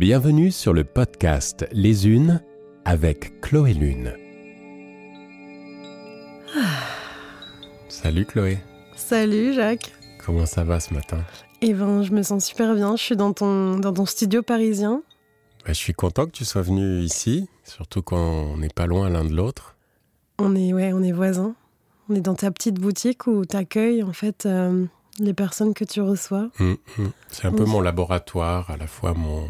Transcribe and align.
Bienvenue 0.00 0.50
sur 0.50 0.72
le 0.72 0.82
podcast 0.82 1.68
Les 1.72 2.08
Unes 2.08 2.42
avec 2.86 3.38
Chloé 3.42 3.74
Lune. 3.74 4.14
Salut 7.90 8.24
Chloé. 8.24 8.60
Salut 8.96 9.52
Jacques. 9.52 9.92
Comment 10.24 10.46
ça 10.46 10.64
va 10.64 10.80
ce 10.80 10.94
matin? 10.94 11.22
Eh 11.60 11.74
ben, 11.74 12.02
je 12.02 12.12
me 12.12 12.22
sens 12.22 12.46
super 12.46 12.74
bien. 12.74 12.96
Je 12.96 13.02
suis 13.02 13.14
dans 13.14 13.34
ton, 13.34 13.76
dans 13.76 13.92
ton 13.92 14.06
studio 14.06 14.40
parisien. 14.42 15.02
Bah, 15.66 15.74
je 15.74 15.78
suis 15.78 15.92
content 15.92 16.24
que 16.24 16.30
tu 16.30 16.46
sois 16.46 16.62
venu 16.62 17.00
ici, 17.00 17.46
surtout 17.64 18.00
quand 18.00 18.16
on 18.16 18.56
n'est 18.56 18.70
pas 18.70 18.86
loin 18.86 19.10
l'un 19.10 19.26
de 19.26 19.34
l'autre. 19.34 19.76
On 20.38 20.56
est, 20.56 20.72
ouais, 20.72 20.94
on 20.94 21.02
est 21.02 21.12
voisins. 21.12 21.54
On 22.08 22.14
est 22.14 22.22
dans 22.22 22.36
ta 22.36 22.50
petite 22.50 22.76
boutique 22.80 23.26
où 23.26 23.44
tu 23.44 23.54
accueilles 23.54 24.02
en 24.02 24.14
fait 24.14 24.46
euh, 24.46 24.86
les 25.18 25.34
personnes 25.34 25.74
que 25.74 25.84
tu 25.84 26.00
reçois. 26.00 26.48
Hum, 26.58 26.78
hum. 26.98 27.10
C'est 27.28 27.46
un 27.46 27.52
peu 27.52 27.66
mon 27.66 27.82
laboratoire, 27.82 28.70
à 28.70 28.78
la 28.78 28.86
fois 28.86 29.12
mon, 29.12 29.46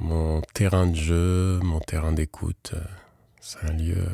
mon 0.00 0.40
terrain 0.54 0.86
de 0.86 0.96
jeu, 0.96 1.58
mon 1.62 1.80
terrain 1.80 2.12
d'écoute. 2.12 2.72
C'est 3.40 3.64
un 3.64 3.72
lieu 3.72 4.06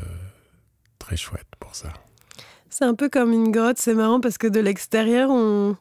très 0.99 1.17
chouette 1.17 1.47
pour 1.59 1.75
ça. 1.75 1.93
C'est 2.69 2.85
un 2.85 2.93
peu 2.95 3.09
comme 3.09 3.31
une 3.31 3.51
grotte, 3.51 3.77
c'est 3.79 3.93
marrant 3.93 4.19
parce 4.19 4.37
que 4.37 4.47
de 4.47 4.59
l'extérieur, 4.59 5.29
on 5.31 5.75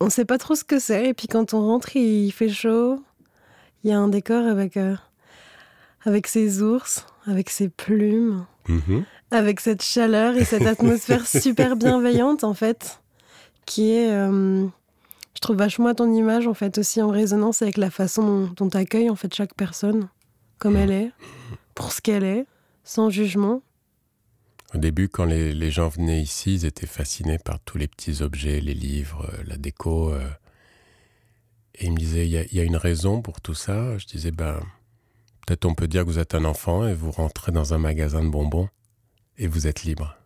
on 0.00 0.10
sait 0.10 0.24
pas 0.24 0.38
trop 0.38 0.54
ce 0.54 0.64
que 0.64 0.78
c'est. 0.78 1.08
Et 1.08 1.14
puis 1.14 1.28
quand 1.28 1.54
on 1.54 1.66
rentre, 1.66 1.96
il 1.96 2.30
fait 2.32 2.48
chaud. 2.48 3.02
Il 3.82 3.90
y 3.90 3.92
a 3.92 3.98
un 3.98 4.08
décor 4.08 4.46
avec, 4.46 4.76
euh, 4.76 4.96
avec 6.04 6.26
ses 6.26 6.62
ours, 6.62 7.06
avec 7.26 7.48
ses 7.50 7.68
plumes, 7.68 8.44
Mhm. 8.68 9.04
avec 9.30 9.60
cette 9.60 9.82
chaleur 9.82 10.36
et 10.36 10.44
cette 10.44 10.66
atmosphère 10.66 11.26
super 11.26 11.76
bienveillante 11.76 12.44
en 12.44 12.54
fait, 12.54 13.00
qui 13.66 13.92
est, 13.92 14.10
euh, 14.10 14.66
je 15.34 15.40
trouve 15.40 15.56
vachement 15.56 15.94
ton 15.94 16.12
image 16.12 16.46
en 16.46 16.54
fait 16.54 16.78
aussi 16.78 17.02
en 17.02 17.08
résonance 17.08 17.62
avec 17.62 17.76
la 17.76 17.90
façon 17.90 18.50
dont 18.56 18.68
tu 18.68 18.76
accueilles 18.76 19.10
en 19.10 19.16
fait 19.16 19.32
chaque 19.34 19.54
personne 19.54 20.08
comme 20.58 20.76
elle 20.76 20.92
est, 20.92 21.10
pour 21.74 21.92
ce 21.92 22.00
qu'elle 22.00 22.24
est, 22.24 22.46
sans 22.84 23.10
jugement. 23.10 23.62
Au 24.74 24.78
début, 24.78 25.08
quand 25.08 25.24
les, 25.24 25.70
gens 25.70 25.88
venaient 25.88 26.22
ici, 26.22 26.54
ils 26.54 26.64
étaient 26.64 26.86
fascinés 26.86 27.38
par 27.38 27.60
tous 27.60 27.78
les 27.78 27.86
petits 27.86 28.22
objets, 28.22 28.60
les 28.60 28.74
livres, 28.74 29.28
euh, 29.32 29.42
la 29.46 29.56
déco. 29.56 30.12
euh, 30.12 30.26
et 31.74 31.86
ils 31.86 31.92
me 31.92 31.98
disaient, 31.98 32.26
il 32.26 32.32
y, 32.32 32.56
y 32.56 32.60
a 32.60 32.62
une 32.62 32.76
raison 32.76 33.20
pour 33.20 33.40
tout 33.40 33.54
ça? 33.54 33.98
Je 33.98 34.06
disais, 34.06 34.30
ben, 34.30 34.60
peut-être 35.46 35.64
on 35.64 35.74
peut 35.74 35.88
dire 35.88 36.02
que 36.04 36.08
vous 36.08 36.18
êtes 36.18 36.34
un 36.34 36.44
enfant 36.44 36.86
et 36.86 36.94
vous 36.94 37.10
rentrez 37.10 37.52
dans 37.52 37.74
un 37.74 37.78
magasin 37.78 38.24
de 38.24 38.30
bonbons 38.30 38.68
et 39.38 39.46
vous 39.46 39.66
êtes 39.66 39.82
libre. 39.82 40.16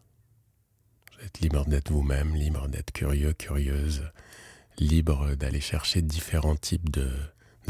Vous 1.19 1.27
êtes 1.27 1.41
libre 1.41 1.65
d'être 1.67 1.91
vous-même, 1.91 2.34
libre 2.34 2.69
d'être 2.69 2.93
curieux, 2.93 3.33
curieuse, 3.33 4.05
libre 4.81 5.34
d'aller 5.34 5.61
chercher 5.61 6.03
différents 6.03 6.57
types 6.57 6.91
de, 6.91 7.11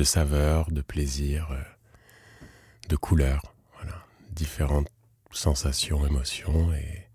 saveurs, 0.04 0.70
de 0.70 0.80
plaisirs, 0.80 1.48
euh, 1.50 1.62
de 2.88 2.96
couleurs. 2.96 3.54
Voilà, 3.76 3.96
différentes 4.32 4.88
sensations, 5.30 6.06
émotions 6.06 6.72
et, 6.74 7.06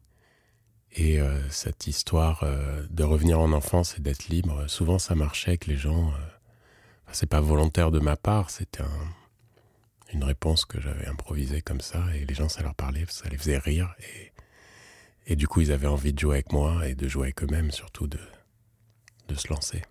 et 0.93 1.19
euh, 1.19 1.49
cette 1.49 1.87
histoire 1.87 2.43
euh, 2.43 2.85
de 2.89 3.03
revenir 3.03 3.39
en 3.39 3.51
enfance 3.53 3.97
et 3.97 4.01
d'être 4.01 4.27
libre, 4.27 4.67
souvent 4.67 4.99
ça 4.99 5.15
marchait 5.15 5.51
avec 5.51 5.67
les 5.67 5.77
gens. 5.77 6.13
c'est 7.11 7.29
pas 7.29 7.41
volontaire 7.41 7.91
de 7.91 7.99
ma 7.99 8.15
part, 8.15 8.49
c'était 8.49 8.81
un- 8.81 9.13
une 10.13 10.23
réponse 10.23 10.65
que 10.65 10.79
j'avais 10.79 11.07
improvisée 11.07 11.61
comme 11.61 11.81
ça 11.81 12.03
et 12.15 12.25
les 12.25 12.35
gens 12.35 12.47
ça 12.49 12.61
leur 12.61 12.75
parlait, 12.75 13.05
ça 13.09 13.27
les 13.29 13.37
faisait 13.37 13.57
rire 13.57 13.95
et, 13.99 14.31
et 15.25 15.35
du 15.35 15.47
coup 15.47 15.61
ils 15.61 15.71
avaient 15.71 15.87
envie 15.87 16.13
de 16.13 16.19
jouer 16.19 16.35
avec 16.35 16.51
moi 16.51 16.87
et 16.87 16.93
de 16.95 17.07
jouer 17.07 17.27
avec 17.27 17.41
eux-mêmes 17.43 17.71
surtout 17.71 18.05
de, 18.07 18.19
de 19.33 19.39
se 19.39 19.47
lancer. 19.49 19.81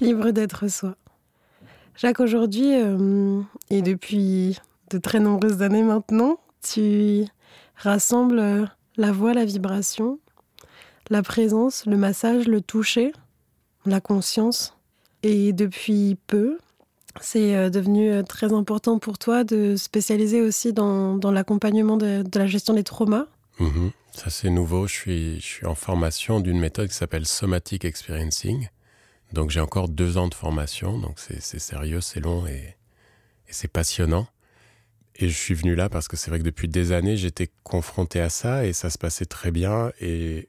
Libre 0.00 0.30
d'être 0.30 0.68
soi. 0.68 0.96
Jacques, 1.96 2.20
aujourd'hui, 2.20 2.74
euh, 2.74 3.40
et 3.70 3.82
depuis 3.82 4.58
de 4.90 4.98
très 4.98 5.20
nombreuses 5.20 5.62
années 5.62 5.82
maintenant, 5.82 6.38
tu 6.60 7.24
rassembles 7.76 8.38
euh, 8.38 8.66
la 8.96 9.12
voix, 9.12 9.34
la 9.34 9.44
vibration, 9.44 10.18
la 11.10 11.22
présence, 11.22 11.86
le 11.86 11.96
massage, 11.96 12.48
le 12.48 12.60
toucher, 12.60 13.12
la 13.86 14.00
conscience. 14.00 14.76
Et 15.22 15.52
depuis 15.52 16.16
peu, 16.26 16.58
c'est 17.20 17.54
euh, 17.54 17.70
devenu 17.70 18.24
très 18.24 18.52
important 18.52 18.98
pour 18.98 19.18
toi 19.18 19.44
de 19.44 19.76
spécialiser 19.76 20.40
aussi 20.40 20.72
dans, 20.72 21.16
dans 21.16 21.30
l'accompagnement 21.30 21.96
de, 21.96 22.22
de 22.22 22.38
la 22.38 22.46
gestion 22.46 22.74
des 22.74 22.84
traumas. 22.84 23.26
Mhm. 23.60 23.92
Ça 24.14 24.30
c'est 24.30 24.48
nouveau, 24.48 24.86
je 24.86 25.40
suis, 25.40 25.66
en 25.66 25.74
formation 25.74 26.38
d'une 26.38 26.60
méthode 26.60 26.88
qui 26.88 26.94
s'appelle 26.94 27.26
Somatic 27.26 27.84
Experiencing. 27.84 28.68
Donc 29.32 29.50
j'ai 29.50 29.58
encore 29.58 29.88
deux 29.88 30.18
ans 30.18 30.28
de 30.28 30.34
formation, 30.34 30.98
donc 30.98 31.18
c'est 31.18 31.40
sérieux, 31.58 32.00
c'est 32.00 32.20
long 32.20 32.46
et, 32.46 32.76
c'est 33.48 33.68
passionnant. 33.68 34.28
Et 35.16 35.28
je 35.28 35.36
suis 35.36 35.54
venu 35.54 35.74
là 35.74 35.88
parce 35.88 36.06
que 36.06 36.16
c'est 36.16 36.30
vrai 36.30 36.38
que 36.38 36.44
depuis 36.44 36.68
des 36.68 36.92
années 36.92 37.16
j'étais 37.16 37.50
confronté 37.64 38.20
à 38.20 38.28
ça 38.28 38.64
et 38.64 38.72
ça 38.72 38.88
se 38.88 38.98
passait 38.98 39.26
très 39.26 39.50
bien 39.50 39.92
et 40.00 40.48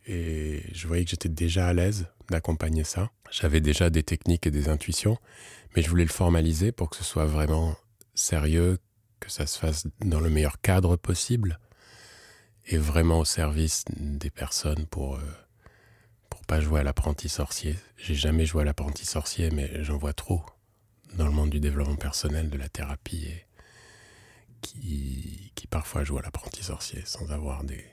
je 0.71 0.87
voyais 0.87 1.03
que 1.03 1.09
j'étais 1.09 1.29
déjà 1.29 1.67
à 1.67 1.73
l'aise 1.73 2.07
d'accompagner 2.29 2.83
ça. 2.83 3.09
J'avais 3.31 3.61
déjà 3.61 3.89
des 3.89 4.03
techniques 4.03 4.45
et 4.45 4.51
des 4.51 4.69
intuitions, 4.69 5.17
mais 5.75 5.81
je 5.81 5.89
voulais 5.89 6.05
le 6.05 6.09
formaliser 6.09 6.71
pour 6.71 6.91
que 6.91 6.95
ce 6.95 7.03
soit 7.03 7.25
vraiment 7.25 7.75
sérieux, 8.13 8.77
que 9.19 9.31
ça 9.31 9.47
se 9.47 9.57
fasse 9.57 9.87
dans 10.01 10.19
le 10.19 10.29
meilleur 10.29 10.61
cadre 10.61 10.97
possible 10.97 11.59
et 12.67 12.77
vraiment 12.77 13.19
au 13.19 13.25
service 13.25 13.85
des 13.89 14.29
personnes 14.29 14.85
pour 14.87 15.15
euh, 15.15 15.21
pour 16.29 16.41
pas 16.45 16.59
jouer 16.59 16.81
à 16.81 16.83
l'apprenti 16.83 17.29
sorcier. 17.29 17.75
J'ai 17.97 18.15
jamais 18.15 18.45
joué 18.45 18.63
à 18.63 18.65
l'apprenti 18.65 19.05
sorcier, 19.05 19.51
mais 19.51 19.83
j'en 19.83 19.97
vois 19.97 20.13
trop 20.13 20.41
dans 21.15 21.25
le 21.25 21.31
monde 21.31 21.49
du 21.49 21.59
développement 21.59 21.95
personnel, 21.95 22.49
de 22.49 22.57
la 22.57 22.67
thérapie, 22.67 23.29
qui, 24.61 25.51
qui 25.55 25.67
parfois 25.67 26.03
jouent 26.03 26.17
à 26.17 26.21
l'apprenti 26.21 26.63
sorcier 26.63 27.01
sans 27.05 27.31
avoir 27.31 27.63
des, 27.63 27.85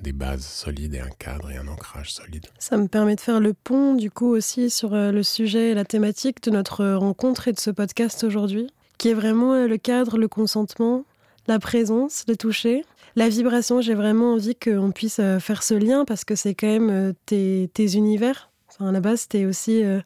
des 0.00 0.12
bases 0.12 0.44
solides 0.44 0.94
et 0.94 1.00
un 1.00 1.10
cadre 1.10 1.50
et 1.50 1.56
un 1.56 1.68
ancrage 1.68 2.12
solide. 2.12 2.46
Ça 2.58 2.76
me 2.76 2.88
permet 2.88 3.16
de 3.16 3.20
faire 3.20 3.40
le 3.40 3.54
pont, 3.54 3.94
du 3.94 4.10
coup, 4.10 4.28
aussi 4.28 4.70
sur 4.70 4.94
euh, 4.94 5.12
le 5.12 5.22
sujet 5.22 5.70
et 5.70 5.74
la 5.74 5.84
thématique 5.84 6.42
de 6.42 6.50
notre 6.50 6.84
rencontre 6.86 7.48
et 7.48 7.52
de 7.52 7.60
ce 7.60 7.70
podcast 7.70 8.24
aujourd'hui, 8.24 8.68
qui 8.98 9.08
est 9.08 9.14
vraiment 9.14 9.54
euh, 9.54 9.66
le 9.66 9.78
cadre, 9.78 10.18
le 10.18 10.28
consentement, 10.28 11.04
la 11.46 11.58
présence, 11.58 12.24
le 12.28 12.36
toucher, 12.36 12.84
la 13.16 13.28
vibration. 13.28 13.80
J'ai 13.80 13.94
vraiment 13.94 14.34
envie 14.34 14.54
qu'on 14.54 14.90
puisse 14.90 15.18
euh, 15.20 15.38
faire 15.38 15.62
ce 15.62 15.74
lien 15.74 16.04
parce 16.04 16.24
que 16.24 16.34
c'est 16.34 16.54
quand 16.54 16.66
même 16.66 16.90
euh, 16.90 17.12
tes, 17.26 17.96
univers. 17.96 18.50
Enfin, 18.68 18.88
à 18.88 18.92
la 18.92 19.00
base, 19.00 19.28
tu 19.28 19.38
es 19.38 19.46
aussi 19.46 19.84
euh, 19.84 20.00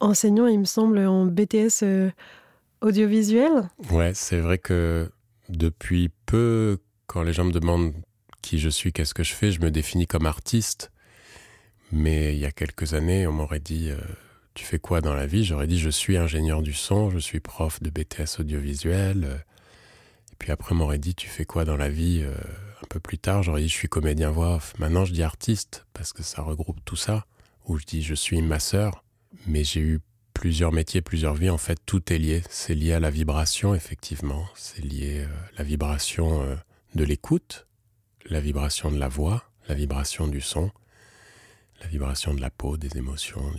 enseignant, 0.00 0.46
il 0.46 0.58
me 0.58 0.64
semble, 0.64 0.98
en 0.98 1.26
BTS 1.26 1.84
audiovisuel. 2.80 3.68
Ouais, 3.90 4.12
c'est 4.14 4.40
vrai 4.40 4.58
que 4.58 5.10
depuis 5.48 6.10
peu, 6.26 6.78
quand 7.06 7.22
les 7.22 7.32
gens 7.32 7.44
me 7.44 7.52
demandent 7.52 7.92
qui 8.42 8.58
je 8.58 8.68
suis, 8.68 8.92
qu'est-ce 8.92 9.14
que 9.14 9.22
je 9.22 9.32
fais, 9.32 9.52
je 9.52 9.60
me 9.60 9.70
définis 9.70 10.06
comme 10.06 10.26
artiste. 10.26 10.90
Mais 11.92 12.34
il 12.34 12.40
y 12.40 12.46
a 12.46 12.50
quelques 12.50 12.94
années, 12.94 13.26
on 13.26 13.32
m'aurait 13.32 13.60
dit 13.60 13.90
Tu 14.54 14.64
fais 14.64 14.80
quoi 14.80 15.00
dans 15.00 15.14
la 15.14 15.26
vie? 15.26 15.44
J'aurais 15.44 15.68
dit 15.68 15.78
Je 15.78 15.90
suis 15.90 16.16
ingénieur 16.16 16.60
du 16.60 16.72
son, 16.72 17.10
je 17.10 17.18
suis 17.18 17.40
prof 17.40 17.80
de 17.80 17.90
BTS 17.90 18.40
audiovisuel. 18.40 19.44
Puis 20.44 20.52
après, 20.52 20.74
on 20.74 20.74
m'aurait 20.74 20.98
dit 20.98 21.14
Tu 21.14 21.26
fais 21.26 21.46
quoi 21.46 21.64
dans 21.64 21.78
la 21.78 21.88
vie 21.88 22.20
Euh, 22.22 22.34
Un 22.82 22.86
peu 22.90 23.00
plus 23.00 23.16
tard, 23.16 23.42
j'aurais 23.42 23.62
dit 23.62 23.68
Je 23.70 23.74
suis 23.74 23.88
comédien 23.88 24.30
voix. 24.30 24.58
Maintenant, 24.78 25.06
je 25.06 25.14
dis 25.14 25.22
artiste 25.22 25.86
parce 25.94 26.12
que 26.12 26.22
ça 26.22 26.42
regroupe 26.42 26.84
tout 26.84 26.96
ça. 26.96 27.24
Ou 27.66 27.78
je 27.78 27.86
dis 27.86 28.02
Je 28.02 28.12
suis 28.14 28.42
masseur. 28.42 29.04
Mais 29.46 29.64
j'ai 29.64 29.80
eu 29.80 30.00
plusieurs 30.34 30.70
métiers, 30.70 31.00
plusieurs 31.00 31.32
vies. 31.32 31.48
En 31.48 31.56
fait, 31.56 31.78
tout 31.86 32.12
est 32.12 32.18
lié. 32.18 32.42
C'est 32.50 32.74
lié 32.74 32.92
à 32.92 33.00
la 33.00 33.08
vibration, 33.08 33.74
effectivement. 33.74 34.44
C'est 34.54 34.84
lié 34.84 35.24
euh, 35.24 35.26
la 35.56 35.64
vibration 35.64 36.42
euh, 36.42 36.56
de 36.94 37.04
l'écoute, 37.04 37.66
la 38.26 38.40
vibration 38.40 38.92
de 38.92 38.98
la 38.98 39.08
voix, 39.08 39.44
la 39.66 39.74
vibration 39.74 40.28
du 40.28 40.42
son, 40.42 40.70
la 41.80 41.86
vibration 41.86 42.34
de 42.34 42.42
la 42.42 42.50
peau, 42.50 42.76
des 42.76 42.98
émotions, 42.98 43.50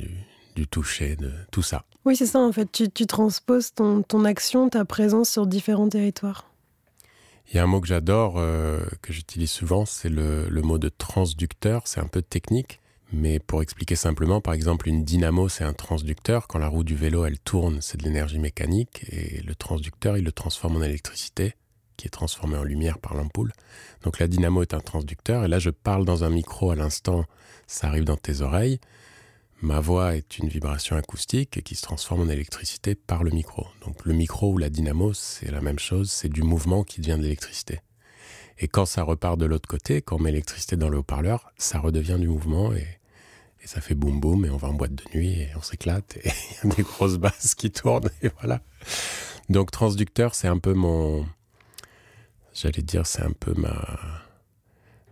du, 0.54 0.68
toucher, 0.68 1.16
de 1.16 1.34
tout 1.52 1.64
ça. 1.64 1.84
Oui, 2.06 2.16
c'est 2.16 2.28
ça, 2.28 2.38
en 2.38 2.52
fait. 2.52 2.72
Tu, 2.72 3.08
transposes 3.08 3.74
ton 3.74 4.24
action, 4.24 4.70
ta 4.70 4.86
présence 4.86 5.32
sur 5.32 5.48
différents 5.48 5.90
territoires. 5.90 6.46
Il 7.48 7.56
y 7.56 7.60
a 7.60 7.64
un 7.64 7.68
mot 7.68 7.80
que 7.80 7.88
j'adore, 7.88 8.36
euh, 8.38 8.84
que 9.02 9.14
j'utilise 9.14 9.52
souvent, 9.52 9.86
c'est 9.86 10.10
le, 10.10 10.50
le 10.50 10.62
mot 10.62 10.78
de 10.78 10.90
transducteur. 10.90 11.84
C'est 11.86 12.00
un 12.00 12.08
peu 12.08 12.22
technique, 12.22 12.80
mais 13.14 13.40
pour 13.40 13.62
expliquer 13.62 13.96
simplement, 13.96 14.42
par 14.42 14.54
exemple, 14.54 14.90
une 14.90 15.04
dynamo, 15.04 15.48
c'est 15.48 15.64
un 15.64 15.74
transducteur. 15.74 16.48
Quand 16.48 16.58
la 16.58 16.68
roue 16.68 16.84
du 16.84 16.96
vélo, 16.96 17.26
elle 17.26 17.40
tourne, 17.40 17.82
c'est 17.82 17.98
de 17.98 18.04
l'énergie 18.04 18.40
mécanique, 18.40 19.06
et 19.10 19.42
le 19.44 19.56
transducteur, 19.56 20.18
il 20.18 20.24
le 20.24 20.32
transforme 20.32 20.78
en 20.78 20.82
électricité, 20.82 21.54
qui 21.98 22.08
est 22.08 22.10
transformée 22.10 22.58
en 22.58 22.64
lumière 22.64 22.98
par 22.98 23.14
l'ampoule. 23.14 23.54
Donc 24.04 24.20
la 24.20 24.28
dynamo 24.28 24.64
est 24.64 24.74
un 24.74 24.80
transducteur, 24.80 25.46
et 25.46 25.48
là, 25.48 25.60
je 25.60 25.70
parle 25.70 26.04
dans 26.04 26.24
un 26.24 26.30
micro 26.30 26.72
à 26.72 26.76
l'instant, 26.76 27.26
ça 27.68 27.88
arrive 27.88 28.06
dans 28.06 28.18
tes 28.18 28.42
oreilles. 28.42 28.80
Ma 29.66 29.80
voix 29.80 30.16
est 30.16 30.38
une 30.38 30.48
vibration 30.48 30.96
acoustique 30.96 31.64
qui 31.64 31.74
se 31.74 31.82
transforme 31.82 32.22
en 32.22 32.30
électricité 32.30 32.94
par 32.94 33.24
le 33.24 33.32
micro. 33.32 33.66
Donc 33.84 34.06
le 34.06 34.14
micro 34.14 34.52
ou 34.52 34.60
la 34.60 34.70
dynamo, 34.70 35.16
c'est 35.16 35.50
la 35.50 35.60
même 35.60 35.80
chose, 35.80 36.12
c'est 36.12 36.30
du 36.30 36.44
mouvement 36.44 36.84
qui 36.84 37.02
devient 37.02 37.18
de 37.18 37.24
l'électricité. 37.24 37.80
Et 38.60 38.68
quand 38.68 38.86
ça 38.86 39.02
repart 39.02 39.40
de 39.40 39.48
l'autre 39.48 39.68
côté, 39.68 40.04
quand 40.04 40.18
on 40.18 40.20
met 40.20 40.30
l'électricité 40.30 40.76
dans 40.76 40.88
le 40.88 41.00
haut-parleur, 41.00 41.52
ça 41.58 41.80
redevient 41.80 42.18
du 42.20 42.28
mouvement 42.28 42.74
et, 42.74 42.86
ça 43.66 43.82
fait 43.82 43.96
boum 43.96 44.20
boum 44.20 44.46
et 44.46 44.52
on 44.52 44.58
va 44.58 44.68
en 44.68 44.74
boîte 44.74 44.94
de 44.94 45.04
nuit 45.16 45.32
et 45.32 45.50
on 45.56 45.64
s'éclate 45.64 46.16
et 46.18 46.30
il 46.64 46.70
y 46.70 46.72
a 46.72 46.76
des 46.76 46.84
grosses 46.84 47.18
basses 47.18 47.56
qui 47.56 47.72
tournent 47.72 48.12
et 48.22 48.30
voilà. 48.40 48.62
Donc 49.50 49.72
transducteur, 49.72 50.36
c'est 50.36 50.48
un 50.48 50.60
peu 50.60 50.76
mon... 50.76 51.26
J'allais 52.54 52.84
dire, 52.84 53.08
c'est 53.08 53.24
un 53.24 53.34
peu 53.34 53.56
ma, 53.56 53.98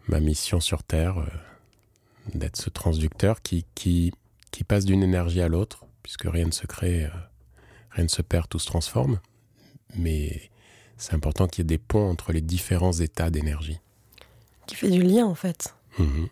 ma 0.08 0.20
mission 0.20 0.60
sur 0.60 0.84
Terre, 0.84 1.18
euh, 1.18 2.36
d'être 2.36 2.58
ce 2.58 2.70
transducteur 2.70 3.42
qui, 3.42 3.66
qui, 3.74 4.14
qui 4.54 4.64
passe 4.64 4.86
d'une 4.86 5.02
énergie 5.04 5.42
à 5.42 5.50
l'autre, 5.50 5.84
puisque 6.04 6.26
rien 6.26 6.46
ne 6.46 6.52
se 6.52 6.68
crée, 6.68 7.06
euh, 7.06 7.10
rien 7.90 8.04
ne 8.04 8.10
se 8.10 8.22
perd, 8.22 8.48
tout 8.48 8.60
se 8.60 8.68
transforme. 8.68 9.20
Mais 9.98 10.52
c'est 10.96 11.16
important 11.16 11.48
qu'il 11.48 11.62
y 11.62 11.66
ait 11.66 11.76
des 11.76 11.80
ponts 11.80 12.10
entre 12.10 12.32
les 12.32 12.42
différents 12.42 12.94
états 12.94 13.32
d'énergie. 13.32 13.80
Qui 14.68 14.76
fait 14.76 14.92
du 14.92 15.02
lien 15.02 15.26
en 15.26 15.34
fait. 15.34 15.76
Mmh 15.98 16.04
mmh 16.04 16.28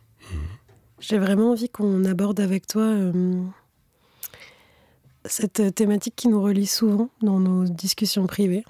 J'ai 1.00 1.18
vraiment 1.18 1.52
envie 1.52 1.68
qu'on 1.68 2.06
aborde 2.06 2.40
avec 2.40 2.68
toi 2.68 2.84
euh, 2.84 3.44
cette 5.26 5.74
thématique 5.74 6.16
qui 6.16 6.28
nous 6.28 6.42
relie 6.42 6.68
souvent 6.68 7.10
dans 7.24 7.40
nos 7.40 7.66
discussions 7.66 8.28
privées, 8.28 8.64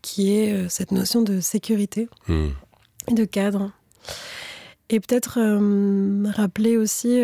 qui 0.00 0.32
est 0.32 0.52
euh, 0.52 0.68
cette 0.68 0.92
notion 0.92 1.22
de 1.22 1.40
sécurité 1.40 2.08
mmh. 2.28 2.48
et 3.08 3.14
de 3.14 3.24
cadre. 3.24 3.72
Et 4.90 5.00
peut-être 5.00 5.40
euh, 5.40 6.30
rappeler 6.30 6.76
aussi, 6.76 7.20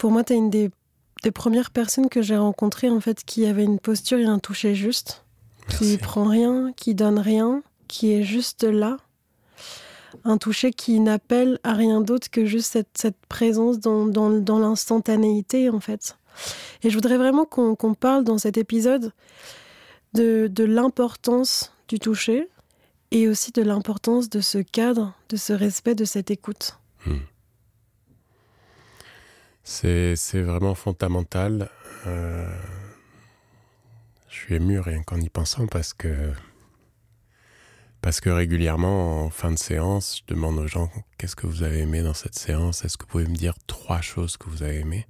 pour 0.00 0.10
moi, 0.10 0.24
tu 0.24 0.32
es 0.32 0.36
une 0.36 0.48
des, 0.48 0.70
des, 1.24 1.30
premières 1.30 1.70
personnes 1.70 2.08
que 2.08 2.22
j'ai 2.22 2.38
rencontrées 2.38 2.88
en 2.88 3.00
fait 3.00 3.22
qui 3.22 3.44
avait 3.44 3.64
une 3.64 3.78
posture 3.78 4.18
et 4.18 4.24
un 4.24 4.38
toucher 4.38 4.74
juste 4.74 5.26
qui 5.68 5.98
prend 5.98 6.24
rien, 6.24 6.72
qui 6.74 6.94
donne 6.94 7.18
rien, 7.18 7.62
qui 7.86 8.14
est 8.14 8.22
juste 8.22 8.64
là. 8.64 8.96
Un 10.24 10.38
toucher 10.38 10.70
qui 10.70 11.00
n'appelle 11.00 11.60
à 11.64 11.74
rien 11.74 12.00
d'autre 12.00 12.30
que 12.30 12.46
juste 12.46 12.78
cette, 12.94 13.16
présence 13.28 13.78
dans, 13.78 14.06
dans, 14.06 14.58
l'instantanéité, 14.58 15.68
en 15.68 15.80
fait. 15.80 16.16
Et 16.82 16.88
je 16.88 16.94
voudrais 16.94 17.18
vraiment 17.18 17.44
qu'on 17.44 17.94
parle 17.94 18.24
dans 18.24 18.38
cet 18.38 18.56
épisode 18.56 19.12
de, 20.14 20.48
de 20.50 20.64
l'importance 20.64 21.74
du 21.88 21.98
toucher 21.98 22.48
et 23.10 23.28
aussi 23.28 23.52
de 23.52 23.60
l'importance 23.60 24.30
de 24.30 24.40
ce 24.40 24.58
cadre, 24.58 25.12
de 25.28 25.36
ce 25.36 25.52
respect, 25.52 25.94
de 25.94 26.06
cette 26.06 26.30
écoute. 26.30 26.78
Hmm. 27.04 27.18
C'est 29.62 30.14
vraiment 30.42 30.74
fondamental. 30.74 31.70
Euh, 32.06 32.50
je 34.28 34.34
suis 34.34 34.54
ému 34.54 34.80
rien 34.80 35.02
qu'en 35.02 35.20
y 35.20 35.28
pensant 35.28 35.66
parce 35.66 35.92
que 35.92 36.32
parce 38.00 38.20
que 38.20 38.30
régulièrement 38.30 39.24
en 39.24 39.30
fin 39.30 39.52
de 39.52 39.58
séance, 39.58 40.22
je 40.22 40.34
demande 40.34 40.58
aux 40.58 40.66
gens 40.66 40.90
qu'est-ce 41.18 41.36
que 41.36 41.46
vous 41.46 41.62
avez 41.62 41.80
aimé 41.80 42.02
dans 42.02 42.14
cette 42.14 42.38
séance? 42.38 42.84
Est-ce 42.84 42.96
que 42.96 43.04
vous 43.04 43.10
pouvez 43.10 43.26
me 43.26 43.34
dire 43.34 43.54
trois 43.66 44.00
choses 44.00 44.38
que 44.38 44.48
vous 44.48 44.62
avez 44.62 44.80
aimées? 44.80 45.06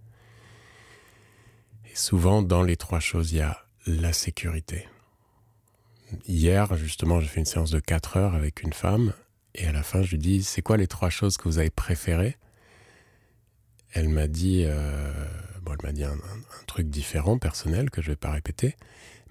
Et 1.91 1.95
souvent 1.95 2.43
dans 2.43 2.63
les 2.63 2.77
trois 2.77 3.01
choses, 3.01 3.33
il 3.33 3.39
y 3.39 3.43
a 3.43 3.65
la 3.87 4.13
sécurité. 4.13 4.89
Hier, 6.27 6.77
justement, 6.77 7.21
j'ai 7.21 7.29
fait 7.29 7.41
une 7.41 7.47
séance 7.47 7.71
de 7.71 7.79
quatre 7.79 8.17
heures 8.17 8.35
avec 8.35 8.63
une 8.63 8.73
femme 8.73 9.13
et 9.55 9.67
à 9.67 9.73
la 9.73 9.85
fin, 9.85 10.03
je 10.03 10.11
lui 10.11 10.19
dis 10.19 10.43
c'est 10.43 10.63
quoi 10.63 10.77
les 10.77 10.89
trois 10.89 11.11
choses 11.11 11.37
que 11.37 11.45
vous 11.45 11.59
avez 11.59 11.71
préférées? 11.71 12.37
Elle 13.93 14.09
m'a 14.09 14.29
dit 14.29 14.65
euh, 14.67 15.13
bon, 15.63 15.73
elle 15.73 15.87
m'a 15.87 15.93
dit 15.93 16.05
un, 16.05 16.17
truc 16.67 16.89
différent, 16.89 17.39
personnel, 17.39 17.91
que 17.91 18.03
je 18.03 18.11
vais 18.11 18.17
pas 18.17 18.31
répéter. 18.31 18.77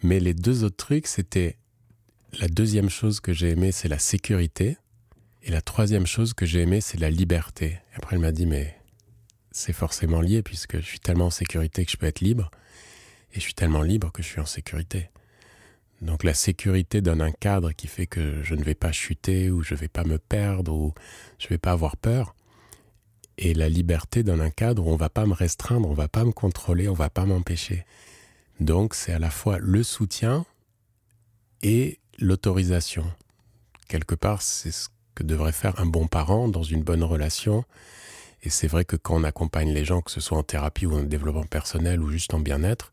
Mais 0.04 0.20
les 0.20 0.34
deux 0.34 0.64
autres 0.64 0.78
trucs, 0.78 1.08
c'était 1.08 1.58
la 2.40 2.48
deuxième 2.48 2.90
chose 2.90 3.20
que 3.20 3.34
j'ai 3.34 3.50
aimé, 3.50 3.72
c'est 3.72 3.88
la 3.88 4.00
sécurité. 4.00 4.78
Et 5.44 5.52
la 5.52 5.62
troisième 5.62 6.06
chose 6.06 6.34
que 6.34 6.46
j'ai 6.46 6.62
aimé, 6.62 6.82
c'est 6.82 7.00
la 7.00 7.10
liberté. 7.10 7.80
Après, 7.96 8.16
elle 8.16 8.22
m'a 8.22 8.32
dit, 8.32 8.46
mais 8.46 8.76
c'est 9.52 9.74
forcément 9.74 10.22
lié 10.22 10.44
puisque 10.44 10.78
je 10.78 10.86
suis 10.86 11.00
tellement 11.00 11.28
en 11.28 11.32
sécurité 11.32 11.86
que 11.86 11.92
je 11.92 11.98
peux 11.98 12.06
être 12.06 12.22
libre. 12.22 12.52
Et 13.34 13.36
je 13.36 13.42
suis 13.42 13.54
tellement 13.54 13.82
libre 13.82 14.12
que 14.12 14.22
je 14.22 14.28
suis 14.28 14.42
en 14.42 14.46
sécurité. 14.46 15.10
Donc 16.02 16.24
la 16.24 16.34
sécurité 16.34 17.02
donne 17.02 17.22
un 17.22 17.32
cadre 17.32 17.72
qui 17.72 17.88
fait 17.88 18.08
que 18.08 18.42
je 18.42 18.56
ne 18.56 18.64
vais 18.64 18.76
pas 18.76 18.92
chuter 18.92 19.52
ou 19.52 19.64
je 19.64 19.74
ne 19.74 19.80
vais 19.80 19.88
pas 19.88 20.04
me 20.04 20.18
perdre 20.18 20.74
ou 20.74 20.94
je 21.40 21.48
ne 21.48 21.50
vais 21.50 21.58
pas 21.58 21.72
avoir 21.72 21.98
peur. 21.98 22.36
Et 23.42 23.54
la 23.54 23.70
liberté 23.70 24.22
donne 24.22 24.42
un 24.42 24.50
cadre 24.50 24.86
où 24.86 24.92
on 24.92 24.98
va 24.98 25.08
pas 25.08 25.26
me 25.26 25.34
restreindre, 25.34 25.90
on 25.90 25.94
va 25.94 26.10
pas 26.10 26.26
me 26.26 26.34
contrôler, 26.34 26.90
on 26.90 26.94
va 26.94 27.10
pas 27.10 27.24
m'empêcher. 27.24 27.86
Donc 28.60 28.94
c'est 28.94 29.14
à 29.14 29.20
la 29.20 29.30
fois 29.30 29.60
le 29.60 29.82
soutien 29.82 30.46
et 31.62 32.00
l'autorisation. 32.18 33.06
Quelque 33.88 34.14
part, 34.14 34.42
c'est 34.42 34.72
ce 34.72 34.90
que 35.16 35.24
devrait 35.24 35.54
faire 35.54 35.80
un 35.80 35.86
bon 35.86 36.06
parent 36.08 36.50
dans 36.50 36.64
une 36.64 36.84
bonne 36.84 37.02
relation. 37.02 37.64
Et 38.44 38.50
c'est 38.50 38.68
vrai 38.68 38.84
que 38.84 38.98
quand 38.98 39.16
on 39.16 39.24
accompagne 39.24 39.72
les 39.74 39.86
gens, 39.86 40.02
que 40.02 40.12
ce 40.12 40.20
soit 40.20 40.38
en 40.38 40.44
thérapie 40.44 40.86
ou 40.86 40.94
en 40.94 41.04
développement 41.04 41.46
personnel 41.46 42.02
ou 42.02 42.12
juste 42.12 42.34
en 42.34 42.40
bien-être, 42.40 42.92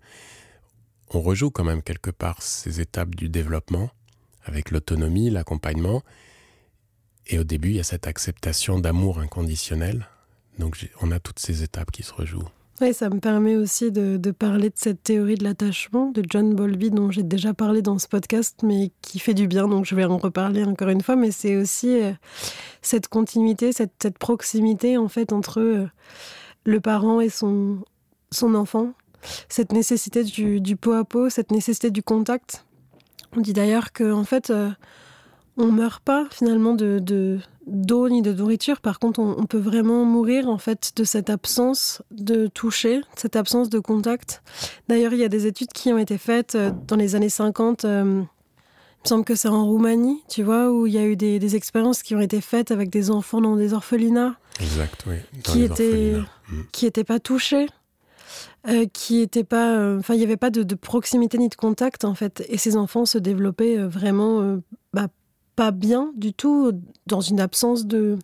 on 1.10 1.20
rejoue 1.20 1.50
quand 1.50 1.64
même 1.64 1.82
quelque 1.82 2.12
part 2.12 2.40
ces 2.40 2.80
étapes 2.80 3.16
du 3.16 3.28
développement 3.28 3.90
avec 4.44 4.70
l'autonomie, 4.70 5.28
l'accompagnement. 5.28 6.04
Et 7.26 7.40
au 7.40 7.44
début, 7.44 7.70
il 7.70 7.76
y 7.76 7.80
a 7.80 7.84
cette 7.84 8.06
acceptation 8.06 8.78
d'amour 8.78 9.18
inconditionnel. 9.18 10.06
Donc 10.58 10.88
on 11.02 11.10
a 11.10 11.18
toutes 11.18 11.38
ces 11.38 11.62
étapes 11.62 11.90
qui 11.90 12.02
se 12.02 12.12
rejouent. 12.12 12.48
Oui, 12.82 12.92
ça 12.92 13.08
me 13.08 13.20
permet 13.20 13.56
aussi 13.56 13.90
de, 13.90 14.18
parler 14.32 14.68
de 14.68 14.74
cette 14.76 15.02
théorie 15.02 15.36
de 15.36 15.44
l'attachement 15.44 16.10
de 16.10 16.22
John 16.28 16.54
Bowlby 16.54 16.90
dont 16.90 17.10
j'ai 17.10 17.22
déjà 17.22 17.54
parlé 17.54 17.80
dans 17.80 17.98
ce 17.98 18.06
podcast, 18.06 18.60
mais 18.62 18.90
qui 19.00 19.18
fait 19.18 19.32
du 19.32 19.48
bien, 19.48 19.66
donc 19.66 19.86
je 19.86 19.94
vais 19.94 20.04
en 20.04 20.18
reparler 20.18 20.62
encore 20.62 20.90
une 20.90 21.00
fois. 21.00 21.16
Mais 21.16 21.30
c'est 21.30 21.56
aussi 21.56 21.98
euh, 22.02 22.12
cette 22.82 23.08
continuité, 23.08 23.72
cette, 23.72 24.18
proximité 24.18 24.98
en 24.98 25.08
fait 25.08 25.32
entre 25.32 25.60
euh, 25.60 25.86
le 26.64 26.80
parent 26.80 27.22
et 27.22 27.30
son, 27.30 27.82
enfant, 28.42 28.92
cette 29.48 29.72
nécessité 29.72 30.22
du, 30.22 30.60
du 30.60 30.76
pot 30.76 30.92
à 30.92 31.04
pot, 31.04 31.30
cette 31.30 31.52
nécessité 31.52 31.90
du 31.90 32.02
contact. 32.02 32.66
On 33.34 33.40
dit 33.40 33.54
d'ailleurs 33.54 33.92
que 33.92 34.12
en 34.12 34.24
fait, 34.24 34.50
euh, 34.50 34.70
on 35.56 35.72
meurt 35.72 36.02
pas 36.02 36.26
finalement 36.30 36.74
de, 36.74 37.38
d'eau 37.66 38.08
ni 38.08 38.22
de 38.22 38.32
nourriture. 38.32 38.80
Par 38.80 38.98
contre, 38.98 39.20
on, 39.20 39.46
peut 39.46 39.58
vraiment 39.58 40.04
mourir 40.04 40.48
en 40.48 40.58
fait 40.58 40.92
de 40.96 41.04
cette 41.04 41.30
absence 41.30 42.02
de 42.10 42.46
toucher, 42.46 43.00
cette 43.16 43.36
absence 43.36 43.68
de 43.68 43.78
contact. 43.78 44.42
D'ailleurs, 44.88 45.12
il 45.12 45.18
y 45.18 45.24
a 45.24 45.28
des 45.28 45.46
études 45.46 45.72
qui 45.72 45.92
ont 45.92 45.98
été 45.98 46.16
faites 46.16 46.54
euh, 46.54 46.70
dans 46.86 46.96
les 46.96 47.14
années 47.14 47.28
50. 47.28 47.84
Euh, 47.84 48.22
il 48.22 49.04
me 49.04 49.08
semble 49.08 49.24
que 49.24 49.34
c'est 49.34 49.48
en 49.48 49.66
Roumanie, 49.66 50.22
tu 50.28 50.42
vois, 50.42 50.72
où 50.72 50.86
il 50.86 50.92
y 50.92 50.98
a 50.98 51.04
eu 51.04 51.16
des, 51.16 51.54
expériences 51.54 52.02
qui 52.02 52.14
ont 52.16 52.20
été 52.20 52.40
faites 52.40 52.70
avec 52.70 52.90
des 52.90 53.10
enfants 53.10 53.40
dans 53.40 53.56
des 53.56 53.72
orphelinats. 53.72 54.34
Exact, 54.60 55.04
oui. 55.06 55.16
qui 55.44 55.62
étaient, 55.62 56.14
mm. 56.48 56.62
qui 56.72 56.84
n'étaient 56.86 57.04
pas 57.04 57.20
touchés. 57.20 57.66
Euh, 58.68 58.84
qui 58.92 59.20
était 59.20 59.44
pas, 59.44 59.96
enfin, 59.96 60.14
il 60.14 60.18
n'y 60.18 60.24
avait 60.24 60.36
pas 60.36 60.50
de, 60.50 60.74
proximité 60.74 61.38
ni 61.38 61.48
de 61.48 61.54
contact 61.54 62.04
en 62.04 62.16
fait, 62.16 62.44
et 62.48 62.58
ces 62.58 62.76
enfants 62.76 63.06
se 63.06 63.16
développaient 63.16 63.76
vraiment 63.76 64.58
bah, 64.92 65.06
pas 65.56 65.70
bien 65.70 66.12
du 66.16 66.32
tout, 66.32 66.72
dans 67.06 67.20
une 67.20 67.40
absence 67.40 67.86
de, 67.86 68.18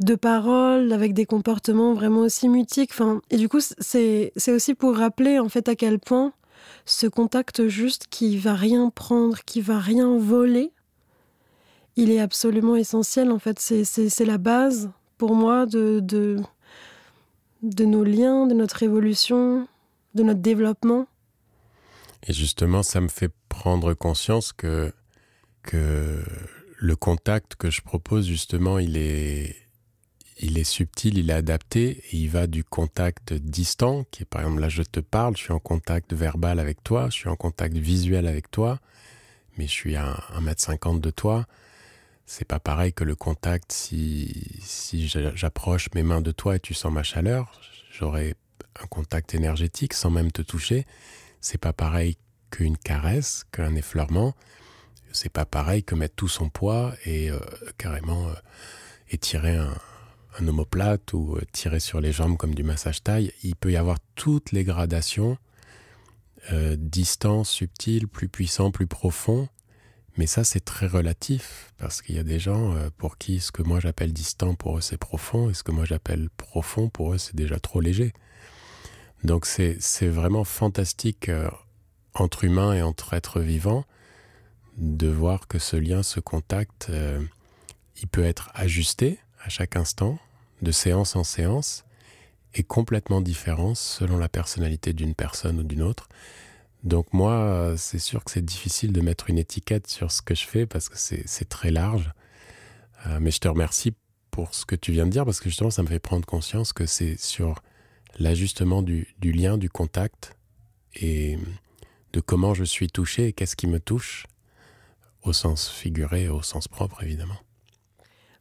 de 0.00 0.14
parole, 0.14 0.92
avec 0.92 1.12
des 1.12 1.26
comportements 1.26 1.92
vraiment 1.92 2.20
aussi 2.20 2.48
mutiques. 2.48 2.92
Enfin, 2.92 3.20
et 3.30 3.36
du 3.36 3.48
coup, 3.48 3.60
c'est 3.60 4.32
aussi 4.48 4.74
pour 4.74 4.96
rappeler 4.96 5.38
en 5.38 5.48
fait 5.48 5.68
à 5.68 5.74
quel 5.74 5.98
point 5.98 6.32
ce 6.84 7.06
contact 7.06 7.68
juste 7.68 8.06
qui 8.08 8.38
va 8.38 8.54
rien 8.54 8.90
prendre, 8.90 9.38
qui 9.44 9.60
va 9.60 9.78
rien 9.78 10.16
voler, 10.16 10.72
il 11.96 12.10
est 12.10 12.20
absolument 12.20 12.76
essentiel. 12.76 13.30
En 13.30 13.38
fait, 13.38 13.58
c'est 13.58 14.24
la 14.24 14.38
base 14.38 14.90
pour 15.18 15.34
moi 15.34 15.66
de, 15.66 16.00
de, 16.00 16.36
de 17.62 17.84
nos 17.84 18.04
liens, 18.04 18.46
de 18.46 18.54
notre 18.54 18.82
évolution, 18.82 19.66
de 20.14 20.22
notre 20.22 20.40
développement. 20.40 21.06
Et 22.28 22.32
justement, 22.32 22.82
ça 22.82 23.00
me 23.00 23.08
fait 23.08 23.32
prendre 23.48 23.94
conscience 23.94 24.52
que 24.52 24.92
que 25.66 26.24
le 26.78 26.96
contact 26.96 27.56
que 27.56 27.70
je 27.70 27.82
propose, 27.82 28.26
justement, 28.26 28.78
il 28.78 28.96
est, 28.96 29.56
il 30.38 30.58
est 30.58 30.64
subtil, 30.64 31.18
il 31.18 31.30
est 31.30 31.34
adapté, 31.34 32.02
et 32.10 32.16
il 32.16 32.30
va 32.30 32.46
du 32.46 32.64
contact 32.64 33.34
distant, 33.34 34.04
qui 34.10 34.22
est 34.22 34.26
par 34.26 34.42
exemple 34.42 34.60
là 34.60 34.68
je 34.68 34.82
te 34.82 35.00
parle, 35.00 35.36
je 35.36 35.42
suis 35.42 35.52
en 35.52 35.58
contact 35.58 36.12
verbal 36.12 36.58
avec 36.58 36.82
toi, 36.82 37.08
je 37.10 37.14
suis 37.14 37.28
en 37.28 37.36
contact 37.36 37.76
visuel 37.76 38.26
avec 38.26 38.50
toi, 38.50 38.78
mais 39.56 39.66
je 39.66 39.72
suis 39.72 39.96
à 39.96 40.14
1m50 40.38 41.00
de 41.00 41.10
toi. 41.10 41.46
C'est 42.26 42.46
pas 42.46 42.58
pareil 42.58 42.92
que 42.92 43.04
le 43.04 43.14
contact 43.14 43.72
si, 43.72 44.58
si 44.60 45.08
j'approche 45.08 45.88
mes 45.94 46.02
mains 46.02 46.20
de 46.20 46.32
toi 46.32 46.56
et 46.56 46.60
tu 46.60 46.74
sens 46.74 46.92
ma 46.92 47.04
chaleur, 47.04 47.60
j'aurai 47.92 48.34
un 48.82 48.86
contact 48.86 49.34
énergétique 49.34 49.94
sans 49.94 50.10
même 50.10 50.32
te 50.32 50.42
toucher. 50.42 50.86
C'est 51.40 51.58
pas 51.58 51.72
pareil 51.72 52.18
qu'une 52.50 52.76
caresse, 52.76 53.44
qu'un 53.52 53.74
effleurement 53.76 54.34
c'est 55.16 55.28
pas 55.28 55.44
pareil 55.44 55.82
que 55.82 55.94
mettre 55.94 56.14
tout 56.14 56.28
son 56.28 56.48
poids 56.48 56.94
et 57.04 57.30
euh, 57.30 57.38
carrément 57.78 58.28
euh, 58.28 58.34
étirer 59.10 59.56
un, 59.56 59.74
omoplate 60.46 61.14
ou 61.14 61.36
euh, 61.36 61.42
tirer 61.52 61.80
sur 61.80 62.00
les 62.00 62.12
jambes 62.12 62.36
comme 62.36 62.54
du 62.54 62.62
massage 62.62 63.02
taille. 63.02 63.32
Il 63.42 63.56
peut 63.56 63.72
y 63.72 63.76
avoir 63.76 63.98
toutes 64.14 64.52
les 64.52 64.64
gradations, 64.64 65.38
distance, 66.76 67.50
subtil, 67.50 68.06
plus 68.06 68.28
puissant, 68.28 68.70
plus 68.70 68.86
profond, 68.86 69.48
Mais 70.16 70.26
ça, 70.26 70.44
c'est 70.44 70.64
très 70.64 70.86
relatif, 70.86 71.72
parce 71.76 72.00
qu'il 72.00 72.14
y 72.14 72.18
a 72.18 72.22
des 72.22 72.38
gens 72.38 72.74
euh, 72.74 72.88
pour 72.96 73.18
qui 73.18 73.40
ce 73.40 73.52
que 73.52 73.62
moi 73.62 73.80
j'appelle 73.80 74.12
distant, 74.12 74.54
pour 74.54 74.78
eux, 74.78 74.80
c'est 74.80 74.96
profond, 74.96 75.50
et 75.50 75.54
ce 75.54 75.62
que 75.62 75.72
moi 75.72 75.84
j'appelle 75.84 76.30
profond, 76.36 76.88
pour 76.88 77.12
eux, 77.12 77.18
c'est 77.18 77.34
déjà 77.36 77.58
trop 77.58 77.80
léger. 77.80 78.12
Donc 79.24 79.46
c'est 79.46 80.08
vraiment 80.08 80.44
fantastique 80.44 81.28
euh, 81.28 81.50
entre 82.14 82.44
humains 82.44 82.74
et 82.74 82.82
entre 82.82 83.14
êtres 83.14 83.40
vivants 83.40 83.84
de 84.76 85.08
voir 85.08 85.48
que 85.48 85.58
ce 85.58 85.76
lien, 85.76 86.02
ce 86.02 86.20
contact, 86.20 86.88
euh, 86.90 87.22
il 88.00 88.08
peut 88.08 88.24
être 88.24 88.50
ajusté 88.54 89.18
à 89.42 89.48
chaque 89.48 89.76
instant, 89.76 90.18
de 90.62 90.72
séance 90.72 91.16
en 91.16 91.24
séance, 91.24 91.84
et 92.54 92.62
complètement 92.62 93.20
différent 93.20 93.74
selon 93.74 94.16
la 94.16 94.28
personnalité 94.28 94.92
d'une 94.92 95.14
personne 95.14 95.60
ou 95.60 95.62
d'une 95.62 95.82
autre. 95.82 96.08
Donc 96.84 97.12
moi, 97.12 97.74
c'est 97.76 97.98
sûr 97.98 98.24
que 98.24 98.30
c'est 98.30 98.44
difficile 98.44 98.92
de 98.92 99.00
mettre 99.00 99.28
une 99.28 99.38
étiquette 99.38 99.88
sur 99.88 100.10
ce 100.10 100.22
que 100.22 100.34
je 100.34 100.46
fais 100.46 100.66
parce 100.66 100.88
que 100.88 100.96
c'est 100.96 101.48
très 101.48 101.70
large. 101.70 102.12
Euh, 103.06 103.18
mais 103.20 103.30
je 103.30 103.40
te 103.40 103.48
remercie 103.48 103.94
pour 104.30 104.54
ce 104.54 104.64
que 104.64 104.76
tu 104.76 104.92
viens 104.92 105.06
de 105.06 105.10
dire 105.10 105.24
parce 105.24 105.40
que 105.40 105.48
justement, 105.48 105.70
ça 105.70 105.82
me 105.82 105.88
fait 105.88 105.98
prendre 105.98 106.24
conscience 106.26 106.72
que 106.72 106.86
c'est 106.86 107.18
sur 107.18 107.62
l'ajustement 108.18 108.82
du, 108.82 109.14
du, 109.18 109.32
lien, 109.32 109.58
du 109.58 109.68
contact 109.68 110.36
et 110.94 111.38
de 112.12 112.20
comment 112.20 112.54
je 112.54 112.64
suis 112.64 112.88
touché 112.88 113.26
et 113.26 113.32
qu'est-ce 113.32 113.56
qui 113.56 113.66
me 113.66 113.80
touche 113.80 114.26
au 115.26 115.32
sens 115.32 115.68
figuré, 115.68 116.28
au 116.28 116.42
sens 116.42 116.68
propre 116.68 117.02
évidemment. 117.02 117.36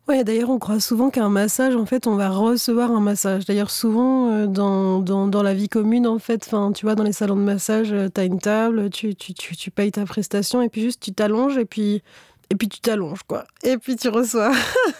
Ouais, 0.07 0.23
d'ailleurs, 0.23 0.51
on 0.51 0.59
croit 0.59 0.79
souvent 0.79 1.09
qu'un 1.09 1.29
massage, 1.29 1.75
en 1.75 1.87
fait, 1.87 2.05
on 2.05 2.15
va 2.15 2.29
recevoir 2.29 2.91
un 2.91 2.99
massage. 2.99 3.45
D'ailleurs, 3.45 3.71
souvent, 3.71 4.29
euh, 4.29 4.45
dans, 4.45 4.99
dans, 4.99 5.25
dans, 5.27 5.41
la 5.41 5.55
vie 5.55 5.67
commune, 5.67 6.05
en 6.05 6.19
fait, 6.19 6.45
fin, 6.45 6.71
tu 6.73 6.85
vois, 6.85 6.93
dans 6.93 7.03
les 7.03 7.11
salons 7.11 7.35
de 7.35 7.41
massage, 7.41 7.91
euh, 7.91 8.07
tu 8.13 8.21
as 8.21 8.25
une 8.25 8.37
table, 8.37 8.91
tu, 8.91 9.15
tu, 9.15 9.33
tu, 9.33 9.55
tu, 9.55 9.71
payes 9.71 9.91
ta 9.91 10.05
prestation, 10.05 10.61
et 10.61 10.69
puis 10.69 10.81
juste, 10.81 11.01
tu 11.01 11.11
t'allonges, 11.11 11.57
et 11.57 11.65
puis, 11.65 12.03
et 12.49 12.55
puis 12.55 12.67
tu 12.69 12.79
t'allonges, 12.79 13.23
quoi. 13.23 13.45
Et 13.63 13.77
puis 13.77 13.95
tu 13.95 14.09
reçois. 14.09 14.51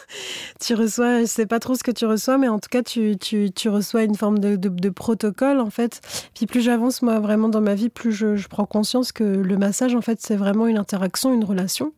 tu 0.60 0.74
reçois, 0.74 1.22
je 1.22 1.26
sais 1.26 1.46
pas 1.46 1.60
trop 1.60 1.76
ce 1.76 1.84
que 1.84 1.92
tu 1.92 2.06
reçois, 2.06 2.38
mais 2.38 2.48
en 2.48 2.60
tout 2.60 2.70
cas, 2.70 2.82
tu, 2.82 3.18
tu, 3.18 3.52
tu 3.52 3.70
reçois 3.70 4.04
une 4.04 4.16
forme 4.16 4.40
de, 4.40 4.56
de, 4.56 4.70
de, 4.70 4.90
protocole, 4.90 5.60
en 5.60 5.70
fait. 5.70 6.02
Puis 6.34 6.48
plus 6.48 6.62
j'avance, 6.62 7.02
moi, 7.02 7.20
vraiment, 7.20 7.50
dans 7.50 7.62
ma 7.62 7.76
vie, 7.76 7.90
plus 7.90 8.12
je, 8.12 8.36
je 8.36 8.48
prends 8.48 8.66
conscience 8.66 9.12
que 9.12 9.24
le 9.24 9.58
massage, 9.58 9.96
en 9.96 10.02
fait, 10.02 10.20
c'est 10.22 10.36
vraiment 10.36 10.68
une 10.68 10.78
interaction, 10.78 11.34
une 11.34 11.44
relation. 11.44 11.94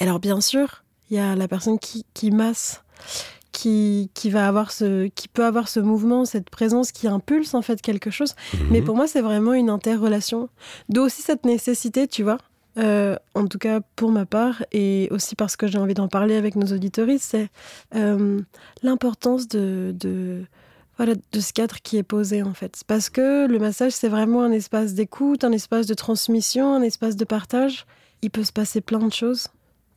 Et 0.00 0.04
alors, 0.04 0.18
bien 0.18 0.40
sûr, 0.40 0.84
il 1.10 1.16
y 1.16 1.20
a 1.20 1.36
la 1.36 1.48
personne 1.48 1.78
qui, 1.78 2.04
qui 2.14 2.30
masse, 2.30 2.82
qui, 3.52 4.10
qui, 4.14 4.30
va 4.30 4.48
avoir 4.48 4.72
ce, 4.72 5.06
qui 5.08 5.28
peut 5.28 5.44
avoir 5.44 5.68
ce 5.68 5.80
mouvement, 5.80 6.24
cette 6.24 6.50
présence 6.50 6.92
qui 6.92 7.08
impulse 7.08 7.54
en 7.54 7.62
fait 7.62 7.80
quelque 7.82 8.10
chose. 8.10 8.34
Mhm. 8.54 8.60
Mais 8.70 8.82
pour 8.82 8.96
moi, 8.96 9.06
c'est 9.06 9.20
vraiment 9.20 9.52
une 9.52 9.70
interrelation. 9.70 10.48
D'où 10.88 11.02
aussi 11.02 11.22
cette 11.22 11.44
nécessité, 11.44 12.08
tu 12.08 12.22
vois, 12.22 12.38
euh, 12.80 13.16
en 13.34 13.46
tout 13.46 13.58
cas 13.58 13.80
pour 13.96 14.10
ma 14.10 14.26
part, 14.26 14.64
et 14.72 15.08
aussi 15.10 15.36
parce 15.36 15.56
que 15.56 15.66
j'ai 15.66 15.78
envie 15.78 15.94
d'en 15.94 16.08
parler 16.08 16.36
avec 16.36 16.56
nos 16.56 16.66
auditoristes, 16.66 17.26
c'est 17.30 17.48
euh, 17.94 18.40
l'importance 18.82 19.48
de, 19.48 20.44
voilà, 20.96 21.14
de 21.14 21.40
ce 21.40 21.52
cadre 21.52 21.76
qui 21.82 21.98
est 21.98 22.02
posé 22.02 22.42
en 22.42 22.54
fait. 22.54 22.82
Parce 22.86 23.10
que 23.10 23.46
le 23.46 23.58
massage, 23.58 23.92
c'est 23.92 24.08
vraiment 24.08 24.42
un 24.42 24.52
espace 24.52 24.94
d'écoute, 24.94 25.44
un 25.44 25.52
espace 25.52 25.86
de 25.86 25.94
transmission, 25.94 26.74
un 26.74 26.82
espace 26.82 27.16
de 27.16 27.24
partage. 27.24 27.86
Il 28.22 28.30
peut 28.30 28.44
se 28.44 28.52
passer 28.52 28.80
plein 28.80 29.06
de 29.06 29.12
choses. 29.12 29.48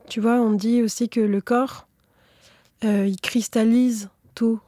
Tu 0.09 0.19
vois, 0.19 0.41
on 0.41 0.51
dit 0.51 0.81
aussi 0.81 1.07
que 1.07 1.21
le 1.21 1.39
corps, 1.41 1.87
euh, 2.83 3.07
il 3.07 3.19
cristallise 3.19 4.09
tout. 4.35 4.59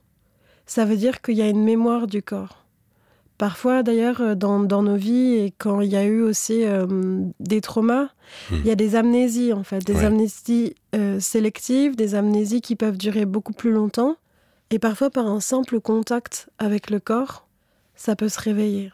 Ça 0.66 0.86
veut 0.86 0.98
dire 0.98 1.22
qu'il 1.22 1.36
y 1.36 1.42
a 1.42 1.50
une 1.50 1.64
mémoire 1.64 2.08
du 2.08 2.24
corps. 2.24 2.65
Parfois, 3.38 3.84
d'ailleurs, 3.84 4.22
euh, 4.22 4.36
dans, 4.36 4.62
dans, 4.62 4.82
nos 4.82 4.96
vies, 4.96 5.36
et 5.36 5.54
quand 5.58 5.82
il 5.82 5.92
y 5.92 5.98
a 5.98 6.06
eu 6.06 6.22
aussi 6.22 6.64
euh, 6.64 6.86
des 7.40 7.60
traumas, 7.60 8.06
mmh. 8.50 8.56
il 8.56 8.66
y 8.66 8.72
a 8.72 8.76
des 8.76 8.96
amnésies, 8.96 9.52
en 9.52 9.64
fait, 9.64 9.80
des 9.80 9.96
ouais. 9.96 10.06
amnésies 10.06 10.76
euh, 10.96 11.20
sélectives, 11.20 11.96
des 11.96 12.16
amnésies 12.16 12.62
qui 12.62 12.76
peuvent 12.76 12.98
durer 12.98 13.26
beaucoup 13.26 13.54
plus 13.54 13.72
longtemps. 13.72 14.16
Et 14.72 14.80
parfois, 14.80 15.10
par 15.10 15.28
un 15.28 15.42
simple 15.42 15.82
contact 15.82 16.50
avec 16.60 16.90
le 16.90 17.00
corps, 17.00 17.46
ça 17.96 18.16
peut 18.16 18.30
se 18.30 18.40
réveiller. 18.40 18.92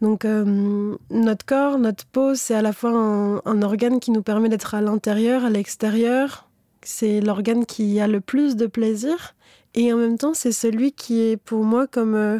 Donc 0.00 0.24
euh, 0.24 0.96
notre 1.10 1.44
corps, 1.44 1.78
notre 1.78 2.06
peau, 2.06 2.34
c'est 2.34 2.54
à 2.54 2.62
la 2.62 2.72
fois 2.72 2.90
un, 2.90 3.42
un, 3.44 3.62
organe 3.62 4.00
qui 4.00 4.10
nous 4.10 4.22
permet 4.22 4.48
d'être 4.48 4.74
à 4.74 4.80
l'intérieur, 4.80 5.44
à 5.44 5.50
l'extérieur. 5.50 6.48
C'est 6.82 7.20
l'organe 7.20 7.66
qui 7.66 8.00
a 8.00 8.06
le 8.06 8.20
plus 8.20 8.56
de 8.56 8.66
plaisir. 8.66 9.34
Et 9.74 9.92
en 9.92 9.96
même 9.96 10.18
temps, 10.18 10.34
c'est 10.34 10.52
celui 10.52 10.92
qui 10.92 11.20
est 11.20 11.36
pour 11.36 11.64
moi 11.64 11.86
comme 11.86 12.14
euh, 12.14 12.38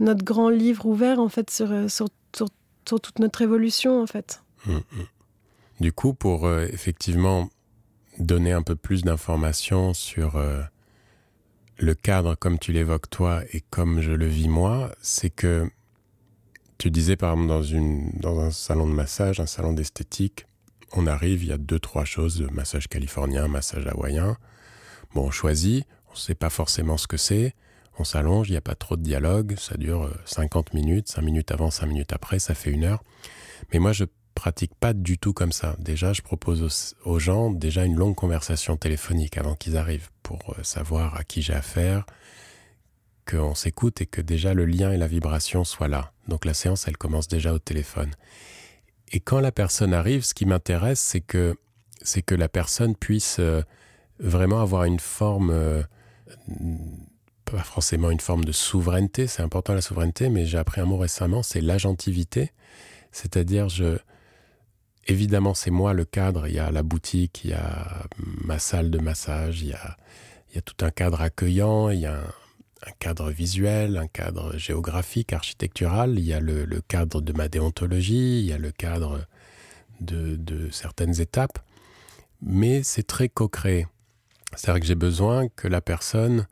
notre 0.00 0.24
grand 0.24 0.48
livre 0.48 0.86
ouvert 0.86 1.20
en 1.20 1.28
fait 1.28 1.50
sur, 1.50 1.70
euh, 1.70 1.88
sur, 1.88 2.08
sur, 2.34 2.48
sur 2.88 3.00
toute 3.00 3.18
notre 3.18 3.42
évolution 3.42 4.02
en 4.02 4.06
fait. 4.06 4.42
Mmh, 4.66 4.72
mmh. 4.72 4.82
Du 5.80 5.92
coup, 5.92 6.14
pour 6.14 6.46
euh, 6.46 6.66
effectivement 6.72 7.50
donner 8.18 8.52
un 8.52 8.62
peu 8.62 8.76
plus 8.76 9.02
d'informations 9.02 9.94
sur 9.94 10.40
le 11.78 11.94
cadre 11.94 12.34
comme 12.34 12.58
tu 12.58 12.70
l'évoques 12.70 13.08
toi 13.08 13.40
et 13.52 13.62
comme 13.70 14.02
je 14.02 14.12
le 14.12 14.26
vis 14.26 14.48
moi, 14.48 14.92
c'est 15.00 15.30
que 15.30 15.66
Tu 16.82 16.90
disais 16.90 17.16
par 17.16 17.32
exemple 17.32 17.48
dans, 17.48 17.62
une, 17.62 18.10
dans 18.18 18.40
un 18.40 18.50
salon 18.50 18.88
de 18.88 18.92
massage, 18.92 19.38
un 19.38 19.46
salon 19.46 19.72
d'esthétique, 19.72 20.46
on 20.94 21.06
arrive, 21.06 21.44
il 21.44 21.50
y 21.50 21.52
a 21.52 21.56
deux, 21.56 21.78
trois 21.78 22.04
choses, 22.04 22.44
massage 22.50 22.88
californien, 22.88 23.46
massage 23.46 23.86
hawaïen. 23.86 24.36
Bon, 25.14 25.26
on 25.26 25.30
choisit, 25.30 25.86
on 26.12 26.14
ne 26.14 26.20
sait 26.20 26.34
pas 26.34 26.50
forcément 26.50 26.96
ce 26.96 27.06
que 27.06 27.16
c'est, 27.16 27.54
on 27.98 28.04
s'allonge, 28.04 28.48
il 28.48 28.52
n'y 28.52 28.58
a 28.58 28.62
pas 28.62 28.74
trop 28.74 28.96
de 28.96 29.02
dialogue, 29.02 29.56
ça 29.58 29.76
dure 29.76 30.10
50 30.24 30.74
minutes, 30.74 31.08
5 31.08 31.22
minutes 31.22 31.50
avant, 31.50 31.70
5 31.70 31.86
minutes 31.86 32.12
après, 32.12 32.38
ça 32.38 32.54
fait 32.54 32.70
une 32.70 32.84
heure. 32.84 33.02
Mais 33.72 33.78
moi, 33.78 33.92
je 33.92 34.04
pratique 34.34 34.74
pas 34.74 34.92
du 34.92 35.18
tout 35.18 35.32
comme 35.32 35.52
ça. 35.52 35.76
Déjà, 35.78 36.12
je 36.12 36.22
propose 36.22 36.94
aux, 37.04 37.18
gens 37.18 37.50
déjà 37.50 37.84
une 37.84 37.96
longue 37.96 38.14
conversation 38.14 38.76
téléphonique 38.76 39.36
avant 39.36 39.54
qu'ils 39.54 39.76
arrivent 39.76 40.10
pour 40.22 40.38
euh, 40.50 40.62
savoir 40.62 41.16
à 41.16 41.24
qui 41.24 41.42
j'ai 41.42 41.54
affaire, 41.54 42.06
qu'on 43.30 43.54
s'écoute 43.54 44.00
et 44.00 44.06
que 44.06 44.20
déjà 44.20 44.54
le 44.54 44.64
lien 44.64 44.90
et 44.92 44.96
la 44.96 45.06
vibration 45.06 45.64
soient 45.64 45.88
là. 45.88 46.12
Donc 46.28 46.44
la 46.44 46.54
séance, 46.54 46.88
elle 46.88 46.96
commence 46.96 47.28
déjà 47.28 47.52
au 47.52 47.58
téléphone. 47.58 48.10
Et 49.12 49.20
quand 49.20 49.40
la 49.40 49.52
personne 49.52 49.92
arrive, 49.92 50.24
ce 50.24 50.34
qui 50.34 50.46
m'intéresse, 50.46 51.00
c'est 51.00 51.20
que, 51.20 51.56
c'est 52.00 52.22
que 52.22 52.34
la 52.34 52.48
personne 52.48 52.96
puisse 52.96 53.36
euh, 53.38 53.62
vraiment 54.18 54.60
avoir 54.60 54.84
une 54.84 55.00
forme, 55.00 55.50
euh, 55.50 55.82
pas 57.44 57.62
forcément 57.62 58.10
une 58.10 58.20
forme 58.20 58.44
de 58.44 58.52
souveraineté, 58.52 59.26
c'est 59.26 59.42
important 59.42 59.74
la 59.74 59.82
souveraineté, 59.82 60.28
mais 60.28 60.46
j'ai 60.46 60.58
appris 60.58 60.80
un 60.80 60.86
mot 60.86 60.96
récemment, 60.96 61.42
c'est 61.42 61.60
l'agentivité. 61.60 62.52
C'est-à-dire, 63.10 63.68
je, 63.68 63.98
évidemment, 65.06 65.54
c'est 65.54 65.70
moi 65.70 65.92
le 65.92 66.04
cadre, 66.04 66.46
il 66.46 66.54
y 66.54 66.58
a 66.58 66.70
la 66.70 66.82
boutique, 66.82 67.44
il 67.44 67.50
y 67.50 67.54
a 67.54 68.06
ma 68.16 68.58
salle 68.58 68.90
de 68.90 68.98
massage, 68.98 69.62
il 69.62 69.68
y 69.68 69.72
a, 69.74 69.96
il 70.50 70.56
y 70.56 70.58
a 70.58 70.62
tout 70.62 70.84
un 70.84 70.90
cadre 70.90 71.20
accueillant, 71.20 71.90
il 71.90 72.00
y 72.00 72.06
a 72.06 72.14
un, 72.16 72.92
cadre 72.98 73.30
visuel, 73.30 73.96
un 73.96 74.08
cadre 74.08 74.56
géographique, 74.56 75.32
architectural, 75.32 76.18
il 76.18 76.24
y 76.24 76.32
a 76.32 76.40
le, 76.40 76.64
le 76.64 76.80
cadre 76.80 77.20
de 77.20 77.32
ma 77.32 77.48
déontologie, 77.48 78.40
il 78.40 78.46
y 78.46 78.52
a 78.52 78.58
le 78.58 78.72
cadre 78.72 79.26
de, 80.00 80.36
de 80.36 80.70
certaines 80.70 81.20
étapes, 81.20 81.58
mais 82.40 82.82
c'est 82.82 83.06
très 83.06 83.28
co-créé. 83.28 83.86
C'est-à-dire 84.56 84.80
que 84.80 84.86
j'ai 84.86 84.94
besoin 84.94 85.48
que 85.48 85.68
la 85.68 85.80
personne 85.80 86.46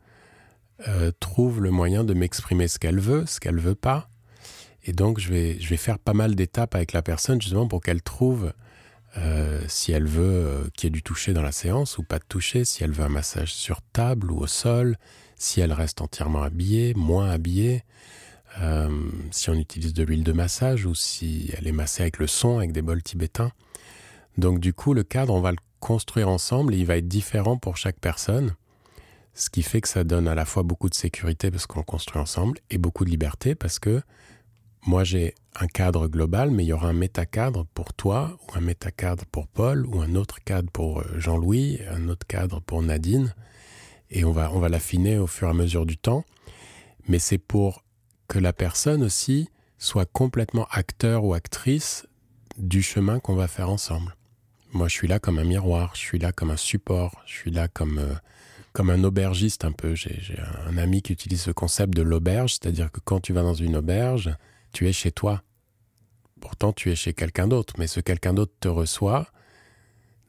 euh, 0.87 1.11
trouve 1.19 1.61
le 1.61 1.71
moyen 1.71 2.03
de 2.03 2.13
m'exprimer 2.13 2.67
ce 2.67 2.79
qu'elle 2.79 2.99
veut, 2.99 3.25
ce 3.27 3.39
qu'elle 3.39 3.59
veut 3.59 3.75
pas. 3.75 4.09
Et 4.83 4.93
donc 4.93 5.19
je 5.19 5.29
vais, 5.29 5.59
je 5.59 5.69
vais 5.69 5.77
faire 5.77 5.99
pas 5.99 6.13
mal 6.13 6.35
d'étapes 6.35 6.73
avec 6.73 6.93
la 6.93 7.03
personne 7.03 7.39
justement 7.39 7.67
pour 7.67 7.81
qu'elle 7.81 8.01
trouve 8.01 8.53
euh, 9.17 9.61
si 9.67 9.91
elle 9.91 10.07
veut 10.07 10.23
euh, 10.23 10.63
qu'il 10.75 10.87
y 10.87 10.89
ait 10.89 10.91
du 10.91 11.03
toucher 11.03 11.33
dans 11.33 11.43
la 11.43 11.51
séance 11.51 11.97
ou 11.97 12.03
pas 12.03 12.17
de 12.17 12.23
toucher, 12.27 12.65
si 12.65 12.83
elle 12.83 12.91
veut 12.91 13.03
un 13.03 13.09
massage 13.09 13.53
sur 13.53 13.81
table 13.93 14.31
ou 14.31 14.39
au 14.39 14.47
sol, 14.47 14.97
si 15.35 15.61
elle 15.61 15.73
reste 15.73 16.01
entièrement 16.01 16.41
habillée, 16.41 16.93
moins 16.95 17.29
habillée, 17.29 17.83
si 19.31 19.49
on 19.49 19.53
utilise 19.53 19.93
de 19.93 20.03
l'huile 20.03 20.25
de 20.25 20.33
massage 20.33 20.85
ou 20.85 20.93
si 20.93 21.51
elle 21.57 21.67
est 21.67 21.71
massée 21.71 22.01
avec 22.01 22.17
le 22.17 22.27
son, 22.27 22.57
avec 22.57 22.73
des 22.73 22.81
bols 22.81 23.01
tibétains. 23.01 23.51
Donc 24.37 24.59
du 24.59 24.73
coup, 24.73 24.93
le 24.93 25.03
cadre, 25.03 25.33
on 25.33 25.39
va 25.39 25.51
le 25.51 25.57
construire 25.81 26.29
ensemble 26.29 26.73
et 26.73 26.77
il 26.77 26.85
va 26.85 26.95
être 26.95 27.09
différent 27.09 27.57
pour 27.57 27.75
chaque 27.75 27.99
personne, 27.99 28.55
ce 29.33 29.49
qui 29.49 29.63
fait 29.63 29.81
que 29.81 29.89
ça 29.89 30.05
donne 30.05 30.27
à 30.27 30.35
la 30.35 30.45
fois 30.45 30.63
beaucoup 30.63 30.89
de 30.89 30.93
sécurité 30.93 31.51
parce 31.51 31.65
qu'on 31.65 31.83
construit 31.83 32.21
ensemble 32.21 32.59
et 32.69 32.77
beaucoup 32.77 33.03
de 33.03 33.09
liberté 33.09 33.55
parce 33.55 33.79
que 33.79 34.01
moi 34.85 35.03
j'ai 35.03 35.35
un 35.59 35.67
cadre 35.67 36.07
global, 36.07 36.51
mais 36.51 36.63
il 36.63 36.67
y 36.67 36.73
aura 36.73 36.87
un 36.87 36.93
métacadre 36.93 37.65
pour 37.73 37.93
toi 37.93 38.37
ou 38.47 38.57
un 38.57 38.61
métacadre 38.61 39.25
pour 39.25 39.47
Paul 39.47 39.85
ou 39.87 39.99
un 40.01 40.15
autre 40.15 40.41
cadre 40.43 40.71
pour 40.71 41.01
euh, 41.01 41.05
Jean-Louis, 41.17 41.79
un 41.89 42.07
autre 42.07 42.25
cadre 42.25 42.61
pour 42.61 42.81
Nadine 42.81 43.33
et 44.11 44.23
on 44.23 44.31
va, 44.31 44.51
on 44.53 44.59
va 44.59 44.69
l'affiner 44.69 45.17
au 45.17 45.27
fur 45.27 45.47
et 45.47 45.51
à 45.51 45.53
mesure 45.53 45.85
du 45.85 45.97
temps. 45.97 46.23
Mais 47.07 47.19
c'est 47.19 47.37
pour 47.37 47.83
que 48.27 48.39
la 48.39 48.53
personne 48.53 49.03
aussi 49.03 49.49
soit 49.77 50.05
complètement 50.05 50.67
acteur 50.69 51.25
ou 51.25 51.33
actrice 51.33 52.05
du 52.57 52.83
chemin 52.83 53.19
qu'on 53.19 53.35
va 53.35 53.47
faire 53.47 53.69
ensemble. 53.69 54.15
Moi, 54.73 54.87
je 54.87 54.93
suis 54.93 55.07
là 55.07 55.19
comme 55.19 55.37
un 55.37 55.43
miroir, 55.43 55.91
je 55.95 55.99
suis 55.99 56.19
là 56.19 56.31
comme 56.31 56.49
un 56.49 56.57
support, 56.57 57.21
je 57.25 57.33
suis 57.33 57.51
là 57.51 57.67
comme, 57.67 57.99
euh, 57.99 58.13
comme 58.71 58.89
un 58.89 59.03
aubergiste 59.03 59.65
un 59.65 59.73
peu. 59.73 59.95
J'ai 59.95 60.17
un 60.65 60.77
ami 60.77 61.01
qui 61.01 61.11
utilise 61.11 61.41
ce 61.41 61.51
concept 61.51 61.93
de 61.93 62.01
l'auberge, 62.01 62.53
c'est-à-dire 62.53 62.89
que 62.89 63.01
quand 63.03 63.19
tu 63.19 63.33
vas 63.33 63.41
dans 63.41 63.53
une 63.53 63.75
auberge, 63.75 64.33
tu 64.71 64.87
es 64.87 64.93
chez 64.93 65.11
toi. 65.11 65.43
Pourtant, 66.39 66.71
tu 66.71 66.89
es 66.89 66.95
chez 66.95 67.13
quelqu'un 67.13 67.49
d'autre, 67.49 67.73
mais 67.77 67.87
ce 67.87 67.99
quelqu'un 67.99 68.33
d'autre 68.33 68.53
te 68.61 68.69
reçoit 68.69 69.27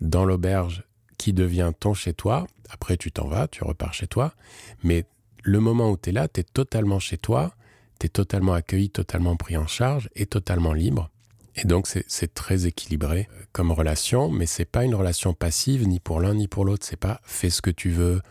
dans 0.00 0.24
l'auberge 0.24 0.82
qui 1.18 1.32
devient 1.32 1.72
ton 1.78 1.94
chez 1.94 2.12
toi. 2.12 2.48
Après, 2.68 2.96
tu 2.96 3.12
t'en 3.12 3.28
vas, 3.28 3.46
tu 3.46 3.62
repars 3.62 3.94
chez 3.94 4.08
toi. 4.08 4.34
Mais 4.82 5.04
le 5.44 5.60
moment 5.60 5.92
où 5.92 5.96
tu 5.96 6.10
es 6.10 6.12
là, 6.12 6.26
tu 6.26 6.40
es 6.40 6.42
totalement 6.42 6.98
chez 6.98 7.16
toi, 7.16 7.54
tu 8.00 8.06
es 8.06 8.08
totalement 8.08 8.54
accueilli, 8.54 8.90
totalement 8.90 9.36
pris 9.36 9.56
en 9.56 9.68
charge 9.68 10.10
et 10.16 10.26
totalement 10.26 10.72
libre. 10.72 11.11
Et 11.56 11.64
donc, 11.66 11.86
c'est 11.86 12.34
très 12.34 12.66
équilibré 12.66 13.28
euh, 13.30 13.42
comme 13.52 13.70
relation, 13.70 14.30
mais 14.30 14.46
c'est 14.46 14.64
pas 14.64 14.84
une 14.84 14.94
relation 14.94 15.34
passive, 15.34 15.86
ni 15.86 16.00
pour 16.00 16.20
l'un 16.20 16.34
ni 16.34 16.48
pour 16.48 16.64
l'autre. 16.64 16.86
C'est 16.86 16.96
pas 16.96 17.20
fais 17.24 17.50
ce 17.50 17.60
que 17.60 17.70
tu 17.70 17.90
veux, 17.90 18.22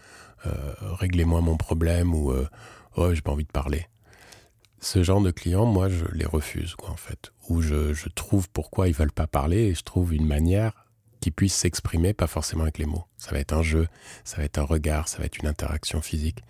euh, 0.45 0.73
réglez-moi 0.81 1.41
mon 1.41 1.57
problème 1.57 2.15
ou 2.15 2.31
euh, 2.31 2.47
oh, 2.95 3.13
j'ai 3.13 3.21
pas 3.21 3.31
envie 3.31 3.45
de 3.45 3.51
parler. 3.51 3.87
Ce 4.79 5.03
genre 5.03 5.21
de 5.21 5.29
clients, 5.29 5.67
moi, 5.67 5.89
je 5.89 6.05
les 6.13 6.25
refuse, 6.25 6.75
quoi, 6.75 6.89
en 6.89 6.95
fait. 6.95 7.31
Ou 7.49 7.61
je, 7.61 8.09
trouve 8.09 8.49
pourquoi 8.49 8.87
ils 8.87 8.95
veulent 8.95 9.11
pas 9.11 9.27
parler 9.27 9.67
et 9.67 9.75
je 9.75 9.83
trouve 9.83 10.13
une 10.13 10.25
manière 10.25 10.87
qui 11.19 11.29
puisse 11.29 11.53
s'exprimer, 11.53 12.13
pas 12.13 12.25
forcément 12.25 12.63
avec 12.63 12.79
les 12.79 12.87
mots. 12.87 13.05
Ça 13.17 13.29
va 13.29 13.37
être 13.37 13.53
un 13.53 13.61
jeu, 13.61 13.87
ça 14.23 14.37
va 14.37 14.43
être 14.43 14.57
un 14.57 14.63
regard, 14.63 15.07
ça 15.07 15.19
va 15.19 15.25
être 15.25 15.37
une 15.37 15.47
interaction 15.47 16.01
physique. 16.01 16.43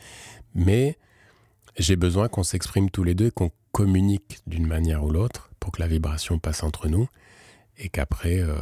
Mais 0.55 0.97
j'ai 1.77 1.97
besoin 1.97 2.29
qu'on 2.29 2.43
s'exprime 2.43 2.89
tous 2.89 3.03
les 3.03 3.15
deux, 3.15 3.31
qu'on 3.31 3.51
communique 3.71 4.39
d'une 4.47 4.67
manière 4.67 5.03
ou 5.03 5.09
l'autre 5.09 5.49
pour 5.59 5.71
que 5.71 5.81
la 5.81 5.87
vibration 5.87 6.39
passe 6.39 6.63
entre 6.63 6.87
nous 6.87 7.07
et 7.77 7.89
qu'après, 7.89 8.39
euh, 8.39 8.55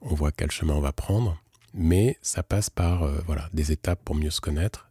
on 0.00 0.14
voit 0.14 0.32
quel 0.32 0.50
chemin 0.50 0.74
on 0.74 0.80
va 0.80 0.92
prendre. 0.92 1.38
Mais 1.72 2.18
ça 2.22 2.42
passe 2.42 2.70
par 2.70 3.02
euh, 3.02 3.20
voilà, 3.26 3.48
des 3.52 3.72
étapes 3.72 4.00
pour 4.04 4.16
mieux 4.16 4.30
se 4.30 4.40
connaître 4.40 4.90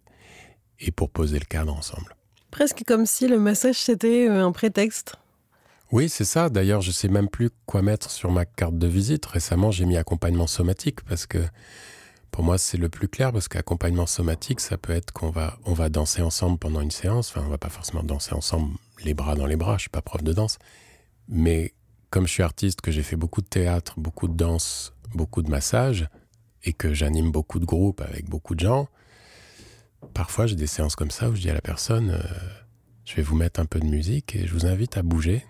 et 0.80 0.92
pour 0.92 1.10
poser 1.10 1.40
le 1.40 1.46
cadre 1.46 1.74
ensemble. 1.74 2.16
Presque 2.52 2.84
comme 2.86 3.06
si 3.06 3.28
le 3.28 3.38
massage 3.38 3.78
c'était 3.78 4.28
euh, 4.30 4.46
un 4.46 4.52
prétexte. 4.52 5.16
Oui, 5.92 6.08
c'est 6.08 6.26
ça. 6.26 6.50
D'ailleurs, 6.50 6.82
je 6.82 6.92
sais 6.92 7.08
même 7.08 7.28
plus 7.28 7.50
quoi 7.66 7.82
mettre 7.82 8.12
sur 8.12 8.32
ma 8.32 8.46
carte 8.46 8.78
de 8.78 8.88
visite. 8.88 9.26
Récemment, 9.26 9.72
j'ai 9.72 9.86
mis 9.86 9.98
accompagnement 9.98 10.48
somatique 10.48 11.02
parce 11.02 11.26
que 11.26 11.40
pour 12.32 12.44
moi, 12.44 12.58
c'est 12.58 12.78
le 12.78 12.90
plus 12.90 13.08
clair 13.08 13.32
parce 13.32 13.48
qu'accompagnement 13.48 14.06
somatique, 14.06 14.60
ça 14.60 14.78
peut 14.78 14.94
être 14.94 15.12
qu'on 15.12 15.30
va, 15.30 15.58
on 15.66 15.74
va 15.74 15.90
danser 15.90 16.22
ensemble 16.22 16.58
pendant 16.58 16.82
une 16.82 16.92
séance. 16.92 17.30
Enfin, 17.30 17.44
on 17.46 17.50
va 17.50 17.58
pas 17.58 17.70
forcément 17.70 18.04
danser 18.04 18.34
ensemble 18.34 18.74
les 19.04 19.14
bras 19.14 19.36
dans 19.36 19.46
les 19.46 19.56
bras. 19.56 19.78
Je 19.78 19.82
suis 19.82 19.90
pas 19.90 20.02
prof 20.02 20.24
de 20.24 20.34
danse. 20.34 20.58
Mais 21.28 21.74
comme 22.10 22.28
je 22.28 22.32
suis 22.32 22.44
artiste, 22.44 22.82
que 22.82 22.92
j'ai 22.92 23.04
fait 23.04 23.16
beaucoup 23.16 23.42
de 23.42 23.48
théâtre, 23.48 23.96
beaucoup 23.98 24.28
de 24.28 24.34
danse, 24.34 24.94
beaucoup 25.14 25.42
de 25.42 25.50
massage, 25.50 26.08
et 26.64 26.74
que 26.74 26.94
j'anime 26.94 27.32
beaucoup 27.32 27.60
de 27.60 27.66
groupes 27.66 28.02
avec 28.02 28.30
beaucoup 28.30 28.56
de 28.56 28.60
gens, 28.60 28.90
parfois 30.14 30.46
j'ai 30.48 30.56
des 30.56 30.68
séances 30.68 30.96
comme 30.96 31.12
ça 31.12 31.30
où 31.30 31.36
je 31.36 31.42
dis 31.42 31.50
à 31.50 31.54
la 31.54 31.62
personne, 31.62 32.12
euh, 32.12 32.22
je 33.06 33.16
vais 33.16 33.22
vous 33.22 33.36
mettre 33.36 33.60
un 33.60 33.66
peu 33.66 33.80
de 33.80 33.86
musique 33.86 34.36
et 34.36 34.46
je 34.46 34.54
vous 34.54 34.66
invite 34.66 34.98
à 34.98 35.04
bouger. 35.04 35.46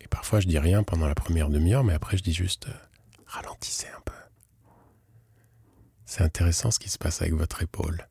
Et 0.00 0.08
parfois 0.08 0.40
je 0.40 0.46
dis 0.46 0.58
rien 0.58 0.82
pendant 0.82 1.06
la 1.06 1.14
première 1.14 1.50
demi-heure, 1.50 1.84
mais 1.84 1.92
après 1.92 2.16
je 2.16 2.22
dis 2.22 2.32
juste, 2.32 2.68
euh, 2.68 2.72
ralentissez 3.26 3.88
un 3.88 4.00
peu. 4.04 4.05
C'est 6.16 6.22
intéressant 6.22 6.70
ce 6.70 6.78
qui 6.78 6.88
se 6.88 6.96
passe 6.96 7.20
avec 7.20 7.34
votre 7.34 7.62
épaule. 7.62 8.08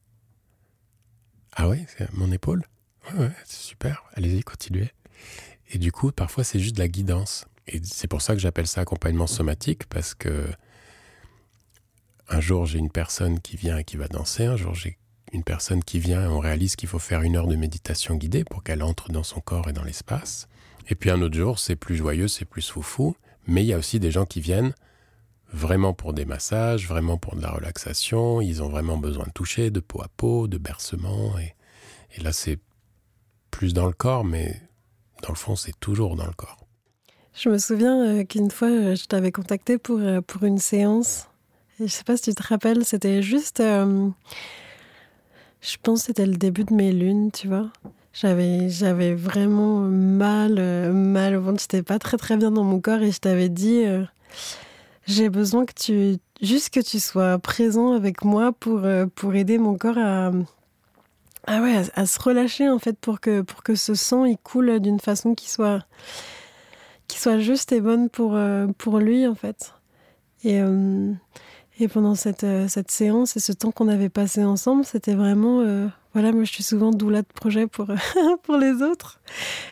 Ah 1.56 1.68
oui, 1.68 1.88
c'est 1.98 2.14
mon 2.14 2.32
épaule? 2.32 2.64
Ouais, 3.08 3.22
ouais 3.22 3.32
c'est 3.46 3.62
super. 3.62 4.04
Allez-y, 4.14 4.44
continuez. 4.44 4.92
Et 5.72 5.80
du 5.80 5.92
coup, 5.92 6.12
parfois, 6.12 6.44
c'est 6.44 6.60
juste 6.60 6.76
de 6.76 6.82
la 6.82 6.88
guidance. 6.88 7.48
Et 7.66 7.82
c'est 7.84 8.08
pour 8.08 8.22
ça 8.22 8.36
que 8.36 8.40
j'appelle 8.40 8.68
ça 8.68 8.82
accompagnement 8.82 9.26
somatique, 9.26 9.88
parce 9.88 10.14
que 10.14 10.48
un 12.30 12.40
jour, 12.40 12.68
j'ai 12.68 12.78
une 12.78 12.92
personne 12.92 13.40
qui 13.40 13.58
vient 13.58 13.80
et 13.80 13.84
qui 13.84 13.98
va 13.98 14.08
danser, 14.08 14.46
un 14.46 14.56
jour, 14.56 14.76
j'ai 14.76 15.00
une 15.34 15.44
personne 15.44 15.84
qui 15.84 16.00
vient 16.00 16.26
et 16.26 16.28
on 16.28 16.40
réalise 16.40 16.76
qu'il 16.76 16.90
faut 16.90 17.00
faire 17.00 17.24
une 17.24 17.36
heure 17.36 17.48
de 17.48 17.56
méditation 17.56 18.14
guidée 18.14 18.44
pour 18.44 18.62
qu'elle 18.62 18.84
entre 18.84 19.12
dans 19.12 19.24
son 19.24 19.42
corps 19.42 19.68
et 19.68 19.74
dans 19.74 19.84
l'espace. 19.84 20.48
Et 20.90 20.94
puis 20.94 21.10
un 21.10 21.24
autre 21.24 21.36
jour, 21.36 21.58
c'est 21.58 21.76
plus 21.76 21.96
joyeux, 21.96 22.28
c'est 22.28 22.46
plus 22.46 22.70
foufou, 22.70 23.16
mais 23.48 23.64
il 23.64 23.68
y 23.68 23.74
a 23.74 23.80
aussi 23.80 24.00
des 24.00 24.12
gens 24.12 24.28
qui 24.28 24.42
viennent 24.42 24.76
vraiment 25.54 25.94
pour 25.94 26.14
des 26.14 26.26
massages, 26.26 26.88
vraiment 26.88 27.18
pour 27.18 27.36
de 27.36 27.42
la 27.42 27.52
relaxation, 27.52 28.42
ils 28.42 28.62
ont 28.62 28.70
vraiment 28.70 28.98
besoin 28.98 29.26
de 29.26 29.32
toucher, 29.32 29.70
de 29.70 29.80
peau 29.80 30.02
à 30.02 30.08
peau, 30.16 30.48
de 30.48 30.58
bercement, 30.58 31.38
et, 31.40 31.54
là 32.22 32.32
c'est 32.32 32.60
plus 33.52 33.74
dans 33.74 33.86
le 33.86 33.94
corps, 33.94 34.24
mais 34.24 34.62
dans 35.22 35.30
le 35.30 35.36
fond, 35.36 35.56
c'est 35.56 35.78
toujours 35.80 36.16
dans 36.16 36.26
le 36.26 36.34
corps. 36.34 36.58
Je 37.34 37.50
me 37.50 37.58
souviens 37.58 38.02
euh, 38.02 38.24
qu'une 38.24 38.52
fois, 38.52 38.70
euh, 38.70 38.96
je 38.96 39.06
t'avais 39.06 39.32
contacté 39.32 39.78
pour, 39.78 40.00
euh, 40.00 40.22
pour 40.22 40.44
une 40.44 40.58
séance. 40.58 41.28
Je 41.80 41.88
sais 41.88 42.04
pas 42.06 42.16
si 42.16 42.24
tu 42.24 42.36
te 42.36 42.44
rappelles, 42.44 42.86
c'était 42.86 43.22
juste. 43.22 43.62
je 43.62 44.12
pense 45.84 46.02
que 46.02 46.06
c'était 46.08 46.26
le 46.26 46.38
début 46.38 46.64
de 46.64 46.74
mes 46.74 46.94
lunes, 46.94 47.32
tu 47.32 47.50
vois. 47.50 47.70
J'avais, 48.14 48.70
j'avais 48.70 49.14
vraiment 49.14 49.80
mal, 49.80 50.94
mal 50.94 51.36
au 51.36 51.42
ventre. 51.42 51.60
J'étais 51.60 51.84
pas 51.84 52.00
très 52.00 52.16
très 52.16 52.38
bien 52.38 52.52
dans 52.52 52.64
mon 52.64 52.80
corps 52.80 53.02
et 53.02 53.12
je 53.12 53.20
t'avais 53.20 53.50
dit 53.50 53.84
j'ai 55.06 55.30
besoin 55.30 55.66
que 55.66 55.74
tu. 55.74 56.18
Juste 56.42 56.70
que 56.74 56.82
tu 56.82 57.00
sois 57.00 57.40
présent 57.40 57.94
avec 57.94 58.26
moi 58.26 58.52
pour, 58.52 58.82
pour 59.16 59.36
aider 59.36 59.58
mon 59.58 59.78
corps 59.78 59.98
à, 59.98 60.32
ah 61.48 61.62
ouais, 61.62 61.84
à, 61.94 62.06
se 62.08 62.20
relâcher 62.20 62.70
en 62.70 62.80
fait 62.80 62.98
pour 62.98 63.20
que, 63.20 63.42
pour 63.42 63.62
que 63.62 63.76
ce 63.76 63.94
sang 63.94 64.26
il 64.26 64.38
coule 64.38 64.80
d'une 64.80 65.00
façon 65.00 65.36
qui 65.36 65.50
soit, 65.50 65.86
qui 67.08 67.20
soit 67.20 67.38
juste 67.38 67.72
et 67.72 67.82
bonne 67.82 68.10
pour, 68.10 68.36
euh, 68.36 68.68
pour 68.78 68.98
lui 68.98 69.28
en 69.28 69.36
fait. 69.36 69.74
Et, 70.44 70.60
euh, 70.60 71.12
et 71.80 71.88
pendant 71.88 72.16
cette, 72.16 72.44
euh, 72.44 72.68
cette 72.68 72.92
séance 72.92 73.36
et 73.38 73.40
ce 73.40 73.52
temps 73.52 73.72
qu'on 73.72 73.88
avait 73.88 74.10
passé 74.10 74.44
ensemble, 74.44 74.86
c'était 74.86 75.16
vraiment. 75.16 75.64
voilà, 76.14 76.32
moi 76.32 76.44
je 76.44 76.52
suis 76.52 76.64
souvent 76.64 76.92
doula 76.92 77.22
de 77.22 77.28
projet 77.28 77.68
pour, 77.68 77.88
pour 78.44 78.58
les 78.58 78.82
autres. 78.82 79.20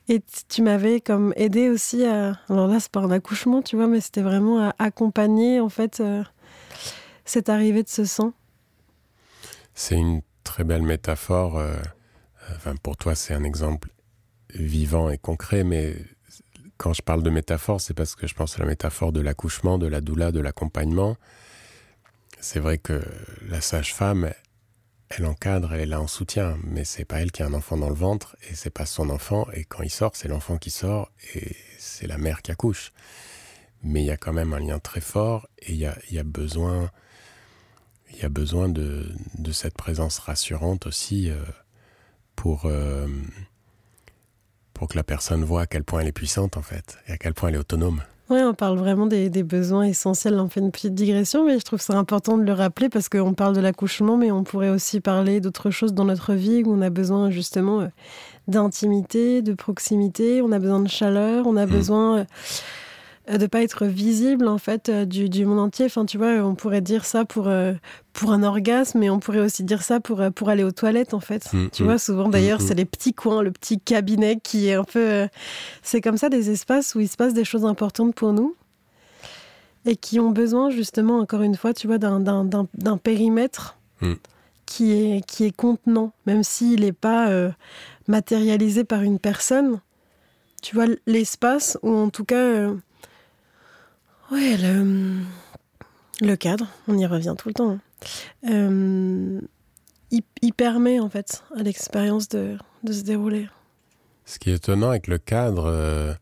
Et 0.10 0.22
tu 0.50 0.62
m'avais 0.62 1.02
comme 1.02 1.34
aidé 1.36 1.70
aussi 1.70 2.06
à. 2.06 2.38
Alors 2.50 2.68
là, 2.68 2.80
c'est 2.80 2.92
pas 2.92 3.02
un 3.02 3.12
accouchement, 3.12 3.62
tu 3.62 3.76
vois, 3.76 3.88
mais 3.88 4.02
c'était 4.02 4.22
vraiment 4.22 4.60
à 4.60 4.76
accompagner 4.80 5.60
en 5.60 5.70
fait 5.70 6.02
cette 7.26 7.50
arrivée 7.50 7.84
de 7.84 7.90
ce 7.90 8.06
sang. 8.06 8.34
C'est 9.74 9.96
une 9.96 10.22
très 10.44 10.64
belle 10.64 10.84
métaphore. 10.84 11.58
Euh, 11.58 11.76
enfin, 12.56 12.76
pour 12.82 12.98
toi, 12.98 13.16
c'est 13.16 13.34
un 13.34 13.44
exemple 13.44 13.90
vivant 14.54 15.10
et 15.10 15.18
concret, 15.18 15.64
mais 15.64 15.96
quand 16.78 16.94
je 16.94 17.02
parle 17.02 17.24
de 17.24 17.30
métaphore, 17.30 17.82
c'est 17.82 17.94
parce 17.94 18.16
que 18.16 18.28
je 18.28 18.36
pense 18.36 18.58
à 18.58 18.60
la 18.60 18.68
métaphore 18.68 19.12
de 19.12 19.22
l'accouchement, 19.22 19.78
de 19.78 19.88
la 19.88 20.02
doula, 20.02 20.32
de 20.32 20.40
l'accompagnement. 20.40 21.18
C'est 22.44 22.60
vrai 22.60 22.78
que 22.78 23.02
la 23.48 23.62
sage-femme, 23.62 24.34
elle 25.08 25.26
encadre, 25.26 25.74
elle 25.74 25.80
est 25.80 25.86
là 25.86 26.02
en 26.02 26.08
soutien, 26.08 26.58
mais 26.66 26.84
c'est 26.84 27.06
pas 27.06 27.22
elle 27.22 27.32
qui 27.32 27.42
a 27.42 27.46
un 27.46 27.54
enfant 27.54 27.78
dans 27.78 27.88
le 27.88 27.96
ventre 27.96 28.36
et 28.50 28.54
c'est 28.54 28.70
pas 28.70 28.86
son 28.86 29.10
enfant. 29.10 29.48
Et 29.54 29.64
quand 29.64 29.82
il 29.82 29.90
sort, 29.90 30.12
c'est 30.14 30.28
l'enfant 30.28 30.58
qui 30.58 30.70
sort 30.70 31.10
et 31.36 31.56
c'est 31.80 32.06
la 32.06 32.18
mère 32.18 32.42
qui 32.42 32.52
accouche. 32.52 32.92
Mais 33.82 34.02
il 34.02 34.08
y 34.08 34.12
a 34.12 34.18
quand 34.18 34.34
même 34.34 34.52
un 34.52 34.60
lien 34.60 34.78
très 34.78 35.00
fort 35.00 35.48
et 35.60 35.72
il 35.72 35.78
y 35.78 35.88
a, 35.88 36.24
besoin 36.26 36.92
y 38.22 38.26
a 38.26 38.30
besoin 38.30 38.68
de, 38.68 39.10
de 39.38 39.52
cette 39.54 39.76
présence 39.76 40.20
rassurante 40.20 40.86
aussi 40.86 41.30
euh, 41.30 41.46
pour, 42.36 42.66
euh, 42.66 43.08
pour 44.74 44.90
que 44.90 44.98
la 44.98 45.06
personne 45.06 45.46
voit 45.46 45.62
à 45.62 45.66
quel 45.66 45.86
point 45.86 46.02
elle 46.02 46.08
est 46.08 46.12
puissante 46.12 46.58
en 46.58 46.62
fait 46.62 46.98
et 47.08 47.14
à 47.14 47.18
quel 47.18 47.34
point 47.34 47.48
elle 47.48 47.56
est 47.56 47.60
autonome. 47.60 48.04
Oui, 48.30 48.40
on 48.42 48.54
parle 48.54 48.78
vraiment 48.78 49.06
des, 49.06 49.30
des, 49.30 49.44
besoins 49.44 49.84
essentiels. 49.84 50.40
On 50.40 50.48
fait 50.48 50.62
une 50.62 50.72
petite 50.72 50.96
digression, 50.96 51.46
mais 51.46 51.60
je 51.60 51.66
trouve 51.66 51.82
ça 51.82 51.98
important 51.98 52.38
de 52.38 52.44
le 52.44 52.54
rappeler 52.54 52.88
parce 52.88 53.10
qu'on 53.10 53.34
parle 53.34 53.54
de 53.54 53.60
l'accouchement, 53.60 54.16
mais 54.16 54.32
on 54.32 54.44
pourrait 54.44 54.70
aussi 54.70 55.02
parler 55.02 55.42
d'autres 55.42 55.72
choses 55.72 55.94
dans 55.94 56.06
notre 56.06 56.34
vie 56.34 56.64
où 56.66 56.74
on 56.74 56.82
a 56.82 56.90
besoin 56.90 57.30
justement 57.32 57.82
euh, 57.82 57.88
d'intimité, 58.48 59.42
de 59.42 59.54
proximité, 59.54 60.42
on 60.42 60.54
a 60.54 60.60
besoin 60.60 60.80
de 60.80 60.88
chaleur, 60.88 61.48
on 61.48 61.58
a 61.58 61.66
mmh. 61.66 61.70
besoin 61.70 62.20
euh, 62.20 62.26
de 63.32 63.48
pas 63.48 63.62
être 63.62 63.86
visible 63.86 64.48
en 64.50 64.58
fait 64.58 64.90
euh, 64.90 65.06
du, 65.06 65.30
du, 65.30 65.46
monde 65.46 65.60
entier. 65.60 65.86
Enfin, 65.86 66.06
tu 66.06 66.18
vois, 66.18 66.34
on 66.44 66.56
pourrait 66.56 66.82
dire 66.82 67.06
ça 67.06 67.24
pour 67.24 67.48
euh, 67.48 67.74
pour 68.12 68.32
un 68.32 68.44
orgasme, 68.44 69.00
mais 69.00 69.10
on 69.10 69.20
pourrait 69.20 69.40
aussi 69.40 69.64
dire 69.64 69.82
ça 69.82 70.00
pour 70.02 70.22
pour 70.36 70.50
aller 70.50 70.64
aux 70.64 70.72
toilettes 70.72 71.14
en 71.14 71.22
fait. 71.22 71.52
Mm, 71.54 71.68
tu 71.72 71.84
vois, 71.84 71.96
mm. 71.96 72.00
souvent 72.00 72.30
d'ailleurs, 72.30 72.60
mm, 72.60 72.66
c'est 72.68 72.76
les 72.76 72.86
petits 72.86 73.14
coins, 73.14 73.42
le 73.42 73.52
petit 73.52 73.80
cabinet 73.80 74.40
qui 74.44 74.68
est 74.68 74.74
un 74.74 74.84
peu. 74.84 75.28
c'est 75.82 76.02
comme 76.02 76.18
ça 76.18 76.30
des 76.30 76.50
espaces 76.50 76.96
où 76.96 77.00
il 77.00 77.08
se 77.08 77.16
passe 77.16 77.34
des 77.34 77.46
choses 77.46 77.66
importantes 77.66 78.14
pour 78.14 78.34
nous 78.34 78.56
et 79.86 79.96
qui 79.96 80.20
ont 80.20 80.32
besoin 80.32 80.70
justement, 80.70 81.20
encore 81.20 81.42
une 81.42 81.56
fois, 81.56 81.74
tu 81.74 81.88
vois, 81.88 81.98
d'un 81.98 82.98
périmètre 83.02 83.78
qui 84.66 84.92
est 84.92 85.26
qui 85.26 85.46
est 85.46 85.56
contenant, 85.56 86.12
même 86.26 86.44
s'il 86.44 86.82
n'est 86.82 86.92
pas 86.92 87.30
matérialisé 88.08 88.84
par 88.84 89.02
une 89.02 89.20
personne. 89.20 89.80
Tu 90.62 90.76
vois, 90.76 90.86
l'espace, 91.06 91.78
ou 91.84 91.92
en 91.92 92.10
tout 92.10 92.24
cas, 92.24 92.70
Ouais, 94.34 94.58
le, 94.58 96.36
cadre, 96.36 96.68
on 96.88 96.98
y 96.98 97.06
revient 97.06 97.36
tout 97.38 97.50
le 97.50 97.54
temps. 97.54 97.70
Hein. 97.70 97.80
Euh, 98.50 99.40
il, 100.10 100.54
permet 100.54 101.00
en 101.00 101.08
fait 101.08 101.44
à 101.56 101.62
l'expérience 101.62 102.30
de, 102.30 102.58
de, 102.82 102.94
se 102.94 103.04
dérouler. 103.04 103.48
Ce 104.26 104.40
qui 104.40 104.50
est 104.50 104.56
étonnant 104.56 104.90
avec 104.90 105.06
le 105.06 105.20
cadre, 105.20 105.66
euh, 105.68 106.16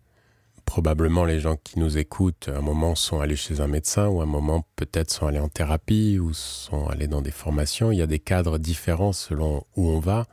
probablement 0.66 1.24
les 1.24 1.40
gens 1.40 1.56
qui 1.56 1.80
nous 1.80 1.98
écoutent, 1.98 2.50
à 2.50 2.58
un 2.58 2.62
moment 2.62 2.96
sont 2.96 3.22
allés 3.22 3.38
chez 3.38 3.62
un 3.62 3.68
médecin 3.68 4.10
ou 4.10 4.20
à 4.20 4.24
un 4.24 4.28
moment 4.28 4.66
peut-être 4.76 5.10
sont 5.10 5.28
allés 5.28 5.40
en 5.40 5.48
thérapie 5.48 6.20
ou 6.20 6.34
sont 6.34 6.88
allés 6.90 7.08
dans 7.08 7.22
des 7.22 7.32
formations. 7.32 7.94
Il 7.94 7.98
y 7.98 8.02
a 8.02 8.08
des 8.08 8.20
cadres 8.20 8.58
différents 8.58 9.14
selon 9.14 9.64
où 9.78 9.88
on 9.88 10.02
va. 10.02 10.26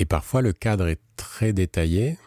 Et 0.00 0.04
parfois 0.04 0.42
le 0.42 0.52
cadre 0.52 0.88
est 0.88 1.00
très 1.14 1.52
détaillé 1.52 2.18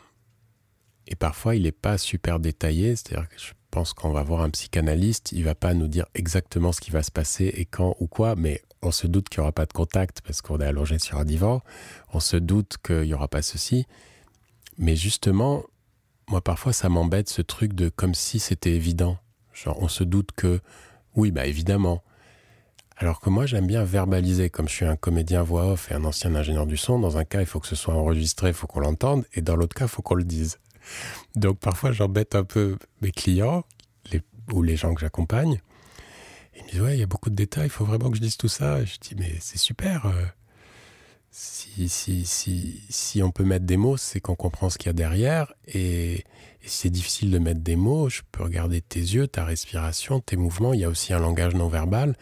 Et 1.08 1.15
parfois, 1.15 1.58
il 1.58 1.63
n'est 1.63 1.74
pas 1.74 1.98
super 1.98 2.39
détaillé. 2.39 2.96
C'est-à-dire 2.96 3.28
que 3.28 3.38
je 3.38 3.52
pense 3.76 3.92
qu'on 3.92 4.12
va 4.12 4.24
voir 4.24 4.40
un 4.40 4.50
psychanalyste, 4.52 5.34
il 5.34 5.44
va 5.44 5.54
pas 5.54 5.74
nous 5.74 5.90
dire 5.90 6.06
exactement 6.16 6.72
ce 6.72 6.80
qui 6.80 6.92
va 6.92 7.04
se 7.04 7.12
passer 7.12 7.52
et 7.58 7.66
quand 7.66 7.98
ou 8.00 8.08
quoi, 8.08 8.38
mais 8.38 8.62
on 8.82 8.90
se 8.90 9.06
doute 9.06 9.28
qu'il 9.28 9.42
n'y 9.42 9.44
aura 9.44 9.52
pas 9.52 9.66
de 9.66 9.74
contact 9.74 10.22
parce 10.22 10.42
qu'on 10.42 10.62
est 10.62 10.66
allongé 10.66 10.98
sur 10.98 11.18
un 11.18 11.26
divan. 11.26 11.62
On 12.14 12.22
se 12.22 12.38
doute 12.38 12.78
qu'il 12.82 13.02
n'y 13.02 13.14
aura 13.14 13.28
pas 13.28 13.42
ceci. 13.42 13.86
Mais 14.78 14.96
justement, 14.96 15.66
moi, 16.30 16.40
parfois, 16.40 16.72
ça 16.72 16.88
m'embête 16.88 17.28
ce 17.28 17.42
truc 17.42 17.74
de 17.74 17.90
comme 17.90 18.16
si 18.16 18.40
c'était 18.40 18.72
évident. 18.72 19.18
Genre, 19.52 19.78
on 19.82 19.90
se 19.90 20.06
doute 20.06 20.30
que, 20.34 20.62
oui, 21.18 21.32
bah 21.32 21.46
évidemment. 21.46 22.02
Alors 22.96 23.20
que 23.20 23.30
moi, 23.30 23.46
j'aime 23.46 23.68
bien 23.68 23.84
verbaliser, 23.84 24.50
comme 24.50 24.70
je 24.70 24.74
suis 24.74 24.86
un 24.86 24.96
comédien 24.96 25.44
voix 25.44 25.66
off 25.74 25.92
et 25.92 25.96
un 25.96 26.06
ancien 26.06 26.34
ingénieur 26.34 26.66
du 26.66 26.78
son. 26.78 26.98
Dans 26.98 27.18
un 27.18 27.26
cas, 27.26 27.42
il 27.42 27.46
faut 27.46 27.60
que 27.60 27.68
ce 27.68 27.76
soit 27.76 27.94
enregistré, 27.94 28.48
il 28.48 28.54
faut 28.54 28.68
qu'on 28.68 28.80
l'entende, 28.80 29.26
et 29.34 29.42
dans 29.42 29.58
l'autre 29.58 29.76
cas, 29.76 29.84
il 29.84 29.90
faut 29.90 30.02
qu'on 30.02 30.16
le 30.16 30.24
dise. 30.24 30.60
Donc 31.36 31.60
parfois, 31.60 31.91
j'embête 31.91 32.36
un 32.36 32.43
peu 32.43 32.78
mes 33.02 33.12
clients 33.12 33.63
ou 34.52 34.62
les 34.62 34.76
gens 34.76 34.93
que 34.93 35.02
j'accompagne. 35.02 35.60
Ils 36.56 36.63
me 36.63 36.69
disent, 36.69 36.82
ouais, 36.82 36.95
il 36.95 37.00
y 37.00 37.04
a 37.04 37.08
beaucoup 37.08 37.30
de 37.30 37.36
détails, 37.36 37.67
il 37.67 37.71
faut 37.71 37.86
vraiment 37.86 38.10
que 38.10 38.17
je 38.17 38.21
dise 38.21 38.38
tout 38.38 38.48
ça. 38.48 38.84
je 38.86 38.98
dis, 39.02 39.15
mais 39.17 39.34
c'est 39.39 39.58
super. 39.58 40.06
Euh, 40.06 40.26
si, 41.32 41.89
si, 41.89 42.26
si, 42.26 42.82
si 42.89 43.21
on 43.21 43.30
peut 43.30 43.43
mettre 43.43 43.65
des 43.65 43.76
mots, 43.76 43.98
c'est 43.98 44.21
qu'on 44.21 44.36
comprend 44.36 44.69
ce 44.69 44.78
qu'il 44.78 44.88
y 44.88 44.89
a 44.89 44.93
derrière. 44.93 45.54
Et, 45.67 46.24
si 46.62 46.80
c'est 46.80 46.89
difficile 46.89 47.30
de 47.30 47.38
mettre 47.39 47.60
des 47.60 47.76
mots, 47.76 48.10
je 48.10 48.21
peux 48.32 48.41
regarder 48.41 48.82
tes 48.82 49.00
yeux, 49.02 49.28
ta 49.28 49.43
respiration, 49.43 50.19
tes 50.19 50.38
mouvements. 50.38 50.74
Il 50.74 50.80
y 50.80 50.86
a 50.86 50.89
aussi 50.89 51.13
un 51.13 51.19
langage 51.19 51.54
non 51.54 51.67
verbal. 51.67 52.15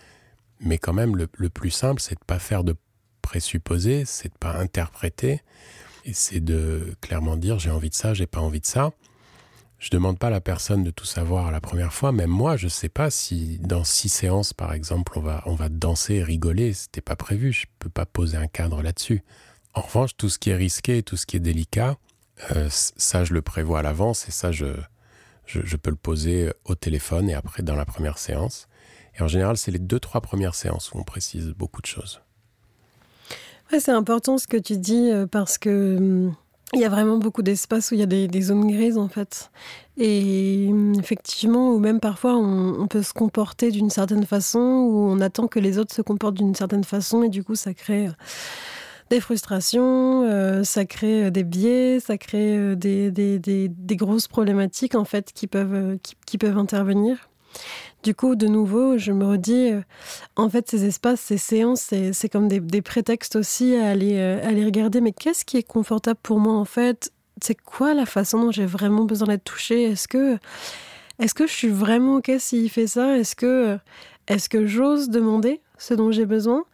Mais 0.60 0.78
quand 0.78 0.93
même, 0.93 1.15
le, 1.15 1.49
plus 1.49 1.69
simple, 1.69 2.02
c'est 2.02 2.15
de 2.15 2.19
ne 2.21 2.26
pas 2.26 2.39
faire 2.39 2.63
de 2.63 2.76
présupposés, 3.21 4.04
c'est 4.06 4.30
de 4.30 4.34
ne 4.34 4.39
pas 4.39 4.58
interpréter. 4.58 5.41
Et 6.06 6.13
c'est 6.13 6.39
de 6.39 6.96
clairement 7.02 7.38
dire 7.38 7.60
j'ai 7.60 7.72
envie 7.72 7.89
de 7.89 7.96
ça, 7.96 8.13
j'ai 8.13 8.28
pas 8.28 8.39
envie 8.39 8.60
de 8.60 8.66
ça. 8.66 8.92
Je 9.80 9.89
demande 9.89 10.18
pas 10.18 10.28
à 10.28 10.30
la 10.30 10.39
personne 10.39 10.84
de 10.86 10.92
tout 10.92 11.06
savoir 11.06 11.48
à 11.48 11.52
la 11.52 11.60
première 11.60 11.94
fois. 11.94 12.13
Même 12.13 12.30
moi, 12.30 12.56
je 12.56 12.70
sais 12.70 12.88
pas 12.88 13.10
si 13.10 13.60
dans 13.60 13.84
six 13.84 14.08
séances, 14.08 14.54
par 14.54 14.72
exemple, 14.74 15.12
on 15.18 15.22
va, 15.22 15.44
on 15.46 15.56
va 15.56 15.68
danser 15.68 16.24
rigoler. 16.24 16.72
C'était 16.72 17.02
pas 17.02 17.18
prévu. 17.18 17.52
Je 17.52 17.66
peux 17.80 17.89
pas 17.89 18.06
poser 18.06 18.38
un 18.38 18.48
cadre 18.48 18.82
là-dessus. 18.82 19.24
En 19.74 19.82
revanche, 19.82 20.16
tout 20.16 20.30
ce 20.30 20.39
qui 20.39 20.52
est 20.52 20.56
risqué, 20.56 21.04
tout 21.04 21.18
ce 21.18 21.26
qui 21.26 21.36
est 21.36 21.42
délicat, 21.42 21.98
euh, 22.52 22.68
ça, 22.70 23.26
je 23.26 23.34
le 23.34 23.42
prévois 23.42 23.80
à 23.80 23.82
l'avance 23.82 24.28
et 24.30 24.32
ça, 24.32 24.54
je, 24.54 24.68
je, 25.46 25.76
peux 25.76 25.89
le 25.89 25.98
poser 25.98 26.52
au 26.66 26.76
téléphone 26.76 27.30
et 27.30 27.34
après 27.34 27.63
dans 27.63 27.76
la 27.76 27.86
première 27.86 28.18
séance. 28.18 28.68
Et 29.18 29.22
en 29.22 29.28
général, 29.28 29.58
c'est 29.58 29.72
les 29.72 29.80
deux, 29.80 30.00
trois 30.00 30.22
premières 30.22 30.56
séances 30.56 30.92
où 30.94 30.98
on 30.98 31.04
précise 31.04 31.50
beaucoup 31.50 31.82
de 31.82 31.88
choses. 31.88 32.22
C'est 33.69 33.91
important 33.91 34.38
ce 34.38 34.47
que 34.47 34.58
tu 34.58 34.78
dis 34.78 35.10
euh, 35.12 35.26
parce 35.26 35.58
que 35.58 35.97
hum, 35.97 36.36
il 36.73 36.80
y 36.80 36.86
a 36.86 36.89
vraiment 36.89 37.17
beaucoup 37.17 37.41
d'espaces 37.41 37.91
où 37.91 37.95
il 37.95 37.99
y 37.99 38.04
a 38.04 38.06
des, 38.08 38.41
zones 38.41 38.69
grises 38.69 38.97
en 38.97 39.08
fait. 39.08 39.52
Et 39.97 40.67
hum, 40.69 40.93
effectivement, 40.99 41.71
ou 41.71 41.80
même 41.80 41.99
parfois 41.99 42.36
on, 42.36 42.88
peut 42.88 43.04
se 43.04 43.13
comporter 43.13 43.71
d'une 43.71 43.89
certaine 43.89 44.26
façon, 44.26 44.60
ou 44.60 45.10
on 45.10 45.19
attend 45.19 45.47
que 45.47 45.60
les 45.60 45.78
autres 45.78 45.93
se 45.93 46.02
comportent 46.02 46.36
d'une 46.36 46.56
certaine 46.56 46.84
façon, 46.84 47.23
et 47.23 47.30
du 47.30 47.43
coup 47.43 47.56
ça 47.56 47.73
crée 47.73 48.08
euh, 48.08 48.12
des 49.10 49.19
frustrations, 49.19 50.23
euh, 50.23 50.63
ça 50.63 50.86
crée 50.86 51.32
des 51.32 51.43
biais, 51.43 51.99
ça 51.99 52.17
crée 52.17 52.76
des, 52.76 53.12
des, 53.12 53.95
grosses 53.95 54.28
problématiques 54.28 54.95
en 54.95 55.06
fait 55.06 55.32
qui 55.34 55.47
peuvent, 55.47 55.97
qui 56.26 56.38
peuvent 56.38 56.58
intervenir. 56.58 57.30
Du 58.04 58.13
coup, 58.13 58.36
de 58.36 58.48
nouveau, 58.48 58.98
je 58.98 59.13
me 59.13 59.26
redis, 59.26 59.72
euh, 59.72 59.82
en 60.36 60.50
fait, 60.50 60.70
ces 60.70 60.84
espaces, 60.84 61.22
ces 61.22 61.38
séances, 61.38 61.94
c'est 62.12 62.30
comme 62.30 62.50
des, 62.50 62.82
prétextes 62.82 63.38
aussi 63.38 63.78
à 63.78 63.88
aller, 63.88 64.18
euh, 64.18 64.46
aller 64.46 64.66
regarder, 64.66 65.00
mais 65.00 65.13
qu'est-ce 65.13 65.46
qui 65.46 65.56
est 65.56 65.63
confortable 65.63 66.20
pour 66.22 66.38
moi, 66.38 66.56
en 66.56 66.66
fait? 66.66 67.13
C'est 67.42 67.56
quoi 67.56 67.94
la 67.94 68.06
façon 68.06 68.42
dont 68.42 68.52
j'ai 68.52 68.66
vraiment 68.66 69.06
besoin 69.06 69.30
d'être 69.30 69.46
touchée? 69.46 69.84
Est-ce 69.84 70.10
que, 70.10 70.38
est 71.18 71.34
que 71.34 71.48
je 71.48 71.54
suis 71.54 71.70
vraiment 71.70 72.18
OK 72.18 72.30
s'il 72.39 72.70
fait 72.70 72.88
ça? 72.88 73.18
Est-ce 73.18 73.38
que, 73.38 73.78
est 74.28 74.50
que 74.50 74.66
j'ose 74.68 75.08
demander 75.08 75.62
ce 75.78 75.94
dont 75.94 76.12
j'ai 76.12 76.26
besoin? 76.26 76.66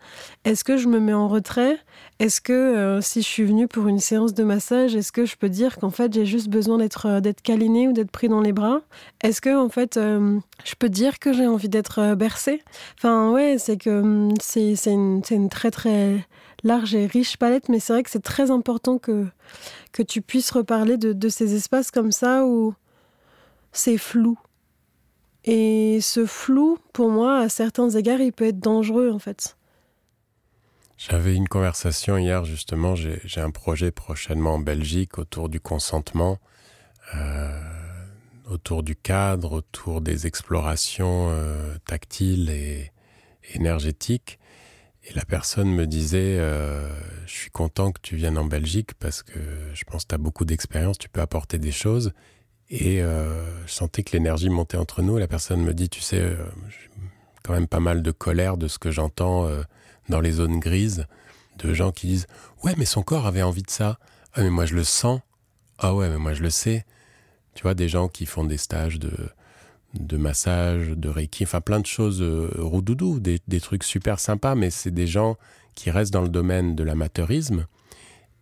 Est-ce 0.46 0.64
que 0.64 0.78
je 0.78 0.88
me 0.88 1.00
mets 1.00 1.14
en 1.14 1.28
retrait? 1.28 1.78
Est-ce 2.20 2.42
que 2.42 2.52
euh, 2.52 3.00
si 3.00 3.22
je 3.22 3.28
suis 3.28 3.46
venue 3.46 3.70
pour 3.70 3.88
une 3.88 4.00
séance 4.00 4.34
de 4.34 4.44
massage, 4.44 4.94
est-ce 4.94 5.14
que 5.14 5.26
je 5.26 5.38
peux 5.38 5.48
dire 5.48 5.78
qu'en 5.78 5.90
fait 5.90 6.14
j'ai 6.14 6.26
juste 6.26 6.50
besoin 6.50 6.78
d'être 6.78 7.06
euh, 7.08 7.20
ou 7.20 7.94
d'être 7.94 8.12
pris 8.12 8.28
dans 8.28 8.42
les 8.42 8.52
bras? 8.52 8.82
Est-ce 9.24 9.40
que 9.40 9.56
en 9.58 9.70
fait 9.70 9.96
euh, 9.96 10.38
je 10.66 10.76
peux 10.76 10.90
dire 10.90 11.20
que 11.20 11.32
j'ai 11.32 11.48
envie 11.48 11.70
d'être 11.70 12.16
bercée? 12.16 12.62
Enfin 12.98 13.32
ouais, 13.32 13.58
c'est 13.58 13.78
que 13.78 14.02
hum, 14.02 14.34
c'est 14.42 14.76
une, 14.88 15.22
une 15.32 15.48
très 15.48 15.72
très 15.72 16.28
large 16.64 16.94
et 16.94 17.06
riche 17.06 17.38
palette, 17.38 17.70
mais 17.70 17.80
c'est 17.80 17.94
vrai 17.94 18.04
que 18.04 18.10
c'est 18.12 18.20
très 18.24 18.52
important 18.52 18.98
que, 18.98 19.26
que 19.94 20.04
tu 20.04 20.22
puisses 20.22 20.52
reparler 20.52 20.98
de, 20.98 21.14
de 21.14 21.30
ces 21.30 21.56
espaces 21.56 21.90
comme 21.90 22.12
ça 22.12 22.46
où 22.46 22.74
c'est 23.72 23.98
flou. 23.98 24.38
Et 25.46 26.00
ce 26.02 26.26
flou, 26.26 26.78
pour 26.94 27.10
moi, 27.10 27.38
à 27.40 27.50
certains 27.50 27.90
égards, 27.92 28.22
il 28.22 28.34
peut 28.34 28.46
être 28.46 28.60
dangereux, 28.60 29.10
en 29.12 29.20
fait. 29.20 29.56
J'avais 31.00 31.34
une 31.34 31.48
conversation 31.48 32.18
hier, 32.18 32.44
justement, 32.44 32.94
j'ai 32.94 33.40
un 33.40 33.52
projet 33.52 33.90
prochainement 33.90 34.56
en 34.56 34.60
Belgique 34.60 35.18
autour 35.18 35.48
du 35.48 35.62
consentement, 35.62 36.40
euh, 37.16 37.58
autour 38.50 38.84
du 38.84 38.98
cadre, 38.98 39.54
autour 39.54 40.02
des 40.02 40.28
explorations 40.28 41.30
euh, 41.30 41.74
tactiles 41.86 42.50
et 42.50 42.92
énergétiques. 43.54 44.40
Et 45.06 45.14
la 45.14 45.24
personne 45.24 45.72
me 45.72 45.88
disait, 45.88 46.38
euh, 46.38 46.90
je 47.26 47.32
suis 47.32 47.52
content 47.52 47.94
que 47.94 48.02
tu 48.02 48.18
viennes 48.18 48.38
en 48.38 48.44
Belgique 48.44 48.94
parce 48.96 49.24
que 49.24 49.40
je 49.74 49.84
pense 49.86 50.04
que 50.04 50.10
tu 50.10 50.16
as 50.16 50.18
beaucoup 50.18 50.44
d'expérience, 50.44 50.98
tu 50.98 51.08
peux 51.08 51.22
apporter 51.22 51.60
des 51.60 51.72
choses. 51.72 52.12
Et 52.70 53.00
je 53.00 53.72
sentais 53.72 54.04
que 54.04 54.12
l'énergie 54.12 54.50
montait 54.50 54.78
entre 54.78 55.02
nous. 55.02 55.18
la 55.18 55.28
personne 55.30 55.64
me 55.64 55.74
dit, 55.74 55.88
tu 55.88 56.02
sais, 56.02 56.20
j'ai 56.68 56.90
quand 57.42 57.54
même 57.54 57.68
pas 57.68 57.80
mal 57.80 58.04
de 58.04 58.12
colère 58.12 58.58
de 58.58 58.68
ce 58.68 58.78
que 58.78 58.92
j'entends 58.92 59.50
dans 60.10 60.22
les 60.22 60.34
zones 60.34 60.60
grises, 60.60 61.06
de 61.58 61.74
gens 61.74 61.92
qui 61.92 62.08
disent, 62.08 62.28
ouais, 62.64 62.74
mais 62.78 62.86
son 62.86 63.04
corps 63.04 63.28
avait 63.28 63.42
envie 63.42 63.64
de 63.64 63.70
ça. 63.70 64.00
Ah, 64.34 64.42
mais 64.42 64.50
moi 64.50 64.66
je 64.66 64.76
le 64.76 64.84
sens. 64.84 65.22
Ah 65.78 65.94
ouais, 65.96 66.10
mais 66.10 66.18
moi 66.18 66.34
je 66.34 66.42
le 66.42 66.50
sais. 66.50 66.86
Tu 67.54 67.64
vois, 67.64 67.74
des 67.74 67.90
gens 67.90 68.08
qui 68.08 68.26
font 68.26 68.44
des 68.44 68.58
stages 68.58 69.00
de, 69.00 69.12
de 69.94 70.18
massage, 70.18 70.90
de 70.90 71.10
reiki, 71.10 71.44
enfin 71.44 71.62
plein 71.62 71.80
de 71.80 71.86
choses 71.86 72.22
roudoudou, 72.58 73.20
des, 73.20 73.40
des 73.48 73.60
trucs 73.60 73.84
super 73.84 74.20
sympas, 74.20 74.56
mais 74.56 74.70
c'est 74.70 74.92
des 74.92 75.08
gens 75.08 75.36
qui 75.76 75.92
restent 75.92 76.14
dans 76.14 76.22
le 76.22 76.30
domaine 76.30 76.76
de 76.76 76.84
l'amateurisme 76.84 77.66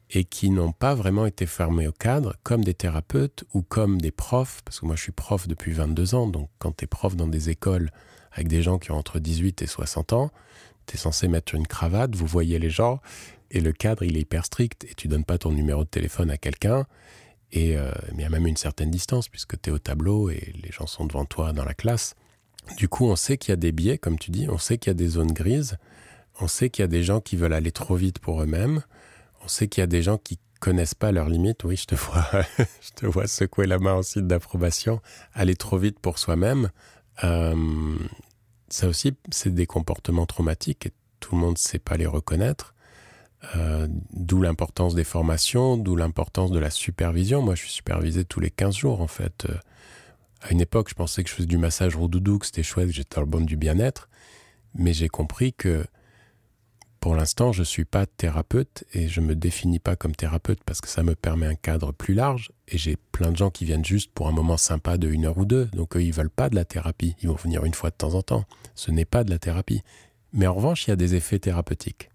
et 0.09 0.23
qui 0.23 0.49
n'ont 0.49 0.71
pas 0.71 0.95
vraiment 0.95 1.25
été 1.25 1.45
fermés 1.45 1.87
au 1.87 1.91
cadre, 1.91 2.35
comme 2.43 2.63
des 2.63 2.73
thérapeutes 2.73 3.43
ou 3.53 3.61
comme 3.61 3.99
des 3.99 4.11
profs, 4.11 4.61
parce 4.63 4.79
que 4.79 4.85
moi 4.85 4.95
je 4.95 5.01
suis 5.01 5.11
prof 5.11 5.47
depuis 5.47 5.73
22 5.73 6.15
ans, 6.15 6.27
donc 6.27 6.49
quand 6.59 6.75
tu 6.77 6.85
es 6.85 6.87
prof 6.87 7.15
dans 7.15 7.27
des 7.27 7.49
écoles 7.49 7.91
avec 8.31 8.47
des 8.47 8.61
gens 8.61 8.77
qui 8.77 8.91
ont 8.91 8.97
entre 8.97 9.19
18 9.19 9.61
et 9.61 9.67
60 9.67 10.13
ans, 10.13 10.31
tu 10.87 10.95
es 10.95 10.97
censé 10.97 11.27
mettre 11.27 11.55
une 11.55 11.67
cravate, 11.67 12.15
vous 12.15 12.25
voyez 12.25 12.59
les 12.59 12.69
gens, 12.69 12.99
et 13.51 13.61
le 13.61 13.71
cadre 13.71 14.03
il 14.03 14.17
est 14.17 14.21
hyper 14.21 14.45
strict, 14.45 14.85
et 14.85 14.93
tu 14.95 15.07
donnes 15.07 15.25
pas 15.25 15.37
ton 15.37 15.51
numéro 15.51 15.83
de 15.83 15.89
téléphone 15.89 16.31
à 16.31 16.37
quelqu'un, 16.37 16.85
et 17.51 17.77
euh, 17.77 17.91
mais 18.13 18.19
il 18.19 18.21
y 18.23 18.25
a 18.25 18.29
même 18.29 18.47
une 18.47 18.57
certaine 18.57 18.91
distance, 18.91 19.29
puisque 19.29 19.59
tu 19.61 19.69
es 19.69 19.73
au 19.73 19.79
tableau 19.79 20.29
et 20.29 20.53
les 20.63 20.71
gens 20.71 20.87
sont 20.87 21.05
devant 21.05 21.25
toi 21.25 21.53
dans 21.53 21.63
la 21.63 21.73
classe. 21.73 22.15
Du 22.75 22.89
coup, 22.89 23.05
on 23.05 23.15
sait 23.15 23.37
qu'il 23.37 23.51
y 23.51 23.53
a 23.53 23.57
des 23.57 23.71
biais, 23.71 23.97
comme 23.97 24.19
tu 24.19 24.31
dis, 24.31 24.47
on 24.49 24.57
sait 24.57 24.77
qu'il 24.77 24.89
y 24.89 24.91
a 24.91 24.95
des 24.95 25.07
zones 25.07 25.31
grises, 25.31 25.77
on 26.41 26.47
sait 26.47 26.69
qu'il 26.69 26.83
y 26.83 26.85
a 26.85 26.89
des 26.89 27.03
gens 27.03 27.21
qui 27.21 27.37
veulent 27.37 27.53
aller 27.53 27.71
trop 27.71 27.95
vite 27.95 28.19
pour 28.19 28.41
eux-mêmes, 28.41 28.81
on 29.43 29.47
sait 29.47 29.67
qu'il 29.67 29.81
y 29.81 29.83
a 29.83 29.87
des 29.87 30.01
gens 30.01 30.17
qui 30.17 30.39
connaissent 30.59 30.95
pas 30.95 31.11
leurs 31.11 31.29
limites. 31.29 31.63
Oui, 31.63 31.77
je 31.77 31.85
te 31.85 31.95
vois, 31.95 32.25
je 32.57 32.89
te 32.95 33.05
vois 33.05 33.27
secouer 33.27 33.67
la 33.67 33.79
main 33.79 33.93
en 33.93 34.03
signe 34.03 34.27
d'approbation, 34.27 35.01
aller 35.33 35.55
trop 35.55 35.77
vite 35.77 35.99
pour 35.99 36.19
soi-même. 36.19 36.69
Euh, 37.23 37.95
ça 38.69 38.87
aussi, 38.87 39.15
c'est 39.31 39.53
des 39.53 39.65
comportements 39.65 40.25
traumatiques 40.25 40.85
et 40.87 40.91
tout 41.19 41.35
le 41.35 41.41
monde 41.41 41.53
ne 41.53 41.57
sait 41.57 41.79
pas 41.79 41.97
les 41.97 42.05
reconnaître. 42.05 42.73
Euh, 43.55 43.87
d'où 44.11 44.41
l'importance 44.41 44.95
des 44.95 45.03
formations, 45.03 45.77
d'où 45.77 45.95
l'importance 45.95 46.51
de 46.51 46.59
la 46.59 46.69
supervision. 46.69 47.41
Moi, 47.41 47.55
je 47.55 47.61
suis 47.61 47.71
supervisé 47.71 48.25
tous 48.25 48.39
les 48.39 48.49
15 48.49 48.75
jours, 48.75 49.01
en 49.01 49.07
fait. 49.07 49.45
Euh, 49.49 49.55
à 50.41 50.51
une 50.51 50.61
époque, 50.61 50.89
je 50.89 50.95
pensais 50.95 51.23
que 51.23 51.29
je 51.29 51.35
faisais 51.35 51.47
du 51.47 51.57
massage 51.57 51.95
roudoudou, 51.95 52.39
que 52.39 52.45
c'était 52.45 52.63
chouette, 52.63 52.87
que 52.87 52.93
j'étais 52.93 53.15
dans 53.15 53.21
le 53.21 53.27
bon 53.27 53.41
du 53.41 53.55
bien-être. 53.55 54.09
Mais 54.73 54.93
j'ai 54.93 55.07
compris 55.07 55.53
que 55.53 55.85
pour 56.99 57.15
l'instant, 57.15 57.51
je 57.51 57.59
ne 57.59 57.65
suis 57.65 57.85
pas 57.85 58.05
thérapeute 58.05 58.83
et 58.93 59.07
je 59.07 59.21
ne 59.21 59.27
me 59.27 59.35
définis 59.35 59.79
pas 59.79 59.95
comme 59.95 60.15
thérapeute 60.15 60.63
parce 60.65 60.81
que 60.81 60.87
ça 60.87 61.03
me 61.03 61.15
permet 61.15 61.45
un 61.45 61.55
cadre 61.55 61.91
plus 61.91 62.13
large 62.13 62.51
et 62.67 62.77
j'ai 62.77 62.97
plein 63.11 63.31
de 63.31 63.37
gens 63.37 63.49
qui 63.49 63.65
viennent 63.65 63.85
juste 63.85 64.11
pour 64.13 64.27
un 64.27 64.31
moment 64.31 64.57
sympa 64.57 64.97
de 64.97 65.07
une 65.07 65.25
heure 65.25 65.37
ou 65.37 65.45
deux. 65.45 65.65
Donc 65.67 65.95
eux, 65.95 66.03
ils 66.03 66.13
veulent 66.13 66.29
pas 66.29 66.49
de 66.49 66.55
la 66.55 66.65
thérapie. 66.65 67.15
Ils 67.21 67.29
vont 67.29 67.35
venir 67.35 67.65
une 67.65 67.73
fois 67.73 67.91
de 67.91 67.95
temps 67.95 68.15
en 68.15 68.23
temps. 68.23 68.45
Ce 68.75 68.91
n'est 68.91 69.05
pas 69.05 69.23
de 69.23 69.29
la 69.29 69.39
thérapie. 69.39 69.83
Mais 70.33 70.47
en 70.47 70.53
revanche, 70.53 70.87
il 70.87 70.89
y 70.89 70.93
a 70.93 70.97
des 70.97 71.15
effets 71.15 71.39
thérapeutiques. 71.39 72.09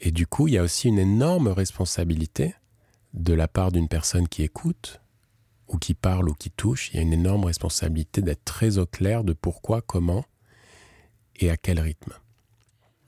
Et 0.00 0.10
du 0.10 0.26
coup, 0.26 0.48
il 0.48 0.54
y 0.54 0.58
a 0.58 0.62
aussi 0.62 0.88
une 0.88 0.98
énorme 0.98 1.48
responsabilité 1.48 2.54
de 3.14 3.34
la 3.34 3.46
part 3.46 3.72
d'une 3.72 3.88
personne 3.88 4.26
qui 4.26 4.42
écoute 4.42 5.00
ou 5.68 5.78
qui 5.78 5.94
parle 5.94 6.28
ou 6.28 6.34
qui 6.34 6.50
touche. 6.50 6.90
Il 6.92 6.96
y 6.96 6.98
a 6.98 7.02
une 7.02 7.12
énorme 7.12 7.44
responsabilité 7.44 8.22
d'être 8.22 8.44
très 8.44 8.78
au 8.78 8.86
clair 8.86 9.22
de 9.22 9.32
pourquoi, 9.32 9.80
comment 9.80 10.24
et 11.36 11.50
à 11.50 11.56
quel 11.56 11.78
rythme. 11.78 12.14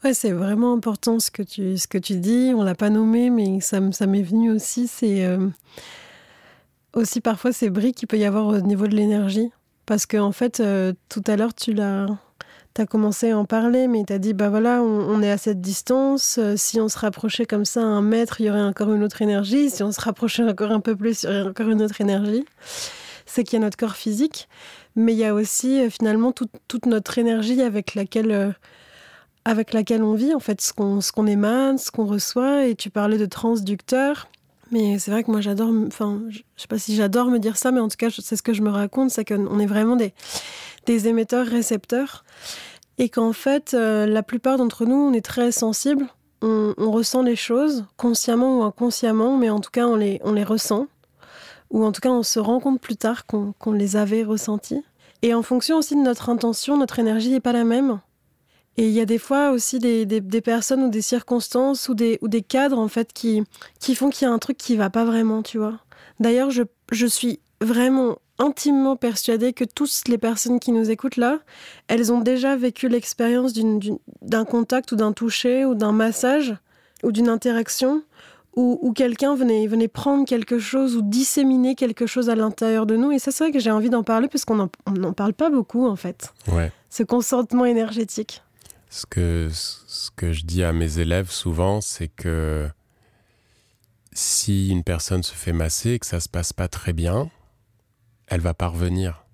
Ouais, 0.04 0.12
c'est 0.12 0.32
vraiment 0.32 0.74
important 0.74 1.18
ce 1.18 1.30
que 1.30 1.42
tu, 1.42 1.78
ce 1.78 1.88
que 1.88 1.96
tu 1.96 2.16
dis. 2.16 2.52
On 2.54 2.62
l'a 2.62 2.74
pas 2.74 2.90
nommé, 2.90 3.30
mais 3.30 3.60
ça, 3.60 3.80
ça 3.92 4.06
m'est 4.06 4.22
venu 4.22 4.50
aussi. 4.50 4.86
C'est 4.86 5.24
euh, 5.24 5.48
aussi 6.92 7.22
parfois 7.22 7.54
ces 7.54 7.70
briques 7.70 7.96
qu'il 7.96 8.08
peut 8.08 8.18
y 8.18 8.26
avoir 8.26 8.46
au 8.46 8.60
niveau 8.60 8.86
de 8.86 8.94
l'énergie. 8.94 9.50
Parce 9.86 10.04
que, 10.04 10.18
en 10.18 10.30
fait, 10.30 10.60
euh, 10.60 10.92
tout 11.08 11.22
à 11.26 11.36
l'heure, 11.36 11.54
tu 11.54 11.72
l'as. 11.72 12.06
as 12.76 12.86
commencé 12.86 13.30
à 13.30 13.38
en 13.38 13.46
parler, 13.46 13.88
mais 13.88 14.04
tu 14.04 14.12
as 14.12 14.18
dit, 14.18 14.34
bah 14.34 14.50
voilà, 14.50 14.82
on, 14.82 15.22
est 15.22 15.30
à 15.30 15.38
cette 15.38 15.62
distance. 15.62 16.36
Euh, 16.38 16.54
si 16.54 16.78
on 16.82 16.90
se 16.90 16.98
rapprochait 16.98 17.46
comme 17.46 17.64
ça 17.64 17.80
à 17.80 17.84
un 17.84 18.02
mètre, 18.02 18.42
il 18.42 18.48
y 18.48 18.50
aurait 18.50 18.60
encore 18.60 18.92
une 18.92 19.04
autre 19.04 19.22
énergie. 19.22 19.70
Si 19.70 19.82
on 19.82 19.90
se 19.90 20.02
rapprochait 20.02 20.44
encore 20.44 20.70
un 20.70 20.80
peu 20.80 20.94
plus, 20.94 21.22
il 21.22 21.30
y 21.30 21.32
aurait 21.32 21.48
encore 21.48 21.70
une 21.70 21.80
autre 21.80 22.02
énergie. 22.02 22.44
C'est 23.24 23.42
qu'il 23.42 23.58
y 23.58 23.62
a 23.62 23.64
notre 23.64 23.78
corps 23.78 23.96
physique, 23.96 24.50
mais 24.96 25.14
il 25.14 25.18
y 25.18 25.24
a 25.24 25.32
aussi 25.32 25.88
finalement 25.90 26.32
toute 26.32 26.84
notre 26.84 27.16
énergie 27.16 27.62
avec 27.62 27.94
laquelle, 27.94 28.54
avec 29.44 29.72
laquelle 29.72 30.02
on 30.02 30.14
vit, 30.14 30.34
en 30.34 30.40
fait, 30.40 30.60
ce 30.60 30.72
qu'on 30.72 31.00
qu'on 31.14 31.26
émane, 31.26 31.78
ce 31.78 31.90
qu'on 31.90 32.06
reçoit. 32.06 32.66
Et 32.66 32.74
tu 32.74 32.90
parlais 32.90 33.18
de 33.18 33.26
transducteur. 33.26 34.28
Mais 34.70 34.98
c'est 34.98 35.10
vrai 35.10 35.22
que 35.22 35.30
moi 35.30 35.40
j'adore, 35.40 35.70
enfin, 35.86 36.22
je 36.30 36.40
sais 36.56 36.66
pas 36.66 36.78
si 36.78 36.96
j'adore 36.96 37.26
me 37.26 37.38
dire 37.38 37.56
ça, 37.56 37.70
mais 37.70 37.80
en 37.80 37.88
tout 37.88 37.96
cas, 37.98 38.08
c'est 38.10 38.34
ce 38.34 38.42
que 38.42 38.52
je 38.52 38.62
me 38.62 38.70
raconte, 38.70 39.10
c'est 39.10 39.24
qu'on 39.24 39.58
est 39.58 39.66
vraiment 39.66 39.94
des, 39.94 40.14
des 40.86 41.06
émetteurs-récepteurs. 41.06 42.24
Et 42.98 43.08
qu'en 43.08 43.32
fait, 43.32 43.74
euh, 43.74 44.06
la 44.06 44.22
plupart 44.22 44.56
d'entre 44.56 44.86
nous, 44.86 44.96
on 44.96 45.12
est 45.12 45.24
très 45.24 45.52
sensibles, 45.52 46.06
on, 46.42 46.90
ressent 46.90 47.22
les 47.22 47.36
choses, 47.36 47.86
consciemment 47.96 48.58
ou 48.58 48.62
inconsciemment, 48.62 49.36
mais 49.36 49.50
en 49.50 49.60
tout 49.60 49.70
cas, 49.70 49.86
on 49.86 49.96
les, 49.96 50.20
on 50.24 50.32
les 50.32 50.44
ressent. 50.44 50.86
Ou 51.70 51.84
en 51.84 51.92
tout 51.92 52.00
cas, 52.00 52.10
on 52.10 52.22
se 52.22 52.38
rend 52.38 52.60
compte 52.60 52.80
plus 52.80 52.96
tard 52.96 53.26
qu'on 53.26 53.72
les 53.72 53.96
avait 53.96 54.22
ressentis. 54.22 54.82
Et 55.22 55.34
en 55.34 55.42
fonction 55.42 55.78
aussi 55.78 55.94
de 55.94 56.00
notre 56.00 56.28
intention, 56.28 56.76
notre 56.76 56.98
énergie 56.98 57.30
n'est 57.30 57.40
pas 57.40 57.52
la 57.52 57.64
même. 57.64 58.00
Et 58.76 58.86
il 58.86 58.92
y 58.92 59.00
a 59.00 59.06
des 59.06 59.18
fois 59.18 59.50
aussi 59.50 59.78
des, 59.78 60.04
des, 60.04 60.40
personnes 60.40 60.82
ou 60.82 60.90
des 60.90 61.02
circonstances 61.02 61.88
ou 61.88 61.94
des, 61.94 62.18
ou 62.22 62.28
des 62.28 62.42
cadres 62.42 62.78
en 62.78 62.88
fait 62.88 63.12
qui, 63.12 63.44
qui 63.78 63.94
font 63.94 64.10
qu'il 64.10 64.26
y 64.26 64.30
a 64.30 64.32
un 64.32 64.38
truc 64.38 64.56
qui 64.56 64.76
va 64.76 64.90
pas 64.90 65.04
vraiment, 65.04 65.42
tu 65.42 65.58
vois. 65.58 65.78
D'ailleurs, 66.18 66.50
je, 66.50 66.62
je 66.90 67.06
suis 67.06 67.40
vraiment 67.60 68.18
intimement 68.38 68.96
persuadée 68.96 69.52
que 69.52 69.64
toutes 69.64 70.08
les 70.08 70.18
personnes 70.18 70.58
qui 70.58 70.72
nous 70.72 70.90
écoutent 70.90 71.16
là, 71.16 71.38
elles 71.88 72.12
ont 72.12 72.20
déjà 72.20 72.56
vécu 72.56 72.88
l'expérience 72.88 73.52
d'un 74.22 74.44
contact 74.44 74.92
ou 74.92 74.96
d'un 74.96 75.12
toucher 75.12 75.64
ou 75.64 75.74
d'un 75.74 75.92
massage 75.92 76.56
ou 77.02 77.12
d'une 77.12 77.28
interaction 77.28 78.02
où, 78.56 78.78
où 78.82 78.92
quelqu'un 78.92 79.34
venait, 79.34 79.66
venait 79.66 79.88
prendre 79.88 80.24
quelque 80.24 80.58
chose 80.58 80.96
ou 80.96 81.02
disséminer 81.02 81.74
quelque 81.74 82.06
chose 82.06 82.30
à 82.30 82.34
l'intérieur 82.34 82.86
de 82.86 82.96
nous. 82.96 83.12
Et 83.12 83.18
ça, 83.18 83.30
c'est 83.30 83.44
vrai 83.44 83.52
que 83.52 83.58
j'ai 83.58 83.70
envie 83.70 83.90
d'en 83.90 84.04
parler 84.04 84.28
parce 84.28 84.44
qu'on 84.44 84.56
n'en 84.56 85.12
parle 85.12 85.34
pas 85.34 85.50
beaucoup 85.50 85.86
en 85.86 85.96
fait. 85.96 86.32
Ouais. 86.52 86.70
Ce 86.90 87.02
consentement 87.02 87.64
énergétique. 87.64 88.43
Ce 88.94 89.06
que, 89.06 89.48
ce 89.52 90.12
que 90.12 90.32
je 90.32 90.44
dis 90.44 90.62
à 90.62 90.72
mes 90.72 91.00
élèves 91.00 91.28
souvent, 91.28 91.80
c'est 91.80 92.06
que 92.06 92.70
si 94.12 94.68
une 94.68 94.84
personne 94.84 95.24
se 95.24 95.34
fait 95.34 95.52
masser 95.52 95.90
et 95.90 95.98
que 95.98 96.06
ça 96.06 96.20
se 96.20 96.28
passe 96.28 96.52
pas 96.52 96.68
très 96.68 96.92
bien, 96.92 97.28
elle 98.28 98.40
va 98.40 98.54
pas 98.54 98.68
revenir. 98.68 99.26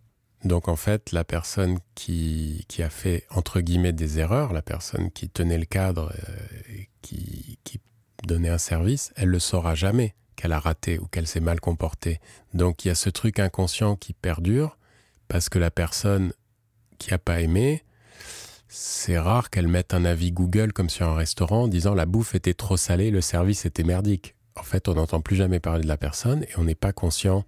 Donc 0.45 0.69
en 0.69 0.77
fait, 0.77 1.13
la 1.13 1.25
personne 1.25 1.79
qui, 1.95 2.65
qui, 2.69 2.83
a 2.83 2.89
fait 2.89 3.27
entre 3.29 3.61
guillemets 3.61 3.93
des 3.93 4.19
erreurs, 4.19 4.55
la 4.55 4.63
personne 4.63 5.11
qui 5.11 5.29
tenait 5.29 5.59
le 5.59 5.67
cadre, 5.67 6.11
euh, 6.31 6.83
qui, 7.03 7.59
qui 7.63 7.81
donnait 8.27 8.49
un 8.49 8.57
service, 8.57 9.13
elle 9.15 9.29
le 9.29 9.41
saura 9.41 9.75
jamais 9.75 10.15
qu'elle 10.37 10.53
a 10.53 10.59
raté 10.59 10.99
ou 10.99 11.07
qu'elle 11.07 11.27
s'est 11.27 11.39
mal 11.39 11.61
comportée. 11.61 12.19
Donc 12.55 12.87
il 12.87 12.89
y 12.89 12.91
a 12.91 12.95
ce 12.95 13.11
truc 13.11 13.39
inconscient 13.39 13.95
qui 13.97 14.15
perdure 14.15 14.79
parce 15.29 15.51
que 15.51 15.59
la 15.59 15.71
personne 15.71 16.33
qui 16.97 17.13
a 17.13 17.19
pas 17.19 17.43
aimé, 17.43 17.85
c'est 18.73 19.19
rare 19.19 19.51
qu'elle 19.51 19.67
mette 19.67 19.95
un 19.95 20.05
avis 20.05 20.31
Google 20.31 20.73
comme 20.73 20.89
sur 20.89 21.09
un 21.09 21.17
restaurant 21.17 21.65
en 21.65 21.69
disant 21.69 21.93
la 21.93 22.07
bouffe 22.07 22.37
était 22.37 22.55
trop 22.55 22.77
salée, 22.77 23.11
le 23.11 23.21
service 23.21 23.67
était 23.67 23.83
merdique. 23.83 24.37
En 24.57 24.63
fait, 24.63 24.89
on 24.89 24.95
n'entend 24.95 25.21
plus 25.21 25.35
jamais 25.35 25.59
parler 25.59 25.83
de 25.83 25.89
la 25.89 25.97
personne 25.97 26.45
et 26.45 26.57
on 26.57 26.63
n'est 26.63 26.77
pas 26.77 26.93
conscient 26.93 27.45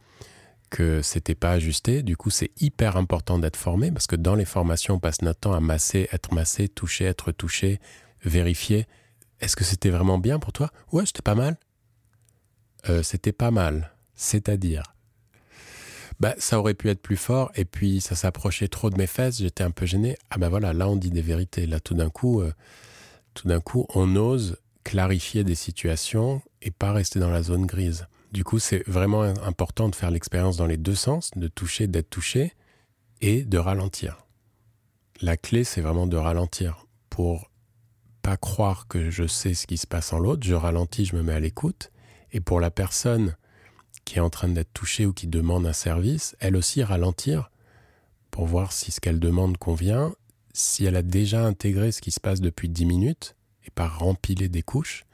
que 0.69 1.01
c'était 1.01 1.37
pas 1.37 1.53
ajusté. 1.53 2.03
Du 2.03 2.17
coup, 2.17 2.31
c'est 2.31 2.51
hyper 2.61 2.97
important 2.97 3.39
d'être 3.39 3.57
formé 3.57 3.93
parce 3.93 4.09
que 4.09 4.17
dans 4.17 4.35
les 4.35 4.45
formations, 4.45 4.95
on 4.95 4.99
passe 4.99 5.23
notre 5.23 5.39
temps 5.39 5.53
à 5.53 5.61
masser, 5.61 6.09
être 6.13 6.35
massé, 6.35 6.69
toucher, 6.69 7.05
être 7.05 7.31
touché, 7.31 7.79
vérifier. 8.25 8.87
Est-ce 9.41 9.55
que 9.55 9.65
c'était 9.65 9.91
vraiment 9.91 10.19
bien 10.19 10.41
pour 10.41 10.53
toi? 10.53 10.71
Ouais, 10.91 11.07
c'était 11.07 11.23
pas 11.23 11.37
mal. 11.37 11.57
Euh, 12.89 13.05
c'était 13.05 13.33
pas 13.33 13.53
mal. 13.53 13.93
C'est-à-dire 14.17 14.92
bah, 16.23 16.37
ça 16.39 16.61
aurait 16.61 16.75
pu 16.75 16.89
être 16.89 17.03
plus 17.03 17.17
fort, 17.17 17.51
et 17.57 17.65
puis 17.65 18.01
ça 18.01 18.15
s'approchait 18.15 18.69
trop 18.69 18.91
de 18.91 18.97
mes 18.97 19.09
fesses, 19.09 19.39
j'étais 19.39 19.65
un 19.65 19.73
peu 19.73 19.87
gêné. 19.87 20.17
Ah 20.31 20.39
ben 20.39 20.49
voilà, 20.49 20.73
là 20.73 20.89
on 20.89 20.95
dit 20.95 21.11
des 21.11 21.21
vérités. 21.21 21.67
Là 21.67 21.81
tout 21.81 21.95
d'un 21.95 22.11
coup, 22.11 22.41
euh, 22.41 22.53
tout 23.35 23.49
d'un 23.49 23.59
coup, 23.59 23.87
on 23.97 24.15
ose 24.15 24.57
clarifier 24.85 25.43
des 25.43 25.57
situations 25.57 26.41
et 26.61 26.71
pas 26.71 26.93
rester 26.93 27.19
dans 27.19 27.31
la 27.31 27.43
zone 27.43 27.67
grise. 27.67 28.07
Du 28.31 28.45
coup, 28.45 28.61
c'est 28.61 28.89
vraiment 28.89 29.23
important 29.23 29.89
de 29.89 29.97
faire 29.97 30.13
l'expérience 30.13 30.57
dans 30.57 30.67
les 30.67 30.77
deux 30.77 30.95
sens, 30.95 31.33
de 31.35 31.49
toucher, 31.49 31.89
d'être 31.89 32.09
touché, 32.09 32.53
et 33.21 33.43
de 33.43 33.59
ralentir. 33.59 34.25
La 35.23 35.37
clé, 35.37 35.65
c'est 35.65 35.81
vraiment 35.81 36.07
de 36.07 36.17
ralentir 36.17 36.87
pour 37.11 37.51
pas 38.23 38.37
croire 38.37 38.87
que 38.87 39.11
je 39.11 39.27
sais 39.27 39.55
ce 39.55 39.67
qui 39.67 39.77
se 39.77 39.89
passe 39.89 40.13
en 40.13 40.21
l'autre. 40.21 40.47
Je 40.47 40.55
ralentis, 40.55 41.05
je 41.05 41.17
me 41.17 41.25
mets 41.25 41.35
à 41.35 41.41
l'écoute. 41.41 41.91
Et 42.31 42.39
pour 42.39 42.61
la 42.61 42.71
personne 42.71 43.35
qui 44.05 44.19
est 44.19 44.21
en 44.21 44.31
train 44.31 44.49
d'être 44.49 44.73
touchée 44.73 45.07
ou 45.07 45.13
qui 45.13 45.27
demande 45.27 45.67
un 45.67 45.73
service, 45.73 46.37
elle 46.41 46.57
aussi 46.57 46.83
ralentir 46.83 47.51
pour 48.31 48.47
voir 48.47 48.73
si 48.73 48.91
ce 48.91 49.01
qu'elle 49.01 49.21
demande 49.21 49.59
convient, 49.59 50.15
si 50.53 50.85
elle 50.85 50.97
a 50.97 51.03
déjà 51.03 51.45
intégré 51.47 51.93
ce 51.93 52.01
qui 52.01 52.11
se 52.11 52.21
passe 52.21 52.41
depuis 52.41 52.69
10 52.69 52.87
minutes 52.87 53.37
et 53.65 53.71
pas 53.71 53.89
rempiler 53.89 54.49
des 54.49 54.63
couches. 54.63 55.05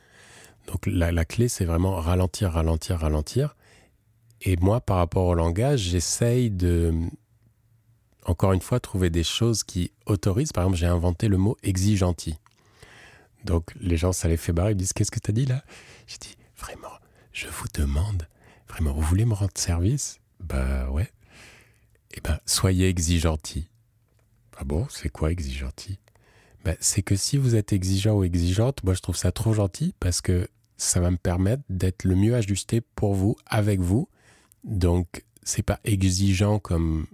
Donc 0.67 0.87
la, 0.87 1.25
clé, 1.25 1.49
c'est 1.49 1.65
vraiment 1.65 1.97
ralentir, 1.97 2.53
ralentir, 2.53 2.99
ralentir. 2.99 3.57
Et 4.43 4.57
moi, 4.57 4.81
par 4.81 4.99
rapport 4.99 5.27
au 5.27 5.35
langage, 5.35 5.81
j'essaye 5.81 6.51
de, 6.51 6.95
encore 8.25 8.53
une 8.53 8.61
fois, 8.61 8.79
trouver 8.79 9.11
des 9.11 9.25
choses 9.25 9.65
qui 9.65 9.93
autorisent. 10.07 10.53
Par 10.53 10.65
exemple, 10.65 10.79
j'ai 10.79 10.87
inventé 10.87 11.29
le 11.29 11.39
mot 11.39 11.57
exigenty. 11.63 12.37
Donc 13.45 13.73
les 13.81 13.97
gens, 13.97 14.13
ça 14.13 14.29
les 14.29 14.37
fait 14.37 14.53
barrer, 14.53 14.73
ils 14.73 14.75
me 14.75 14.81
disent 14.81 14.93
Qu'est-ce 14.93 15.11
que 15.11 15.21
tu 15.21 15.31
as 15.31 15.35
dit 15.35 15.47
là? 15.47 15.63
J'ai 16.07 16.19
dit 16.19 16.37
Vraiment, 16.57 16.93
je 17.33 17.47
vous 17.49 17.67
demande 17.73 18.27
Vraiment, 18.69 18.93
vous 18.93 19.03
voulez 19.03 19.25
me 19.25 19.35
rendre 19.35 19.53
service? 19.55 20.21
Bah 20.41 20.91
ouais. 20.91 21.11
Eh 22.15 22.21
ben, 22.21 22.39
soyez 22.47 22.89
exigentis. 22.89 23.69
Ah 24.57 24.65
bon, 24.65 24.87
c'est 24.91 25.09
quoi 25.09 25.31
exigentis 25.31 25.99
bah, 26.65 26.75
C'est 26.81 27.03
que 27.03 27.17
si 27.17 27.37
vous 27.37 27.55
êtes 27.55 27.73
exigeant 27.73 28.15
ou 28.15 28.25
exigeante, 28.25 28.83
moi 28.85 28.95
je 28.95 29.01
trouve 29.01 29.17
ça 29.17 29.33
trop 29.33 29.53
gentil 29.53 29.95
parce 30.01 30.21
que 30.21 30.49
ça 30.77 31.01
va 31.01 31.11
me 31.11 31.17
permettre 31.17 31.63
d'être 31.69 32.05
le 32.05 32.15
mieux 32.15 32.35
ajusté 32.35 32.81
pour 32.81 33.15
vous, 33.15 33.37
avec 33.47 33.81
vous. 33.81 34.09
Donc, 34.65 35.25
c'est 35.43 35.63
pas 35.63 35.81
exigeant 35.85 36.59
comme 36.59 37.07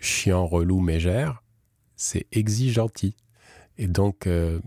chiant, 0.00 0.46
relou, 0.46 0.80
mégère, 0.80 1.42
c'est 1.96 2.26
exigentis. 2.32 3.16
Et 3.78 3.86
donc, 3.86 4.26
euh, 4.26 4.60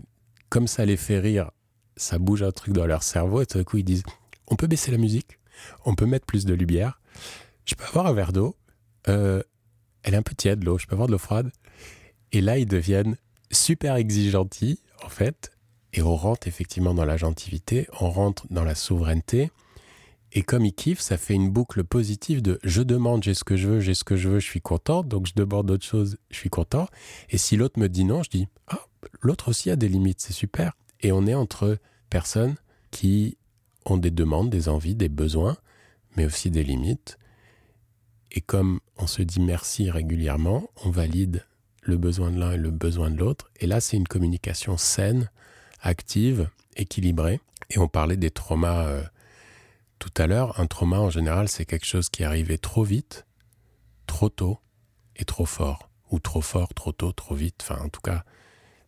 comme 0.48 0.66
ça 0.66 0.84
les 0.84 0.96
fait 0.96 1.18
rire, 1.18 1.50
ça 1.96 2.18
bouge 2.18 2.42
un 2.42 2.52
truc 2.52 2.74
dans 2.74 2.86
leur 2.86 3.02
cerveau 3.02 3.42
et 3.42 3.46
tout 3.46 3.58
d'un 3.58 3.64
coup 3.64 3.78
ils 3.78 3.84
disent 3.84 4.04
on 4.46 4.56
peut 4.56 4.66
baisser 4.66 4.90
la 4.90 4.98
musique? 4.98 5.38
On 5.84 5.94
peut 5.94 6.06
mettre 6.06 6.26
plus 6.26 6.44
de 6.44 6.54
lumière. 6.54 7.00
Je 7.64 7.74
peux 7.74 7.84
avoir 7.84 8.06
un 8.06 8.12
verre 8.12 8.32
d'eau. 8.32 8.56
Euh, 9.08 9.42
elle 10.02 10.14
est 10.14 10.18
un 10.18 10.22
peu 10.22 10.34
tiède, 10.34 10.64
l'eau. 10.64 10.78
Je 10.78 10.86
peux 10.86 10.94
avoir 10.94 11.06
de 11.06 11.12
l'eau 11.12 11.18
froide. 11.18 11.50
Et 12.32 12.40
là, 12.40 12.58
ils 12.58 12.66
deviennent 12.66 13.16
super 13.50 13.96
exigentis, 13.96 14.80
en 15.04 15.08
fait. 15.08 15.52
Et 15.92 16.02
on 16.02 16.16
rentre 16.16 16.46
effectivement 16.46 16.94
dans 16.94 17.04
la 17.04 17.16
gentilité, 17.16 17.88
on 18.00 18.10
rentre 18.10 18.46
dans 18.50 18.64
la 18.64 18.74
souveraineté. 18.74 19.50
Et 20.32 20.42
comme 20.42 20.66
ils 20.66 20.74
kiffent, 20.74 21.00
ça 21.00 21.16
fait 21.16 21.34
une 21.34 21.50
boucle 21.50 21.84
positive 21.84 22.42
de 22.42 22.58
je 22.62 22.82
demande, 22.82 23.22
j'ai 23.22 23.32
ce 23.32 23.44
que 23.44 23.56
je 23.56 23.68
veux, 23.68 23.80
j'ai 23.80 23.94
ce 23.94 24.04
que 24.04 24.16
je 24.16 24.28
veux, 24.28 24.40
je 24.40 24.46
suis 24.46 24.60
content. 24.60 25.02
Donc 25.02 25.26
je 25.26 25.32
demande 25.34 25.70
autre 25.70 25.86
chose, 25.86 26.18
je 26.30 26.36
suis 26.36 26.50
content. 26.50 26.86
Et 27.30 27.38
si 27.38 27.56
l'autre 27.56 27.80
me 27.80 27.88
dit 27.88 28.04
non, 28.04 28.22
je 28.22 28.28
dis 28.28 28.48
ah, 28.66 28.86
l'autre 29.22 29.48
aussi 29.48 29.70
a 29.70 29.76
des 29.76 29.88
limites, 29.88 30.20
c'est 30.20 30.34
super. 30.34 30.72
Et 31.00 31.12
on 31.12 31.26
est 31.26 31.34
entre 31.34 31.78
personnes 32.10 32.56
qui 32.90 33.38
ont 33.90 33.96
des 33.96 34.10
demandes, 34.10 34.50
des 34.50 34.68
envies, 34.68 34.94
des 34.94 35.08
besoins, 35.08 35.56
mais 36.16 36.24
aussi 36.24 36.50
des 36.50 36.64
limites. 36.64 37.18
Et 38.30 38.40
comme 38.40 38.80
on 38.96 39.06
se 39.06 39.22
dit 39.22 39.40
merci 39.40 39.90
régulièrement, 39.90 40.68
on 40.84 40.90
valide 40.90 41.46
le 41.82 41.96
besoin 41.96 42.30
de 42.30 42.38
l'un 42.38 42.52
et 42.52 42.58
le 42.58 42.70
besoin 42.70 43.10
de 43.10 43.16
l'autre. 43.16 43.50
Et 43.60 43.66
là, 43.66 43.80
c'est 43.80 43.96
une 43.96 44.06
communication 44.06 44.76
saine, 44.76 45.30
active, 45.80 46.50
équilibrée. 46.76 47.40
Et 47.70 47.78
on 47.78 47.88
parlait 47.88 48.16
des 48.16 48.30
traumas 48.30 48.86
euh, 48.86 49.02
tout 49.98 50.12
à 50.16 50.26
l'heure. 50.26 50.60
Un 50.60 50.66
trauma, 50.66 51.00
en 51.00 51.10
général, 51.10 51.48
c'est 51.48 51.64
quelque 51.64 51.86
chose 51.86 52.08
qui 52.10 52.24
arrivé 52.24 52.58
trop 52.58 52.84
vite, 52.84 53.26
trop 54.06 54.28
tôt 54.28 54.58
et 55.16 55.24
trop 55.24 55.46
fort. 55.46 55.90
Ou 56.10 56.18
trop 56.18 56.40
fort, 56.40 56.72
trop 56.74 56.92
tôt, 56.92 57.12
trop 57.12 57.34
vite. 57.34 57.56
Enfin, 57.62 57.82
en 57.82 57.88
tout 57.88 58.00
cas, 58.00 58.24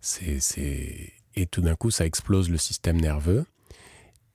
c'est... 0.00 1.12
Et 1.36 1.46
tout 1.46 1.60
d'un 1.60 1.76
coup, 1.76 1.90
ça 1.90 2.06
explose 2.06 2.50
le 2.50 2.58
système 2.58 3.00
nerveux. 3.00 3.46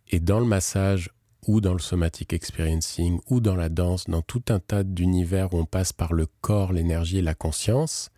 Et 0.10 0.20
dans 0.20 0.40
le 0.40 0.46
massage 0.46 1.10
ou 1.48 1.62
dans 1.62 1.74
le 1.74 1.80
somatic 1.80 2.34
experiencing 2.34 3.20
ou 3.28 3.40
dans 3.40 3.56
la 3.56 3.70
danse, 3.70 4.06
dans 4.10 4.22
tout 4.22 4.44
un 4.50 4.60
tas 4.60 4.84
d'univers 4.84 5.54
où 5.54 5.58
on 5.58 5.66
passe 5.66 5.94
par 5.94 6.14
le 6.14 6.28
corps, 6.42 6.74
l'énergie 6.74 7.20
et 7.20 7.24
la 7.24 7.36
conscience, 7.36 8.10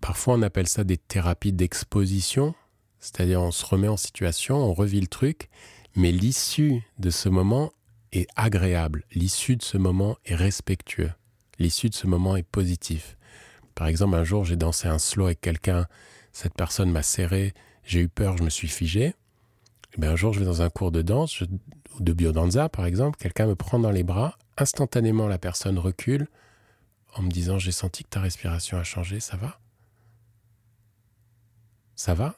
parfois 0.00 0.34
on 0.34 0.42
appelle 0.42 0.68
ça 0.68 0.84
des 0.84 0.96
thérapies 0.96 1.52
d'exposition, 1.52 2.54
c'est-à-dire 2.98 3.40
on 3.40 3.52
se 3.52 3.64
remet 3.64 3.88
en 3.88 3.96
situation, 3.96 4.56
on 4.56 4.74
revit 4.74 5.00
le 5.00 5.06
truc, 5.06 5.48
mais 5.94 6.12
l'issue 6.12 6.82
de 6.98 7.10
ce 7.10 7.28
moment, 7.28 7.72
est 8.12 8.28
agréable. 8.36 9.04
L'issue 9.12 9.56
de 9.56 9.62
ce 9.62 9.78
moment 9.78 10.16
est 10.24 10.34
respectueux. 10.34 11.12
L'issue 11.58 11.88
de 11.88 11.94
ce 11.94 12.06
moment 12.06 12.36
est 12.36 12.42
positif. 12.42 13.16
Par 13.74 13.86
exemple, 13.86 14.16
un 14.16 14.24
jour, 14.24 14.44
j'ai 14.44 14.56
dansé 14.56 14.88
un 14.88 14.98
slow 14.98 15.26
avec 15.26 15.40
quelqu'un, 15.40 15.86
cette 16.32 16.54
personne 16.54 16.90
m'a 16.90 17.02
serré, 17.02 17.54
j'ai 17.84 18.00
eu 18.00 18.08
peur, 18.08 18.36
je 18.36 18.42
me 18.42 18.50
suis 18.50 18.68
figé. 18.68 19.14
Et 19.96 20.00
bien, 20.00 20.12
un 20.12 20.16
jour, 20.16 20.32
je 20.32 20.40
vais 20.40 20.44
dans 20.44 20.62
un 20.62 20.70
cours 20.70 20.92
de 20.92 21.02
danse, 21.02 21.40
ou 21.40 21.46
de 22.00 22.12
biodanza 22.12 22.68
par 22.68 22.86
exemple, 22.86 23.18
quelqu'un 23.18 23.46
me 23.46 23.54
prend 23.54 23.78
dans 23.78 23.90
les 23.90 24.02
bras, 24.02 24.36
instantanément 24.58 25.26
la 25.26 25.38
personne 25.38 25.78
recule 25.78 26.28
en 27.14 27.22
me 27.22 27.30
disant 27.30 27.58
J'ai 27.58 27.72
senti 27.72 28.04
que 28.04 28.10
ta 28.10 28.20
respiration 28.20 28.78
a 28.78 28.84
changé, 28.84 29.20
ça 29.20 29.36
va? 29.36 29.58
Ça 31.94 32.14
va? 32.14 32.36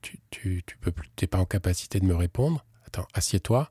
Tu 0.00 0.18
tu, 0.30 0.62
tu 0.66 0.76
peux 0.78 0.92
plus, 0.92 1.08
pas 1.26 1.38
en 1.38 1.44
capacité 1.44 1.98
de 2.00 2.04
me 2.04 2.14
répondre? 2.14 2.64
Attends, 2.86 3.06
assieds-toi. 3.14 3.70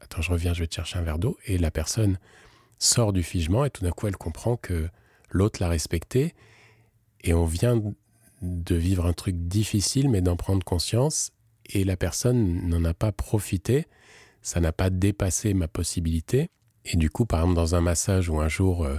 Attends, 0.00 0.22
je 0.22 0.30
reviens, 0.30 0.52
je 0.52 0.60
vais 0.60 0.66
te 0.66 0.74
chercher 0.74 0.98
un 0.98 1.02
verre 1.02 1.18
d'eau. 1.18 1.38
Et 1.46 1.58
la 1.58 1.70
personne 1.70 2.18
sort 2.78 3.12
du 3.12 3.22
figement 3.22 3.64
et 3.64 3.70
tout 3.70 3.84
d'un 3.84 3.90
coup, 3.90 4.06
elle 4.06 4.16
comprend 4.16 4.56
que 4.56 4.88
l'autre 5.30 5.60
l'a 5.60 5.68
respecté. 5.68 6.34
Et 7.22 7.34
on 7.34 7.44
vient 7.44 7.80
de 8.42 8.74
vivre 8.74 9.06
un 9.06 9.12
truc 9.12 9.36
difficile, 9.36 10.08
mais 10.08 10.20
d'en 10.20 10.36
prendre 10.36 10.64
conscience. 10.64 11.32
Et 11.72 11.84
la 11.84 11.96
personne 11.96 12.68
n'en 12.68 12.84
a 12.84 12.94
pas 12.94 13.12
profité. 13.12 13.86
Ça 14.42 14.60
n'a 14.60 14.72
pas 14.72 14.90
dépassé 14.90 15.54
ma 15.54 15.68
possibilité. 15.68 16.50
Et 16.84 16.96
du 16.96 17.10
coup, 17.10 17.26
par 17.26 17.40
exemple, 17.40 17.56
dans 17.56 17.74
un 17.74 17.80
massage 17.80 18.28
où 18.28 18.40
un 18.40 18.48
jour, 18.48 18.84
euh, 18.84 18.98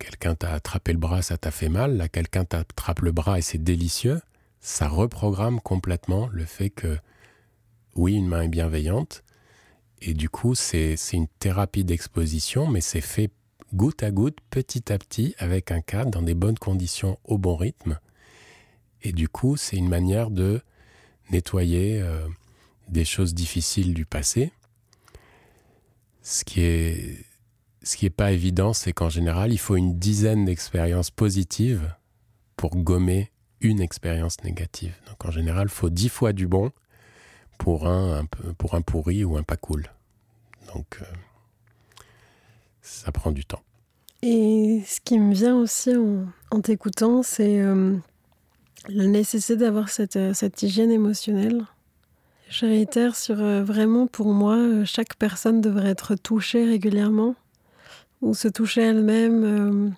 quelqu'un 0.00 0.34
t'a 0.34 0.52
attrapé 0.52 0.92
le 0.92 0.98
bras, 0.98 1.22
ça 1.22 1.38
t'a 1.38 1.50
fait 1.50 1.68
mal, 1.68 1.96
là, 1.96 2.08
quelqu'un 2.08 2.44
t'attrape 2.44 3.00
le 3.00 3.12
bras 3.12 3.38
et 3.38 3.42
c'est 3.42 3.62
délicieux, 3.62 4.20
ça 4.60 4.88
reprogramme 4.88 5.60
complètement 5.60 6.28
le 6.32 6.44
fait 6.44 6.70
que, 6.70 6.98
oui, 7.94 8.14
une 8.14 8.26
main 8.26 8.42
est 8.42 8.48
bienveillante, 8.48 9.22
et 10.02 10.14
du 10.14 10.28
coup, 10.28 10.54
c'est 10.54 10.96
une 11.12 11.28
thérapie 11.38 11.84
d'exposition, 11.84 12.66
mais 12.66 12.80
c'est 12.80 13.02
fait 13.02 13.30
goutte 13.74 14.02
à 14.02 14.10
goutte, 14.10 14.38
petit 14.50 14.92
à 14.92 14.98
petit, 14.98 15.34
avec 15.38 15.70
un 15.70 15.82
cadre, 15.82 16.10
dans 16.10 16.22
des 16.22 16.34
bonnes 16.34 16.58
conditions, 16.58 17.18
au 17.24 17.38
bon 17.38 17.56
rythme. 17.56 17.98
Et 19.02 19.12
du 19.12 19.28
coup, 19.28 19.56
c'est 19.56 19.76
une 19.76 19.88
manière 19.88 20.30
de 20.30 20.62
nettoyer 21.30 22.00
euh, 22.02 22.26
des 22.88 23.04
choses 23.04 23.34
difficiles 23.34 23.94
du 23.94 24.06
passé. 24.06 24.52
Ce 26.22 26.44
qui 26.44 26.60
est 26.62 27.24
ce 27.82 27.96
qui 27.96 28.04
n'est 28.04 28.10
pas 28.10 28.32
évident, 28.32 28.72
c'est 28.74 28.92
qu'en 28.92 29.08
général, 29.08 29.52
il 29.52 29.58
faut 29.58 29.76
une 29.76 29.98
dizaine 29.98 30.44
d'expériences 30.44 31.10
positives 31.10 31.94
pour 32.56 32.76
gommer 32.76 33.30
une 33.60 33.80
expérience 33.80 34.42
négative. 34.44 34.94
Donc 35.06 35.24
en 35.24 35.30
général, 35.30 35.68
il 35.68 35.74
faut 35.74 35.90
dix 35.90 36.08
fois 36.08 36.32
du 36.32 36.46
bon 36.46 36.72
pour 37.58 37.86
un, 37.86 38.26
pour 38.58 38.74
un 38.74 38.82
pourri 38.82 39.24
ou 39.24 39.36
un 39.36 39.42
pas 39.42 39.56
cool. 39.56 39.90
Donc 40.74 40.98
euh, 41.00 41.04
ça 42.82 43.12
prend 43.12 43.32
du 43.32 43.44
temps. 43.44 43.62
Et 44.22 44.82
ce 44.86 45.00
qui 45.00 45.18
me 45.18 45.32
vient 45.32 45.56
aussi 45.56 45.92
en, 46.50 46.60
t'écoutant, 46.60 47.22
c'est 47.22 47.60
euh, 47.60 47.96
la 48.88 49.06
nécessité 49.06 49.56
d'avoir 49.56 49.88
cette, 49.88 50.16
euh, 50.16 50.34
cette, 50.34 50.62
hygiène 50.62 50.90
émotionnelle. 50.90 51.64
Je 52.48 52.66
réitère 52.66 53.14
sur 53.14 53.36
vraiment, 53.36 54.08
pour 54.08 54.32
moi, 54.32 54.84
chaque 54.84 55.14
personne 55.14 55.60
devrait 55.60 55.90
être 55.90 56.16
touchée 56.16 56.64
régulièrement 56.64 57.36
ou 58.22 58.34
se 58.34 58.48
toucher 58.48 58.82
elle-même, 58.82 59.44
euh, 59.44 59.90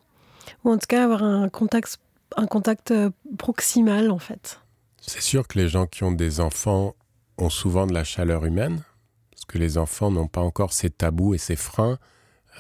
ou 0.65 0.71
en 0.71 0.79
tout 0.79 0.87
cas 0.89 1.05
avoir 1.05 1.23
un 1.23 1.49
contact, 1.49 1.99
un 2.37 2.47
contact 2.47 2.91
euh, 2.91 3.11
proximal 3.39 4.11
en 4.11 4.19
fait. 4.19 4.61
C'est 5.01 5.21
sûr 5.23 5.49
que 5.49 5.59
les 5.59 5.69
gens 5.69 5.87
qui 5.87 6.05
ont 6.05 6.13
des 6.13 6.41
enfants 6.41 6.95
ont 7.39 7.51
souvent 7.51 7.87
de 7.87 7.93
la 7.93 8.05
chaleur 8.05 8.45
humaine, 8.45 8.83
parce 9.31 9.45
que 9.47 9.59
les 9.59 9.79
enfants 9.79 10.11
n'ont 10.11 10.29
pas 10.29 10.41
encore 10.41 10.73
ces 10.73 10.91
tabous 10.91 11.35
et 11.35 11.39
ces 11.39 11.57
freins. 11.57 11.99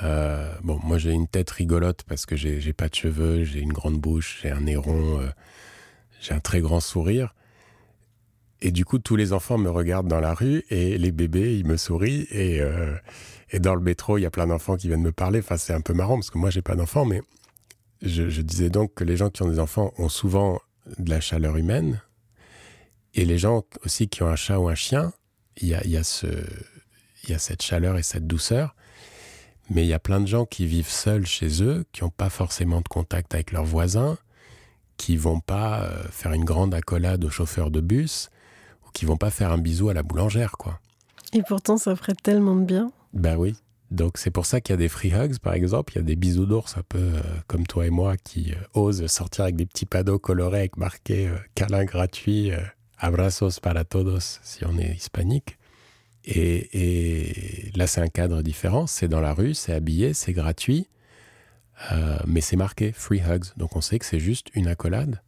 Euh, 0.02 0.52
bon, 0.62 0.80
moi 0.82 0.98
j'ai 0.98 1.12
une 1.12 1.28
tête 1.28 1.50
rigolote 1.50 2.02
parce 2.08 2.26
que 2.26 2.34
j'ai 2.34 2.72
pas 2.72 2.88
de 2.88 2.94
cheveux, 2.94 3.44
j'ai 3.44 3.60
une 3.60 3.72
grande 3.72 4.00
bouche, 4.00 4.40
j'ai 4.42 4.50
un 4.50 4.62
nez 4.62 4.76
rond, 4.76 5.20
j'ai 6.22 6.32
un 6.32 6.40
très 6.40 6.60
grand 6.60 6.80
sourire. 6.80 7.34
Et 8.60 8.70
du 8.70 8.84
coup, 8.84 8.98
tous 8.98 9.16
les 9.16 9.32
enfants 9.32 9.58
me 9.58 9.70
regardent 9.70 10.08
dans 10.08 10.20
la 10.20 10.34
rue 10.34 10.64
et 10.70 10.96
les 10.96 11.10
bébés, 11.10 11.58
ils 11.58 11.66
me 11.66 11.76
sourient. 11.76 12.28
Et, 12.30 12.60
et 13.50 13.58
dans 13.58 13.74
le 13.74 13.80
métro, 13.80 14.18
il 14.18 14.22
y 14.22 14.26
a 14.26 14.30
plein 14.30 14.46
d'enfants 14.46 14.76
qui 14.76 14.86
viennent 14.86 15.02
me 15.02 15.10
parler. 15.10 15.40
Enfin, 15.40 15.56
c'est 15.56 15.74
un 15.74 15.80
peu 15.80 15.94
marrant 15.94 16.14
parce 16.14 16.30
que 16.30 16.38
moi, 16.38 16.50
j'ai 16.50 16.62
pas 16.62 16.76
d'enfants, 16.76 17.04
mais 17.04 17.22
je, 18.02 18.40
disais 18.40 18.70
donc 18.70 18.94
que 18.94 19.04
les 19.04 19.16
gens 19.16 19.30
qui 19.30 19.42
ont 19.42 19.48
des 19.48 19.58
enfants 19.58 19.92
ont 19.98 20.08
souvent 20.08 20.60
de 20.98 21.10
la 21.10 21.20
chaleur 21.20 21.56
humaine. 21.56 22.00
Et 23.14 23.24
les 23.24 23.38
gens 23.38 23.64
aussi 23.84 24.08
qui 24.08 24.22
ont 24.22 24.28
un 24.28 24.36
chat 24.36 24.58
ou 24.58 24.68
un 24.68 24.74
chien, 24.74 25.12
il 25.56 25.68
y 25.68 25.74
a, 25.74 25.84
y 25.86 25.96
a, 25.96 26.24
y 27.28 27.32
a 27.32 27.38
cette 27.38 27.62
chaleur 27.62 27.98
et 27.98 28.02
cette 28.02 28.26
douceur. 28.26 28.74
Mais 29.70 29.84
il 29.84 29.88
y 29.88 29.92
a 29.92 29.98
plein 29.98 30.20
de 30.20 30.26
gens 30.26 30.44
qui 30.44 30.66
vivent 30.66 30.88
seuls 30.88 31.26
chez 31.26 31.62
eux, 31.62 31.84
qui 31.92 32.02
n'ont 32.02 32.10
pas 32.10 32.30
forcément 32.30 32.80
de 32.80 32.88
contact 32.88 33.34
avec 33.34 33.52
leurs 33.52 33.64
voisins, 33.64 34.18
qui 34.96 35.16
vont 35.16 35.40
pas 35.40 35.82
euh, 35.82 36.02
faire 36.10 36.32
une 36.32 36.44
grande 36.44 36.74
accolade 36.74 37.24
au 37.24 37.30
chauffeur 37.30 37.70
de 37.70 37.80
bus, 37.80 38.30
ou 38.86 38.90
qui 38.92 39.04
vont 39.04 39.16
pas 39.16 39.30
faire 39.30 39.52
un 39.52 39.58
bisou 39.58 39.88
à 39.88 39.94
la 39.94 40.02
boulangère, 40.02 40.52
quoi. 40.52 40.78
Et 41.32 41.42
pourtant, 41.42 41.78
ça 41.78 41.96
ferait 41.96 42.14
tellement 42.14 42.56
de 42.56 42.64
bien. 42.64 42.92
Ben 43.12 43.36
oui. 43.36 43.54
Donc 43.92 44.16
c'est 44.16 44.30
pour 44.30 44.46
ça 44.46 44.62
qu'il 44.62 44.72
y 44.72 44.74
a 44.74 44.78
des 44.78 44.88
free 44.88 45.12
hugs, 45.12 45.38
par 45.38 45.52
exemple. 45.52 45.92
Il 45.92 45.96
y 45.96 46.00
a 46.00 46.04
des 46.04 46.16
bisous 46.16 46.46
d'ours 46.46 46.78
un 46.78 46.82
peu 46.88 46.98
euh, 46.98 47.20
comme 47.46 47.66
toi 47.66 47.86
et 47.86 47.90
moi 47.90 48.16
qui 48.16 48.52
euh, 48.52 48.80
osent 48.80 49.06
sortir 49.06 49.44
avec 49.44 49.56
des 49.56 49.66
petits 49.66 49.84
panneaux 49.84 50.18
colorés 50.18 50.60
avec 50.60 50.78
marqué 50.78 51.28
euh, 51.28 51.36
câlin 51.54 51.84
gratuit, 51.84 52.52
abrazos 52.96 53.60
para 53.60 53.84
todos 53.84 54.40
si 54.42 54.64
on 54.64 54.78
est 54.78 54.94
hispanique. 54.94 55.58
Et, 56.24 57.70
là, 57.74 57.86
c'est 57.86 58.00
un 58.00 58.06
cadre 58.06 58.42
différent. 58.42 58.86
C'est 58.86 59.08
dans 59.08 59.20
la 59.20 59.34
rue, 59.34 59.54
c'est 59.54 59.72
habillé, 59.72 60.14
c'est 60.14 60.32
gratuit, 60.32 60.88
mais 62.26 62.40
c'est 62.40 62.56
marqué 62.56 62.92
free 62.92 63.20
hugs. 63.20 63.46
Donc 63.56 63.76
on 63.76 63.80
sait 63.80 63.98
que 63.98 64.06
c'est 64.06 64.20
juste 64.20 64.48
une 64.54 64.68
accolade. 64.68 65.22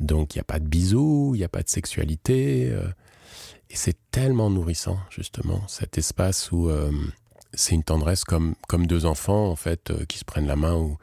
Donc 0.00 0.34
il 0.34 0.38
n'y 0.38 0.42
a 0.42 0.44
pas 0.44 0.58
de 0.58 0.66
bisous, 0.66 1.32
il 1.34 1.38
n'y 1.38 1.44
a 1.44 1.48
pas 1.48 1.62
de 1.62 1.68
sexualité. 1.68 2.72
Et 3.70 3.76
c'est 3.76 3.96
tellement 4.10 4.50
nourrissant, 4.50 4.98
justement, 5.10 5.62
cet 5.68 5.96
espace 5.96 6.50
où 6.50 6.68
euh, 6.68 6.90
c'est 7.54 7.76
une 7.76 7.84
tendresse 7.84 8.24
comme, 8.24 8.56
comme 8.66 8.86
deux 8.86 9.06
enfants, 9.06 9.48
en 9.48 9.56
fait, 9.56 9.90
euh, 9.90 10.04
qui 10.06 10.18
se 10.18 10.24
prennent 10.24 10.48
la 10.48 10.56
main. 10.56 10.74
Ou, 10.74 10.98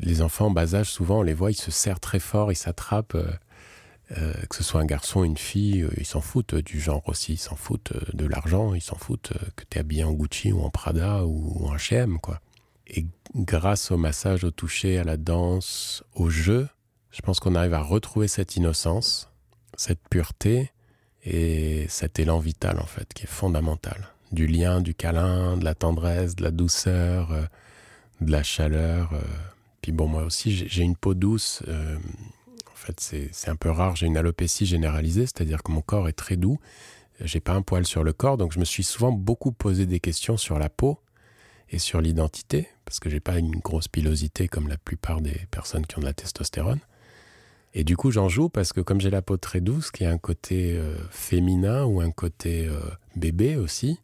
les 0.00 0.22
enfants 0.22 0.46
en 0.46 0.50
bas 0.50 0.74
âge, 0.74 0.90
souvent, 0.90 1.20
on 1.20 1.22
les 1.22 1.34
voit, 1.34 1.50
ils 1.50 1.56
se 1.56 1.70
serrent 1.70 2.00
très 2.00 2.18
fort, 2.18 2.50
ils 2.50 2.56
s'attrapent. 2.56 3.16
Euh, 4.10 4.32
que 4.50 4.56
ce 4.56 4.62
soit 4.62 4.80
un 4.80 4.86
garçon, 4.86 5.24
une 5.24 5.38
fille, 5.38 5.86
ils 5.96 6.04
s'en 6.04 6.20
foutent 6.20 6.54
du 6.54 6.78
genre 6.78 7.02
aussi, 7.08 7.34
ils 7.34 7.38
s'en 7.38 7.56
foutent 7.56 7.94
de 8.12 8.26
l'argent, 8.26 8.74
ils 8.74 8.82
s'en 8.82 8.96
foutent 8.96 9.32
que 9.56 9.64
tu 9.68 9.78
es 9.78 9.80
habillé 9.80 10.04
en 10.04 10.12
Gucci 10.12 10.52
ou 10.52 10.60
en 10.60 10.68
Prada 10.68 11.24
ou 11.24 11.66
en 11.66 11.74
H&M, 11.74 12.18
quoi. 12.20 12.40
Et 12.86 13.06
grâce 13.34 13.90
au 13.90 13.96
massage, 13.96 14.44
au 14.44 14.50
toucher, 14.50 14.98
à 14.98 15.04
la 15.04 15.16
danse, 15.16 16.04
au 16.14 16.28
jeu, 16.28 16.68
je 17.10 17.22
pense 17.22 17.40
qu'on 17.40 17.54
arrive 17.54 17.74
à 17.74 17.80
retrouver 17.80 18.28
cette 18.28 18.56
innocence, 18.56 19.30
cette 19.76 20.00
pureté, 20.08 20.72
et 21.24 21.86
cet 21.88 22.18
élan 22.18 22.38
vital 22.38 22.78
en 22.80 22.86
fait 22.86 23.12
qui 23.14 23.24
est 23.24 23.28
fondamental. 23.28 24.08
Du 24.32 24.46
lien 24.46 24.80
du 24.80 24.94
câlin 24.94 25.56
de 25.56 25.64
la 25.64 25.74
tendresse 25.74 26.36
de 26.36 26.42
la 26.42 26.50
douceur 26.50 27.32
euh, 27.32 27.44
de 28.20 28.30
la 28.30 28.42
chaleur 28.42 29.12
euh. 29.12 29.20
puis 29.80 29.92
bon 29.92 30.06
moi 30.06 30.24
aussi 30.24 30.54
j'ai 30.68 30.82
une 30.82 30.96
peau 30.96 31.14
douce 31.14 31.62
euh, 31.68 31.96
en 32.70 32.76
fait 32.76 33.00
c'est 33.00 33.48
un 33.48 33.56
peu 33.56 33.70
rare 33.70 33.96
j'ai 33.96 34.06
une 34.06 34.16
alopécie 34.16 34.66
généralisée 34.66 35.26
c'est 35.26 35.40
à 35.40 35.44
dire 35.44 35.62
que 35.62 35.72
mon 35.72 35.82
corps 35.82 36.08
est 36.08 36.14
très 36.14 36.36
doux. 36.36 36.58
J'ai 37.20 37.38
pas 37.38 37.52
un 37.52 37.62
poil 37.62 37.86
sur 37.86 38.02
le 38.02 38.12
corps 38.12 38.36
donc 38.36 38.52
je 38.52 38.58
me 38.58 38.64
suis 38.64 38.82
souvent 38.82 39.12
beaucoup 39.12 39.52
posé 39.52 39.86
des 39.86 40.00
questions 40.00 40.36
sur 40.36 40.58
la 40.58 40.68
peau 40.68 40.98
et 41.70 41.78
sur 41.78 42.00
l'identité 42.00 42.68
parce 42.84 43.00
que 43.00 43.10
j'ai 43.10 43.20
pas 43.20 43.38
une 43.38 43.56
grosse 43.56 43.88
pilosité 43.88 44.48
comme 44.48 44.68
la 44.68 44.78
plupart 44.78 45.20
des 45.20 45.46
personnes 45.50 45.86
qui 45.86 45.96
ont 45.98 46.00
de 46.00 46.06
la 46.06 46.14
testostérone 46.14 46.80
et 47.74 47.82
du 47.82 47.96
coup, 47.96 48.12
j'en 48.12 48.28
joue 48.28 48.48
parce 48.48 48.72
que 48.72 48.80
comme 48.80 49.00
j'ai 49.00 49.10
la 49.10 49.20
peau 49.20 49.36
très 49.36 49.60
douce, 49.60 49.90
qui 49.90 50.04
a 50.04 50.10
un 50.10 50.18
côté 50.18 50.76
euh, 50.76 50.96
féminin 51.10 51.84
ou 51.84 52.00
un 52.00 52.12
côté 52.12 52.68
euh, 52.68 52.78
bébé 53.16 53.56
aussi, 53.56 53.98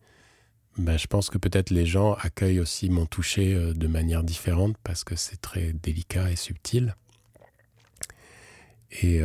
ben, 0.77 0.99
je 0.99 1.07
pense 1.07 1.31
que 1.31 1.39
peut-être 1.39 1.71
les 1.71 1.87
gens 1.87 2.15
accueillent 2.15 2.59
aussi 2.59 2.91
mon 2.91 3.07
toucher 3.07 3.55
euh, 3.55 3.73
de 3.73 3.87
manière 3.87 4.25
différente 4.25 4.77
parce 4.83 5.05
que 5.05 5.15
c'est 5.15 5.41
très 5.41 5.73
délicat 5.73 6.31
et 6.33 6.37
subtil. 6.37 6.97
Et 9.03 9.23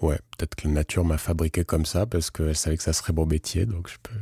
ouais, 0.00 0.18
peut-être 0.38 0.54
que 0.54 0.66
la 0.66 0.72
nature 0.72 1.04
m'a 1.04 1.18
fabriqué 1.18 1.66
comme 1.66 1.84
ça 1.84 2.06
parce 2.06 2.30
qu'elle 2.30 2.56
savait 2.56 2.78
que 2.78 2.82
ça 2.82 2.94
serait 2.94 3.12
mon 3.12 3.26
métier, 3.26 3.66
donc 3.66 3.90
je 3.90 3.96
peux, 4.02 4.14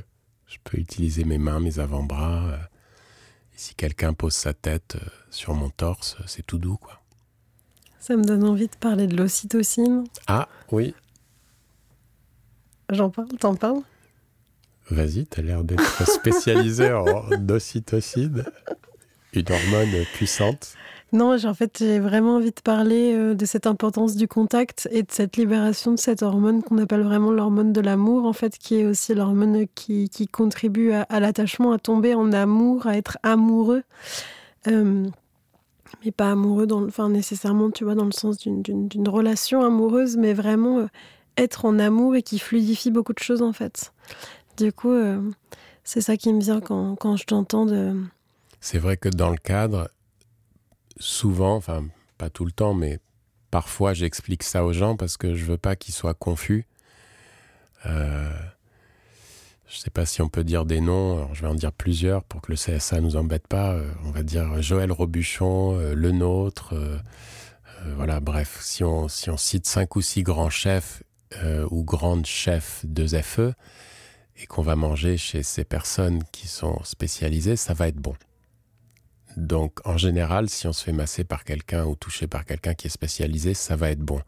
je 0.53 0.59
peux 0.65 0.79
utiliser 0.79 1.25
mes 1.25 1.39
mains, 1.39 1.61
mes 1.61 1.79
avant-bras. 1.79 2.59
et 3.55 3.59
si 3.59 3.75
quelqu'un 3.75 4.13
pose 4.13 4.35
sa 4.35 4.53
tête 4.53 4.97
sur 5.31 5.55
mon 5.55 5.71
torse, 5.71 6.17
c'est 6.27 6.47
tout 6.47 6.59
doux, 6.59 6.77
quoi. 6.77 7.01
Ça 7.99 8.17
me 8.17 8.25
donne 8.25 8.45
envie 8.45 8.67
de 8.67 8.77
parler 8.77 9.07
de 9.07 9.17
l'ocytocine. 9.17 10.05
Ah, 10.27 10.49
oui. 10.73 10.95
J'en 12.91 13.11
parle, 13.11 13.29
t'en 13.39 13.55
parles? 13.55 13.83
Vas-y, 14.91 15.25
t'as 15.27 15.41
l'air 15.41 15.65
d'être 15.65 16.07
spécialisé 16.11 16.93
en 16.93 17.31
ocytocine, 17.49 18.45
une 19.33 19.51
hormone 19.51 20.05
puissante. 20.15 20.75
Non, 21.13 21.37
en 21.45 21.55
fait, 21.55 21.77
j'ai 21.79 21.99
vraiment 21.99 22.37
envie 22.37 22.53
de 22.53 22.61
parler 22.65 23.13
euh, 23.15 23.35
de 23.35 23.45
cette 23.45 23.67
importance 23.67 24.17
du 24.17 24.27
contact 24.27 24.89
et 24.91 25.03
de 25.03 25.13
cette 25.13 25.37
libération 25.37 25.93
de 25.93 25.99
cette 25.99 26.23
hormone 26.23 26.63
qu'on 26.63 26.79
appelle 26.79 27.03
vraiment 27.03 27.31
l'hormone 27.31 27.75
de 27.75 27.83
l'amour, 27.83 28.25
en 28.25 28.33
fait, 28.33 28.57
qui 28.57 28.77
est 28.77 28.87
aussi 28.87 29.15
l'hormone 29.15 29.67
qui, 29.75 30.09
contribue 30.33 30.93
à, 30.93 31.21
l'attachement, 31.21 31.73
à 31.73 31.79
tomber 31.79 32.15
en 32.15 32.33
amour, 32.33 32.87
à 32.87 32.97
être 32.97 33.19
amoureux. 33.23 33.83
Euh, 34.69 35.07
mais 36.03 36.13
pas 36.13 36.31
amoureux, 36.31 36.67
dans, 36.67 36.89
nécessairement, 37.11 37.71
tu 37.71 37.85
vois, 37.85 37.95
dans 37.95 38.07
le 38.07 38.13
sens 38.13 38.39
d'une 38.39 39.09
relation 39.09 39.63
amoureuse, 39.63 40.17
mais 40.17 40.33
vraiment 40.33 40.79
euh, 40.79 40.87
être 41.37 41.67
en 41.67 41.79
amour 41.79 42.17
et 42.17 42.23
qui 42.23 42.39
fluidifie 42.39 42.91
beaucoup 42.91 43.13
de 43.13 43.19
choses, 43.19 43.43
en 43.43 43.53
fait. 43.53 43.93
Du 44.57 44.73
coup, 44.73 44.95
c'est 45.85 46.01
ça 46.01 46.17
qui 46.17 46.33
me 46.33 46.41
vient 46.41 46.61
quand, 46.61 46.95
quand 46.97 47.17
je 47.17 47.25
t'entends 47.25 47.67
de... 47.67 47.95
C'est 48.61 48.79
vrai 48.79 48.97
que 48.97 49.09
dans 49.09 49.31
le 49.31 49.37
cadre, 49.37 49.89
souvent, 51.03 51.57
enfin 51.57 51.85
pas 52.19 52.31
tout 52.31 52.45
le 52.45 52.53
temps, 52.53 52.75
mais 52.75 53.01
parfois 53.51 53.95
j'explique 53.95 54.43
ça 54.43 54.65
aux 54.65 54.73
gens 54.73 54.97
parce 54.97 55.17
que 55.17 55.35
je 55.35 55.45
veux 55.45 55.59
pas 55.59 55.77
qu'ils 55.77 55.95
soient 55.95 56.15
confus. 56.15 56.67
Euh, 57.87 58.31
je 59.73 59.79
sais 59.79 59.91
pas 59.91 60.05
si 60.05 60.21
on 60.21 60.29
peut 60.29 60.45
dire 60.45 60.67
des 60.67 60.83
noms, 60.83 61.33
je 61.33 61.41
vais 61.41 61.49
en 61.49 61.55
dire 61.55 61.73
plusieurs 61.73 62.25
pour 62.25 62.43
que 62.43 62.53
le 62.53 62.57
CSA 62.57 63.01
nous 63.01 63.17
embête 63.17 63.49
pas. 63.49 63.73
Euh, 63.73 63.91
on 64.05 64.11
va 64.11 64.23
dire 64.23 64.63
Joël 64.63 64.93
Robuchon, 64.93 65.79
euh, 65.79 65.95
le 65.95 66.13
nôtre. 66.13 66.75
Euh, 66.75 66.99
voilà, 67.97 68.21
bref, 68.21 68.59
si 68.61 68.85
on, 68.85 69.09
si 69.09 69.31
on 69.31 69.39
cite 69.39 69.67
cinq 69.67 69.97
ou 69.97 70.03
six 70.03 70.23
grands 70.23 70.51
chefs 70.51 71.03
ou 71.71 71.83
grandes 71.83 72.27
chefs 72.27 72.85
de 72.85 73.07
FE 73.07 73.55
et 74.37 74.47
qu'on 74.47 74.61
va 74.61 74.77
manger 74.77 75.17
chez 75.17 75.43
ces 75.43 75.65
personnes 75.65 76.23
qui 76.31 76.47
sont 76.47 76.85
spécialisées, 76.85 77.57
ça 77.57 77.73
va 77.73 77.89
être 77.89 77.97
bon. 77.97 78.15
Donc 79.37 79.81
en 79.87 79.97
général, 79.97 80.49
si 80.49 80.67
on 80.67 80.73
se 80.73 80.85
fait 80.85 80.93
masser 80.93 81.25
par 81.25 81.45
quelqu'un 81.45 81.85
ou 81.85 81.95
toucher 81.95 82.27
par 82.27 82.45
quelqu'un 82.45 82.75
qui 82.75 82.87
est 82.87 82.91
spécialisé, 82.91 83.55
ça 83.55 83.77
va 83.77 83.91
être 83.91 84.01
bon. 84.01 84.21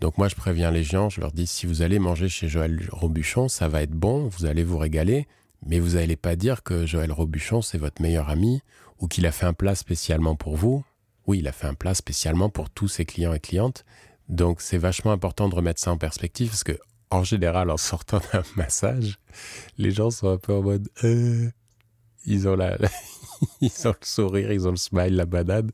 Donc 0.00 0.18
moi 0.18 0.28
je 0.28 0.34
préviens 0.34 0.70
les 0.70 0.84
gens, 0.84 1.08
je 1.08 1.20
leur 1.20 1.32
dis 1.32 1.46
si 1.46 1.66
vous 1.66 1.82
allez 1.82 1.98
manger 1.98 2.28
chez 2.28 2.48
Joël 2.48 2.80
Robuchon, 2.90 3.48
ça 3.48 3.68
va 3.68 3.82
être 3.82 3.92
bon, 3.92 4.28
vous 4.28 4.46
allez 4.46 4.64
vous 4.64 4.78
régaler, 4.78 5.26
mais 5.66 5.78
vous 5.78 5.94
n'allez 5.94 6.16
pas 6.16 6.36
dire 6.36 6.62
que 6.62 6.86
Joël 6.86 7.12
Robuchon 7.12 7.62
c'est 7.62 7.78
votre 7.78 8.02
meilleur 8.02 8.28
ami 8.28 8.60
ou 8.98 9.08
qu'il 9.08 9.26
a 9.26 9.32
fait 9.32 9.46
un 9.46 9.52
plat 9.52 9.74
spécialement 9.74 10.36
pour 10.36 10.56
vous. 10.56 10.84
Oui, 11.26 11.38
il 11.38 11.48
a 11.48 11.52
fait 11.52 11.66
un 11.66 11.74
plat 11.74 11.94
spécialement 11.94 12.50
pour 12.50 12.70
tous 12.70 12.88
ses 12.88 13.04
clients 13.04 13.32
et 13.32 13.40
clientes. 13.40 13.84
Donc 14.28 14.60
c'est 14.60 14.78
vachement 14.78 15.12
important 15.12 15.48
de 15.48 15.54
remettre 15.54 15.80
ça 15.80 15.92
en 15.92 15.98
perspective 15.98 16.48
parce 16.48 16.64
que 16.64 16.78
en 17.10 17.22
général, 17.22 17.70
en 17.70 17.76
sortant 17.76 18.20
d'un 18.32 18.42
massage, 18.56 19.18
les 19.78 19.90
gens 19.90 20.10
sont 20.10 20.28
un 20.28 20.38
peu 20.38 20.52
en 20.52 20.62
mode 20.62 20.88
euh, 21.04 21.50
ils 22.26 22.48
ont 22.48 22.56
la, 22.56 22.76
ils 23.60 23.88
ont 23.88 23.94
le 24.00 24.06
sourire, 24.06 24.52
ils 24.52 24.66
ont 24.66 24.72
le 24.72 24.76
smile, 24.76 25.16
la 25.16 25.26
banane. 25.26 25.70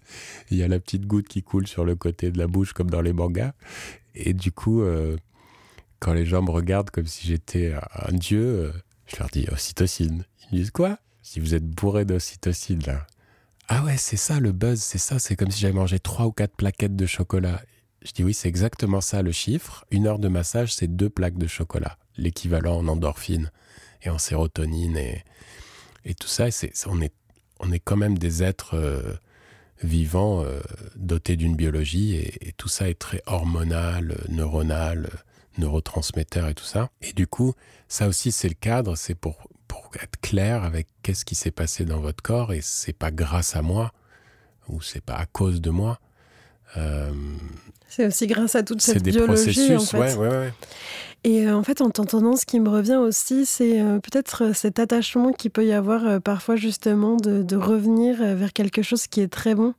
Il 0.51 0.57
y 0.57 0.63
a 0.63 0.69
la 0.69 0.81
petite 0.81 1.07
goutte 1.07 1.29
qui 1.29 1.43
coule 1.43 1.67
sur 1.67 1.85
le 1.85 1.95
côté 1.95 2.31
de 2.31 2.39
la 2.39 2.47
bouche 2.47 2.73
comme 2.73 2.91
dans 2.91 3.01
les 3.01 3.13
mangas. 3.13 3.53
Et 4.15 4.33
du 4.33 4.53
coup, 4.53 4.83
euh, 4.83 5.17
quand 5.99 6.13
les 6.13 6.27
gens 6.27 6.43
me 6.43 6.51
regardent 6.51 6.91
comme 6.91 7.07
si 7.07 7.27
j'étais 7.27 7.75
un 7.95 8.13
dieu, 8.13 8.43
euh, 8.43 8.73
je 9.07 9.17
leur 9.19 9.29
dis 9.29 9.47
ocytocine. 9.51 10.25
Ils 10.43 10.55
me 10.55 10.63
disent 10.63 10.71
quoi? 10.71 10.99
Si 11.23 11.41
vous 11.41 11.55
êtes 11.55 11.67
bourré 11.67 12.05
d'ocytocine 12.05 12.83
là. 12.87 13.07
Ah 13.69 13.85
ouais, 13.85 13.97
c'est 13.97 14.17
ça 14.17 14.41
le 14.41 14.51
buzz, 14.51 14.81
c'est 14.81 14.99
ça, 14.99 15.21
c'est 15.21 15.37
comme 15.37 15.51
si 15.51 15.61
j'avais 15.61 15.75
mangé 15.75 16.01
trois 16.01 16.27
ou 16.27 16.33
quatre 16.33 16.57
plaquettes 16.57 16.97
de 16.97 17.07
chocolat. 17.07 17.63
Je 18.03 18.13
dis 18.13 18.25
oui, 18.25 18.35
c'est 18.35 18.49
exactement 18.49 19.01
ça 19.01 19.23
le 19.23 19.31
chiffre. 19.31 19.85
Une 19.91 20.07
heure 20.07 20.19
de 20.19 20.29
massage, 20.29 20.75
c'est 20.75 20.89
deux 20.89 21.11
plaques 21.11 21.39
de 21.39 21.47
chocolat, 21.47 21.97
l'équivalent 22.17 22.79
en 22.79 22.89
endorphine 22.89 23.53
et 24.03 24.11
en 24.11 24.19
sérotonine 24.19 24.97
et, 24.97 25.23
et 26.05 26.15
tout 26.15 26.29
ça, 26.29 26.51
c'est, 26.51 26.73
on, 26.87 27.01
est, 27.01 27.13
on 27.61 27.71
est 27.73 27.79
quand 27.79 27.97
même 27.97 28.19
des 28.19 28.43
êtres 28.43 28.75
euh, 28.75 29.15
vivants 29.83 30.43
euh, 30.43 30.61
dotés 30.97 31.37
d'une 31.37 31.57
biologie 31.57 32.17
et, 32.17 32.53
tout 32.57 32.69
ça 32.69 32.89
est 32.89 32.99
très 32.99 33.23
hormonal, 33.27 34.17
neuronal, 34.29 35.09
neurotransmetteur 35.59 36.49
et 36.49 36.55
tout 36.55 36.65
ça. 36.65 36.91
Et 37.01 37.13
du 37.13 37.27
coup, 37.27 37.55
ça 37.89 38.09
aussi, 38.09 38.33
c'est 38.33 38.49
le 38.49 38.55
cadre, 38.55 38.97
c'est 38.97 39.15
pour, 39.15 39.49
pour 39.69 39.91
être 40.03 40.21
clair 40.21 40.65
avec 40.65 40.89
qu'est-ce 41.03 41.25
qui 41.25 41.35
s'est 41.35 41.51
passé 41.51 41.85
dans 41.85 42.01
votre 42.01 42.23
corps 42.23 42.53
et 42.53 42.61
c'est 42.61 42.93
pas 42.93 43.11
grâce 43.11 43.57
à 43.57 43.63
moi 43.63 43.93
ou 44.69 44.81
c'est 44.83 45.05
pas 45.05 45.17
à 45.17 45.27
cause 45.27 45.61
de 45.61 45.71
moi. 45.71 46.01
Euh, 46.77 47.11
c'est 47.89 48.07
aussi 48.07 48.27
grâce 48.27 48.55
à 48.55 48.63
toute 48.63 48.81
cette 48.81 49.03
biologie. 49.03 49.75
en 49.75 49.81
fait. 49.81 49.99
ouais, 49.99 50.15
ouais, 50.15 50.29
ouais. 50.29 50.53
Et 51.23 51.47
euh, 51.47 51.55
en 51.55 51.63
fait, 51.63 51.83
en 51.83 51.91
t'entendant, 51.91 52.37
ce 52.37 52.47
qui 52.47 52.61
me 52.61 52.69
revient 52.71 52.97
aussi, 52.97 53.45
c'est 53.45 53.81
euh, 53.81 53.99
peut-être 53.99 54.55
cet 54.55 54.79
attachement 54.79 55.33
qu'il 55.33 55.51
peut 55.51 55.67
y 55.67 55.73
avoir 55.73 56.21
parfois 56.23 56.57
justement 56.57 57.17
de, 57.17 57.43
de, 57.43 57.57
revenir 57.57 58.17
vers 58.37 58.53
quelque 58.53 58.83
chose 58.83 59.07
qui 59.07 59.21
est 59.21 59.29
très 59.29 59.55
bon 59.55 59.75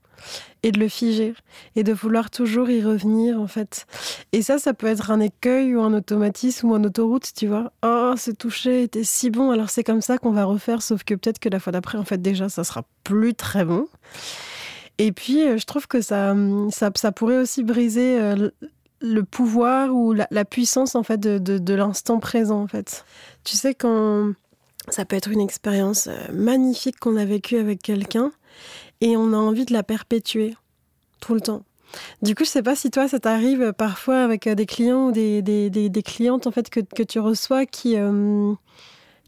et 0.63 0.71
de 0.71 0.79
le 0.79 0.87
figer 0.87 1.33
et 1.75 1.83
de 1.83 1.93
vouloir 1.93 2.29
toujours 2.29 2.69
y 2.69 2.83
revenir 2.83 3.39
en 3.39 3.47
fait. 3.47 3.85
Et 4.31 4.41
ça, 4.41 4.59
ça 4.59 4.73
peut 4.73 4.87
être 4.87 5.11
un 5.11 5.19
écueil 5.19 5.75
ou 5.75 5.81
un 5.81 5.93
automatisme 5.93 6.69
ou 6.69 6.75
un 6.75 6.83
autoroute, 6.83 7.31
tu 7.35 7.47
vois. 7.47 7.71
Oh, 7.83 8.13
ce 8.17 8.31
toucher 8.31 8.83
était 8.83 9.03
si 9.03 9.29
bon, 9.29 9.51
alors 9.51 9.69
c'est 9.69 9.83
comme 9.83 10.01
ça 10.01 10.17
qu'on 10.17 10.31
va 10.31 10.45
refaire, 10.45 10.81
sauf 10.81 11.03
que 11.03 11.15
peut-être 11.15 11.39
que 11.39 11.49
la 11.49 11.59
fois 11.59 11.71
d'après, 11.71 11.97
en 11.97 12.05
fait, 12.05 12.21
déjà, 12.21 12.49
ça 12.49 12.63
sera 12.63 12.83
plus 13.03 13.33
très 13.33 13.65
bon. 13.65 13.87
Et 15.01 15.11
puis, 15.11 15.41
euh, 15.41 15.57
je 15.57 15.65
trouve 15.65 15.87
que 15.87 15.99
ça, 15.99 16.35
ça, 16.69 17.11
pourrait 17.11 17.37
aussi 17.37 17.63
briser 17.63 18.19
euh, 18.19 18.51
le 18.99 19.23
pouvoir 19.23 19.95
ou 19.95 20.13
la, 20.13 20.45
puissance 20.45 20.93
en 20.93 21.01
fait 21.01 21.19
de, 21.19 21.73
l'instant 21.73 22.19
présent 22.19 22.61
en 22.61 22.67
fait. 22.67 23.03
Tu 23.43 23.57
sais 23.57 23.73
quand 23.73 24.33
ça 24.89 25.03
peut 25.05 25.15
être 25.15 25.31
une 25.31 25.41
expérience 25.41 26.05
euh, 26.05 26.13
magnifique 26.31 26.99
qu'on 26.99 27.17
a 27.17 27.25
vécue 27.25 27.57
avec 27.57 27.81
quelqu'un 27.81 28.31
et 28.99 29.17
on 29.17 29.33
a 29.33 29.37
envie 29.37 29.65
de 29.65 29.73
la 29.73 29.81
perpétuer 29.81 30.55
tout 31.19 31.33
le 31.33 31.41
temps. 31.41 31.63
Du 32.21 32.35
coup, 32.35 32.45
je 32.45 32.49
sais 32.49 32.61
pas 32.61 32.75
si 32.75 32.91
toi, 32.91 33.07
ça 33.07 33.19
t'arrive 33.19 33.73
parfois 33.73 34.23
avec 34.23 34.47
des 34.47 34.65
clients 34.67 35.07
ou 35.07 35.11
des, 35.11 35.41
des, 35.41 36.03
clientes 36.03 36.45
en 36.45 36.51
fait 36.51 36.69
que, 36.69 36.79
que 36.79 37.01
tu 37.01 37.19
reçois 37.19 37.65
qui, 37.65 37.95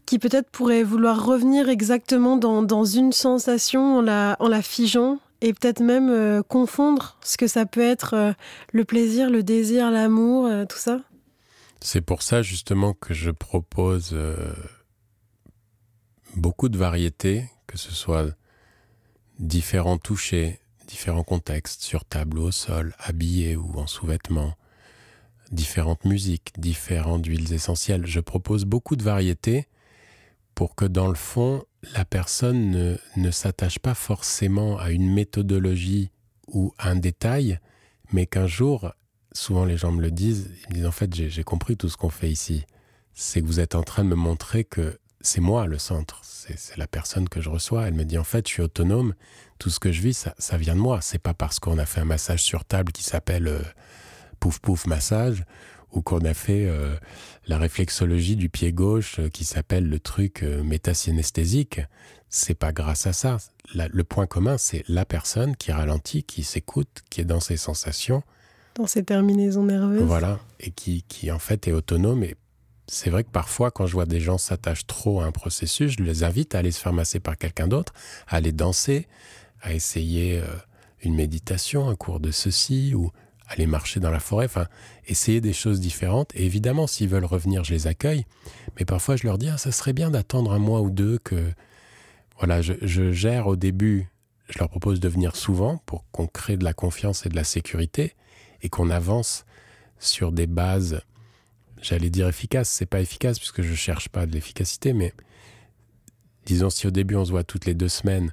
qui 0.06 0.18
peut-être 0.20 0.48
pourraient 0.50 0.84
vouloir 0.84 1.26
revenir 1.26 1.68
exactement 1.68 2.36
dans, 2.36 2.62
dans 2.62 2.84
une 2.84 3.12
sensation 3.12 3.98
en 3.98 4.02
la, 4.02 4.36
en 4.38 4.46
la 4.46 4.62
figeant 4.62 5.18
et 5.40 5.52
peut-être 5.52 5.80
même 5.80 6.10
euh, 6.10 6.42
confondre 6.42 7.18
ce 7.22 7.36
que 7.36 7.46
ça 7.46 7.66
peut 7.66 7.82
être 7.82 8.14
euh, 8.14 8.32
le 8.72 8.84
plaisir, 8.84 9.30
le 9.30 9.42
désir, 9.42 9.90
l'amour, 9.90 10.46
euh, 10.46 10.64
tout 10.64 10.78
ça 10.78 11.00
C'est 11.80 12.00
pour 12.00 12.22
ça 12.22 12.42
justement 12.42 12.94
que 12.94 13.14
je 13.14 13.30
propose 13.30 14.16
beaucoup 16.36 16.68
de 16.68 16.78
variétés, 16.78 17.44
que 17.66 17.78
ce 17.78 17.92
soit 17.92 18.26
différents 19.38 19.98
touchés, 19.98 20.60
différents 20.88 21.24
contextes, 21.24 21.82
sur 21.82 22.04
table 22.04 22.38
au 22.38 22.50
sol, 22.50 22.94
habillés 22.98 23.56
ou 23.56 23.78
en 23.78 23.86
sous-vêtements, 23.86 24.54
différentes 25.50 26.04
musiques, 26.04 26.52
différentes 26.58 27.26
huiles 27.26 27.52
essentielles. 27.52 28.06
Je 28.06 28.20
propose 28.20 28.64
beaucoup 28.64 28.96
de 28.96 29.02
variétés 29.02 29.66
pour 30.54 30.74
que 30.74 30.84
dans 30.84 31.08
le 31.08 31.14
fond, 31.14 31.64
la 31.94 32.04
personne 32.04 32.70
ne, 32.70 32.96
ne 33.16 33.30
s'attache 33.30 33.78
pas 33.78 33.94
forcément 33.94 34.78
à 34.78 34.90
une 34.90 35.12
méthodologie 35.12 36.10
ou 36.48 36.72
à 36.78 36.90
un 36.90 36.96
détail, 36.96 37.58
mais 38.12 38.26
qu'un 38.26 38.46
jour, 38.46 38.92
souvent 39.32 39.64
les 39.64 39.76
gens 39.76 39.92
me 39.92 40.02
le 40.02 40.10
disent, 40.10 40.50
ils 40.62 40.68
me 40.70 40.74
disent 40.74 40.86
en 40.86 40.92
fait 40.92 41.14
j'ai 41.14 41.44
compris 41.44 41.76
tout 41.76 41.88
ce 41.88 41.96
qu'on 41.96 42.10
fait 42.10 42.30
ici. 42.30 42.64
C'est 43.12 43.40
que 43.40 43.46
vous 43.46 43.60
êtes 43.60 43.74
en 43.74 43.82
train 43.82 44.04
de 44.04 44.08
me 44.08 44.14
montrer 44.14 44.64
que 44.64 44.98
c'est 45.20 45.40
moi 45.40 45.66
le 45.66 45.78
centre, 45.78 46.20
c'est 46.22 46.76
la 46.76 46.86
personne 46.86 47.28
que 47.28 47.40
je 47.40 47.48
reçois. 47.48 47.88
Elle 47.88 47.94
me 47.94 48.04
dit 48.04 48.18
en 48.18 48.24
fait 48.24 48.46
je 48.46 48.52
suis 48.52 48.62
autonome, 48.62 49.14
tout 49.58 49.70
ce 49.70 49.80
que 49.80 49.92
je 49.92 50.02
vis 50.02 50.28
ça, 50.38 50.56
vient 50.56 50.74
de 50.74 50.80
moi. 50.80 51.00
C'est 51.00 51.18
pas 51.18 51.34
parce 51.34 51.58
qu'on 51.58 51.78
a 51.78 51.86
fait 51.86 52.00
un 52.00 52.06
massage 52.06 52.42
sur 52.42 52.64
table 52.64 52.92
qui 52.92 53.02
s'appelle 53.02 53.48
euh, 53.48 53.62
pouf 54.40 54.58
pouf 54.58 54.86
massage 54.86 55.44
ou 55.94 56.02
qu'on 56.02 56.24
a 56.24 56.34
fait 56.34 56.66
euh, 56.66 56.96
la 57.46 57.56
réflexologie 57.56 58.36
du 58.36 58.48
pied 58.48 58.72
gauche 58.72 59.20
euh, 59.20 59.28
qui 59.28 59.44
s'appelle 59.44 59.88
le 59.88 60.00
truc 60.00 60.42
euh, 60.42 60.62
métasynestésique, 60.62 61.80
c'est 62.28 62.54
pas 62.54 62.72
grâce 62.72 63.06
à 63.06 63.12
ça. 63.12 63.38
le 63.74 64.04
point 64.04 64.26
commun, 64.26 64.58
c'est 64.58 64.84
la 64.88 65.04
personne 65.04 65.56
qui 65.56 65.70
ralentit, 65.70 66.24
qui 66.24 66.42
s'écoute, 66.42 67.04
qui 67.10 67.20
est 67.20 67.24
dans 67.24 67.40
ses 67.40 67.56
sensations. 67.56 68.22
Dans 68.74 68.88
ses 68.88 69.04
terminaisons 69.04 69.64
nerveuses. 69.64 70.02
Voilà, 70.02 70.40
et 70.58 70.72
qui, 70.72 71.04
qui 71.06 71.30
en 71.30 71.38
fait 71.38 71.68
est 71.68 71.72
autonome. 71.72 72.24
Et 72.24 72.34
c'est 72.88 73.08
vrai 73.08 73.22
que 73.22 73.30
parfois, 73.30 73.70
quand 73.70 73.86
je 73.86 73.92
vois 73.92 74.06
des 74.06 74.18
gens 74.18 74.36
s'attachent 74.36 74.88
trop 74.88 75.20
à 75.20 75.26
un 75.26 75.32
processus, 75.32 75.92
je 75.96 76.02
les 76.02 76.24
invite 76.24 76.56
à 76.56 76.58
aller 76.58 76.72
se 76.72 76.80
faire 76.80 76.92
masser 76.92 77.20
par 77.20 77.38
quelqu'un 77.38 77.68
d'autre, 77.68 77.92
à 78.26 78.36
aller 78.36 78.50
danser, 78.50 79.06
à 79.62 79.72
essayer 79.72 80.42
une 81.02 81.14
méditation, 81.14 81.88
un 81.88 81.94
cours 81.94 82.18
de 82.18 82.32
ceci, 82.32 82.94
ou 82.96 83.12
aller 83.46 83.66
marcher 83.66 84.00
dans 84.00 84.10
la 84.10 84.20
forêt, 84.20 84.46
enfin, 84.46 84.66
essayer 85.06 85.40
des 85.40 85.52
choses 85.52 85.80
différentes. 85.80 86.34
Et 86.34 86.44
évidemment, 86.44 86.86
s'ils 86.86 87.08
veulent 87.08 87.24
revenir, 87.24 87.64
je 87.64 87.72
les 87.72 87.86
accueille. 87.86 88.24
Mais 88.78 88.84
parfois, 88.84 89.16
je 89.16 89.26
leur 89.26 89.38
dis, 89.38 89.48
ah, 89.48 89.58
ça 89.58 89.72
serait 89.72 89.92
bien 89.92 90.10
d'attendre 90.10 90.52
un 90.52 90.58
mois 90.58 90.80
ou 90.80 90.90
deux 90.90 91.18
que, 91.18 91.52
voilà, 92.38 92.62
je, 92.62 92.74
je, 92.82 93.12
gère 93.12 93.46
au 93.46 93.56
début. 93.56 94.08
Je 94.48 94.58
leur 94.58 94.68
propose 94.68 95.00
de 95.00 95.08
venir 95.08 95.36
souvent 95.36 95.78
pour 95.86 96.04
qu'on 96.10 96.26
crée 96.26 96.56
de 96.56 96.64
la 96.64 96.74
confiance 96.74 97.24
et 97.26 97.28
de 97.28 97.36
la 97.36 97.44
sécurité 97.44 98.14
et 98.62 98.68
qu'on 98.68 98.90
avance 98.90 99.44
sur 99.98 100.32
des 100.32 100.46
bases, 100.46 101.00
j'allais 101.80 102.10
dire 102.10 102.28
efficaces. 102.28 102.68
C'est 102.68 102.86
pas 102.86 103.00
efficace 103.00 103.38
puisque 103.38 103.62
je 103.62 103.74
cherche 103.74 104.08
pas 104.08 104.26
de 104.26 104.32
l'efficacité, 104.32 104.92
mais 104.92 105.12
disons 106.44 106.70
si 106.70 106.86
au 106.86 106.90
début 106.90 107.16
on 107.16 107.24
se 107.24 107.30
voit 107.30 107.44
toutes 107.44 107.66
les 107.66 107.74
deux 107.74 107.88
semaines, 107.88 108.32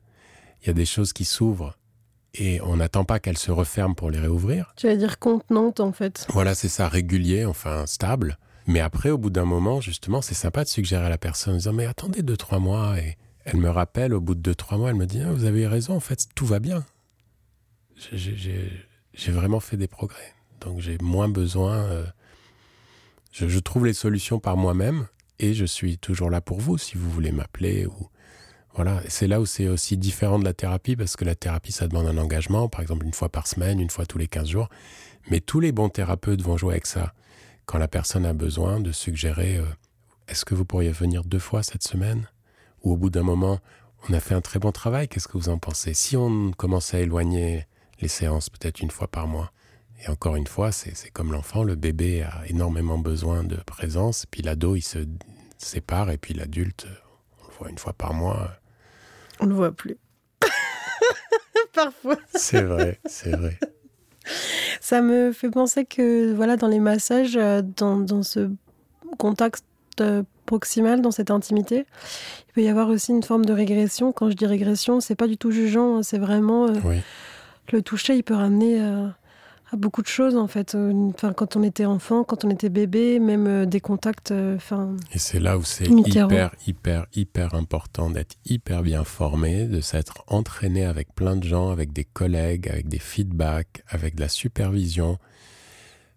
il 0.61 0.67
y 0.67 0.69
a 0.69 0.73
des 0.73 0.85
choses 0.85 1.13
qui 1.13 1.25
s'ouvrent 1.25 1.77
et 2.33 2.61
on 2.61 2.77
n'attend 2.77 3.03
pas 3.03 3.19
qu'elles 3.19 3.37
se 3.37 3.51
referment 3.51 3.95
pour 3.95 4.11
les 4.11 4.19
réouvrir. 4.19 4.73
Tu 4.77 4.87
vas 4.87 4.95
dire 4.95 5.19
contenante 5.19 5.79
en 5.79 5.91
fait. 5.91 6.25
Voilà, 6.29 6.55
c'est 6.55 6.69
ça, 6.69 6.87
régulier, 6.87 7.45
enfin 7.45 7.85
stable. 7.85 8.37
Mais 8.67 8.79
après, 8.79 9.09
au 9.09 9.17
bout 9.17 9.31
d'un 9.31 9.45
moment, 9.45 9.81
justement, 9.81 10.21
c'est 10.21 10.35
sympa 10.35 10.63
de 10.63 10.69
suggérer 10.69 11.05
à 11.05 11.09
la 11.09 11.17
personne 11.17 11.55
en 11.55 11.57
disant 11.57 11.73
Mais 11.73 11.85
attendez 11.85 12.21
deux, 12.21 12.37
trois 12.37 12.59
mois. 12.59 12.97
Et 12.99 13.17
elle 13.43 13.57
me 13.57 13.69
rappelle, 13.69 14.13
au 14.13 14.21
bout 14.21 14.35
de 14.35 14.39
deux, 14.39 14.55
trois 14.55 14.77
mois, 14.77 14.89
elle 14.91 14.95
me 14.95 15.05
dit 15.05 15.21
ah, 15.21 15.31
Vous 15.31 15.45
avez 15.45 15.67
raison, 15.67 15.95
en 15.95 15.99
fait, 15.99 16.27
tout 16.35 16.45
va 16.45 16.59
bien. 16.59 16.85
J'ai 18.13 19.31
vraiment 19.31 19.59
fait 19.59 19.77
des 19.77 19.87
progrès. 19.87 20.33
Donc 20.61 20.79
j'ai 20.79 20.97
moins 21.01 21.27
besoin. 21.27 21.77
Euh, 21.77 22.05
je, 23.31 23.47
je, 23.47 23.59
trouve 23.59 23.85
les 23.85 23.93
solutions 23.93 24.39
par 24.39 24.57
moi-même 24.57 25.07
et 25.39 25.53
je 25.53 25.65
suis 25.65 25.97
toujours 25.97 26.29
là 26.29 26.41
pour 26.41 26.59
vous 26.59 26.77
si 26.77 26.97
vous 26.97 27.09
voulez 27.09 27.31
m'appeler 27.31 27.85
ou 27.85 28.09
voilà, 28.75 29.01
c'est 29.09 29.27
là 29.27 29.41
où 29.41 29.45
c'est 29.45 29.67
aussi 29.67 29.97
différent 29.97 30.39
de 30.39 30.45
la 30.45 30.53
thérapie, 30.53 30.95
parce 30.95 31.15
que 31.15 31.25
la 31.25 31.35
thérapie, 31.35 31.71
ça 31.71 31.87
demande 31.87 32.07
un 32.07 32.17
engagement, 32.17 32.69
par 32.69 32.81
exemple 32.81 33.05
une 33.05 33.13
fois 33.13 33.29
par 33.29 33.47
semaine, 33.47 33.79
une 33.79 33.89
fois 33.89 34.05
tous 34.05 34.17
les 34.17 34.27
15 34.27 34.47
jours. 34.47 34.69
Mais 35.29 35.41
tous 35.41 35.59
les 35.59 35.71
bons 35.71 35.89
thérapeutes 35.89 36.41
vont 36.41 36.57
jouer 36.57 36.75
avec 36.75 36.85
ça. 36.85 37.13
Quand 37.65 37.77
la 37.77 37.87
personne 37.87 38.25
a 38.25 38.33
besoin 38.33 38.79
de 38.79 38.91
suggérer, 38.91 39.57
euh, 39.57 39.65
est-ce 40.27 40.45
que 40.45 40.55
vous 40.55 40.65
pourriez 40.65 40.91
venir 40.91 41.23
deux 41.25 41.39
fois 41.39 41.63
cette 41.63 41.83
semaine? 41.83 42.27
Ou 42.83 42.93
au 42.93 42.97
bout 42.97 43.09
d'un 43.09 43.23
moment, 43.23 43.59
on 44.09 44.13
a 44.13 44.19
fait 44.19 44.33
un 44.33 44.41
très 44.41 44.57
bon 44.57 44.71
travail, 44.71 45.07
qu'est-ce 45.07 45.27
que 45.27 45.37
vous 45.37 45.49
en 45.49 45.57
pensez? 45.57 45.93
Si 45.93 46.15
on 46.15 46.51
commence 46.51 46.93
à 46.93 46.99
éloigner 46.99 47.67
les 47.99 48.07
séances 48.07 48.49
peut-être 48.49 48.79
une 48.79 48.89
fois 48.89 49.07
par 49.07 49.27
mois, 49.27 49.51
et 50.03 50.09
encore 50.09 50.35
une 50.35 50.47
fois, 50.47 50.71
c'est 50.71 51.11
comme 51.11 51.31
l'enfant, 51.31 51.63
le 51.63 51.75
bébé 51.75 52.23
a 52.23 52.41
énormément 52.47 52.97
besoin 52.97 53.43
de 53.43 53.57
présence, 53.57 54.25
puis 54.25 54.41
l'ado, 54.41 54.75
il 54.75 54.81
se 54.81 55.05
sépare, 55.59 56.09
et 56.09 56.17
puis 56.17 56.33
l'adulte, 56.33 56.87
on 57.43 57.47
le 57.47 57.53
voit 57.53 57.69
une 57.69 57.77
fois 57.77 57.93
par 57.93 58.13
mois 58.13 58.49
on 59.41 59.45
le 59.47 59.55
voit 59.55 59.71
plus. 59.71 59.97
Parfois. 61.73 62.17
C'est 62.33 62.61
vrai, 62.61 62.99
c'est 63.05 63.35
vrai. 63.35 63.57
Ça 64.79 65.01
me 65.01 65.31
fait 65.31 65.49
penser 65.49 65.85
que 65.85 66.33
voilà, 66.33 66.55
dans 66.57 66.67
les 66.67 66.79
massages, 66.79 67.35
euh, 67.35 67.61
dans, 67.61 67.97
dans 67.97 68.23
ce 68.23 68.49
contexte 69.17 69.65
euh, 69.99 70.23
proximal, 70.45 71.01
dans 71.01 71.11
cette 71.11 71.31
intimité, 71.31 71.85
il 72.47 72.53
peut 72.53 72.61
y 72.61 72.67
avoir 72.67 72.89
aussi 72.89 73.11
une 73.11 73.23
forme 73.23 73.45
de 73.45 73.53
régression. 73.53 74.11
Quand 74.11 74.29
je 74.29 74.35
dis 74.35 74.45
régression, 74.45 74.99
c'est 74.99 75.15
pas 75.15 75.27
du 75.27 75.37
tout 75.37 75.51
jugeant, 75.51 75.97
hein, 75.97 76.03
c'est 76.03 76.19
vraiment 76.19 76.67
euh, 76.67 76.75
oui. 76.83 76.97
le 77.71 77.81
toucher. 77.81 78.15
Il 78.15 78.23
peut 78.23 78.35
ramener 78.35 78.79
beaucoup 79.77 80.01
de 80.01 80.07
choses 80.07 80.35
en 80.35 80.47
fait. 80.47 80.75
Euh, 80.75 81.09
enfin, 81.13 81.33
quand 81.33 81.55
on 81.55 81.63
était 81.63 81.85
enfant, 81.85 82.23
quand 82.23 82.45
on 82.45 82.49
était 82.49 82.69
bébé, 82.69 83.19
même 83.19 83.47
euh, 83.47 83.65
des 83.65 83.79
contacts. 83.79 84.31
Euh, 84.31 84.55
enfin. 84.55 84.95
Et 85.13 85.19
c'est 85.19 85.39
là 85.39 85.57
où 85.57 85.63
c'est 85.63 85.87
hyper, 85.87 86.51
hyper, 86.67 87.05
hyper 87.13 87.53
important 87.55 88.09
d'être 88.09 88.35
hyper 88.45 88.83
bien 88.83 89.03
formé, 89.03 89.65
de 89.65 89.81
s'être 89.81 90.23
entraîné 90.27 90.85
avec 90.85 91.13
plein 91.13 91.35
de 91.35 91.43
gens, 91.43 91.69
avec 91.69 91.93
des 91.93 92.03
collègues, 92.03 92.69
avec 92.69 92.87
des 92.87 92.99
feedbacks, 92.99 93.83
avec 93.87 94.15
de 94.15 94.21
la 94.21 94.29
supervision. 94.29 95.17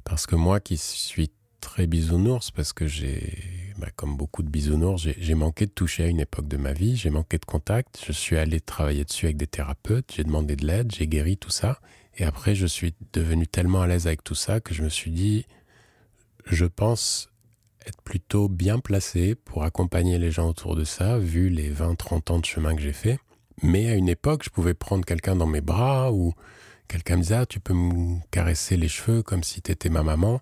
Parce 0.04 0.26
que 0.26 0.36
moi 0.36 0.60
qui 0.60 0.76
suis 0.76 1.30
très 1.60 1.86
bisounours, 1.86 2.50
parce 2.50 2.74
que 2.74 2.86
j'ai, 2.86 3.38
bah, 3.78 3.88
comme 3.96 4.16
beaucoup 4.16 4.42
de 4.42 4.50
bisounours, 4.50 5.08
j'ai 5.16 5.34
manqué 5.34 5.64
de 5.64 5.70
toucher 5.70 6.04
à 6.04 6.06
une 6.08 6.20
époque 6.20 6.46
de 6.46 6.58
ma 6.58 6.74
vie, 6.74 6.94
j'ai 6.94 7.08
manqué 7.08 7.38
de 7.38 7.44
contact, 7.46 8.04
je 8.06 8.12
suis 8.12 8.36
allé 8.36 8.60
travailler 8.60 9.04
dessus 9.04 9.24
avec 9.24 9.38
des 9.38 9.46
thérapeutes, 9.46 10.12
j'ai 10.14 10.24
demandé 10.24 10.56
de 10.56 10.66
l'aide, 10.66 10.92
j'ai 10.94 11.06
guéri 11.06 11.38
tout 11.38 11.50
ça. 11.50 11.80
Et 12.16 12.24
après, 12.24 12.54
je 12.54 12.66
suis 12.66 12.94
devenu 13.12 13.46
tellement 13.46 13.82
à 13.82 13.86
l'aise 13.86 14.06
avec 14.06 14.22
tout 14.22 14.34
ça 14.34 14.60
que 14.60 14.74
je 14.74 14.82
me 14.82 14.88
suis 14.88 15.10
dit, 15.10 15.46
je 16.46 16.64
pense 16.64 17.30
être 17.86 18.00
plutôt 18.02 18.48
bien 18.48 18.78
placé 18.78 19.34
pour 19.34 19.64
accompagner 19.64 20.18
les 20.18 20.30
gens 20.30 20.48
autour 20.48 20.76
de 20.76 20.84
ça, 20.84 21.18
vu 21.18 21.48
les 21.48 21.70
20-30 21.70 22.32
ans 22.32 22.38
de 22.38 22.44
chemin 22.44 22.74
que 22.74 22.82
j'ai 22.82 22.92
fait. 22.92 23.18
Mais 23.62 23.90
à 23.90 23.94
une 23.94 24.08
époque, 24.08 24.42
je 24.44 24.50
pouvais 24.50 24.74
prendre 24.74 25.04
quelqu'un 25.04 25.36
dans 25.36 25.46
mes 25.46 25.60
bras 25.60 26.12
ou 26.12 26.32
quelqu'un 26.88 27.16
me 27.16 27.22
disait, 27.22 27.36
ah, 27.36 27.46
tu 27.46 27.60
peux 27.60 27.74
me 27.74 28.18
caresser 28.30 28.76
les 28.76 28.88
cheveux 28.88 29.22
comme 29.22 29.42
si 29.42 29.62
tu 29.62 29.70
étais 29.70 29.88
ma 29.88 30.02
maman. 30.02 30.40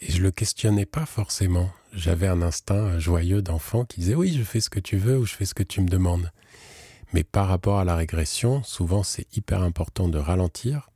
Et 0.00 0.12
je 0.12 0.22
le 0.22 0.30
questionnais 0.30 0.86
pas 0.86 1.06
forcément. 1.06 1.70
J'avais 1.92 2.28
un 2.28 2.42
instinct 2.42 2.98
joyeux 2.98 3.42
d'enfant 3.42 3.84
qui 3.84 4.00
disait, 4.00 4.14
oui, 4.14 4.34
je 4.36 4.44
fais 4.44 4.60
ce 4.60 4.70
que 4.70 4.80
tu 4.80 4.96
veux 4.96 5.18
ou 5.18 5.26
je 5.26 5.34
fais 5.34 5.46
ce 5.46 5.54
que 5.54 5.62
tu 5.62 5.80
me 5.80 5.88
demandes. 5.88 6.30
Mais 7.12 7.24
par 7.24 7.48
rapport 7.48 7.78
à 7.78 7.84
la 7.84 7.96
régression, 7.96 8.62
souvent 8.62 9.02
c'est 9.02 9.26
hyper 9.36 9.62
important 9.62 10.08
de 10.08 10.18
ralentir 10.18 10.90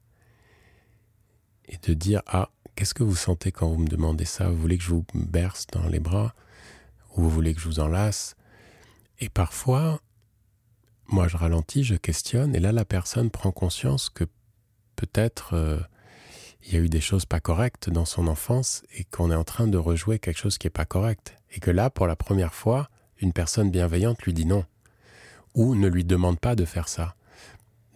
et 1.67 1.79
de 1.79 1.95
dire 1.95 2.23
Ah, 2.27 2.51
qu'est-ce 2.75 2.95
que 2.95 3.03
vous 3.03 3.17
sentez 3.17 3.53
quand 3.53 3.69
vous 3.69 3.79
me 3.79 3.89
demandez 3.89 4.25
ça? 4.25 4.49
Vous 4.49 4.57
voulez 4.57 4.77
que 4.77 4.85
je 4.85 4.91
vous 4.91 5.05
berce 5.15 5.67
dans 5.69 5.87
les 5.89 6.01
bras 6.01 6.35
Ou 7.17 7.23
vous 7.23 7.31
voulez 7.31 7.55
que 7.55 7.61
je 7.61 7.69
vous 7.69 7.81
enlace? 7.81 8.37
Et 9.21 9.29
parfois, 9.29 10.01
moi 11.07 11.29
je 11.29 11.37
ralentis, 11.37 11.85
je 11.85 11.95
questionne, 11.95 12.55
et 12.55 12.61
là 12.61 12.73
la 12.73 12.85
personne 12.85 13.31
prend 13.31 13.53
conscience 13.53 14.11
que 14.11 14.25
peut-être 14.97 15.55
euh, 15.55 15.81
il 16.65 16.75
y 16.75 16.77
a 16.77 16.81
eu 16.81 16.89
des 16.89 17.01
choses 17.01 17.27
pas 17.27 17.41
correctes 17.41 17.91
dans 17.91 18.05
son 18.05 18.29
enfance 18.29 18.83
et 18.95 19.05
qu'on 19.05 19.31
est 19.31 19.37
en 19.37 19.45
train 19.45 19.67
de 19.67 19.79
rejouer 19.79 20.19
quelque 20.19 20.39
chose 20.39 20.59
qui 20.59 20.67
n'est 20.67 20.71
pas 20.71 20.85
correct. 20.85 21.37
Et 21.51 21.61
que 21.61 21.71
là, 21.71 21.91
pour 21.91 22.07
la 22.07 22.17
première 22.17 22.55
fois, 22.55 22.89
une 23.19 23.33
personne 23.33 23.71
bienveillante 23.71 24.23
lui 24.23 24.33
dit 24.33 24.47
non 24.47 24.65
ou 25.55 25.75
ne 25.75 25.89
lui 25.89 26.05
demande 26.05 26.39
pas 26.39 26.55
de 26.55 26.65
faire 26.65 26.89
ça. 26.89 27.15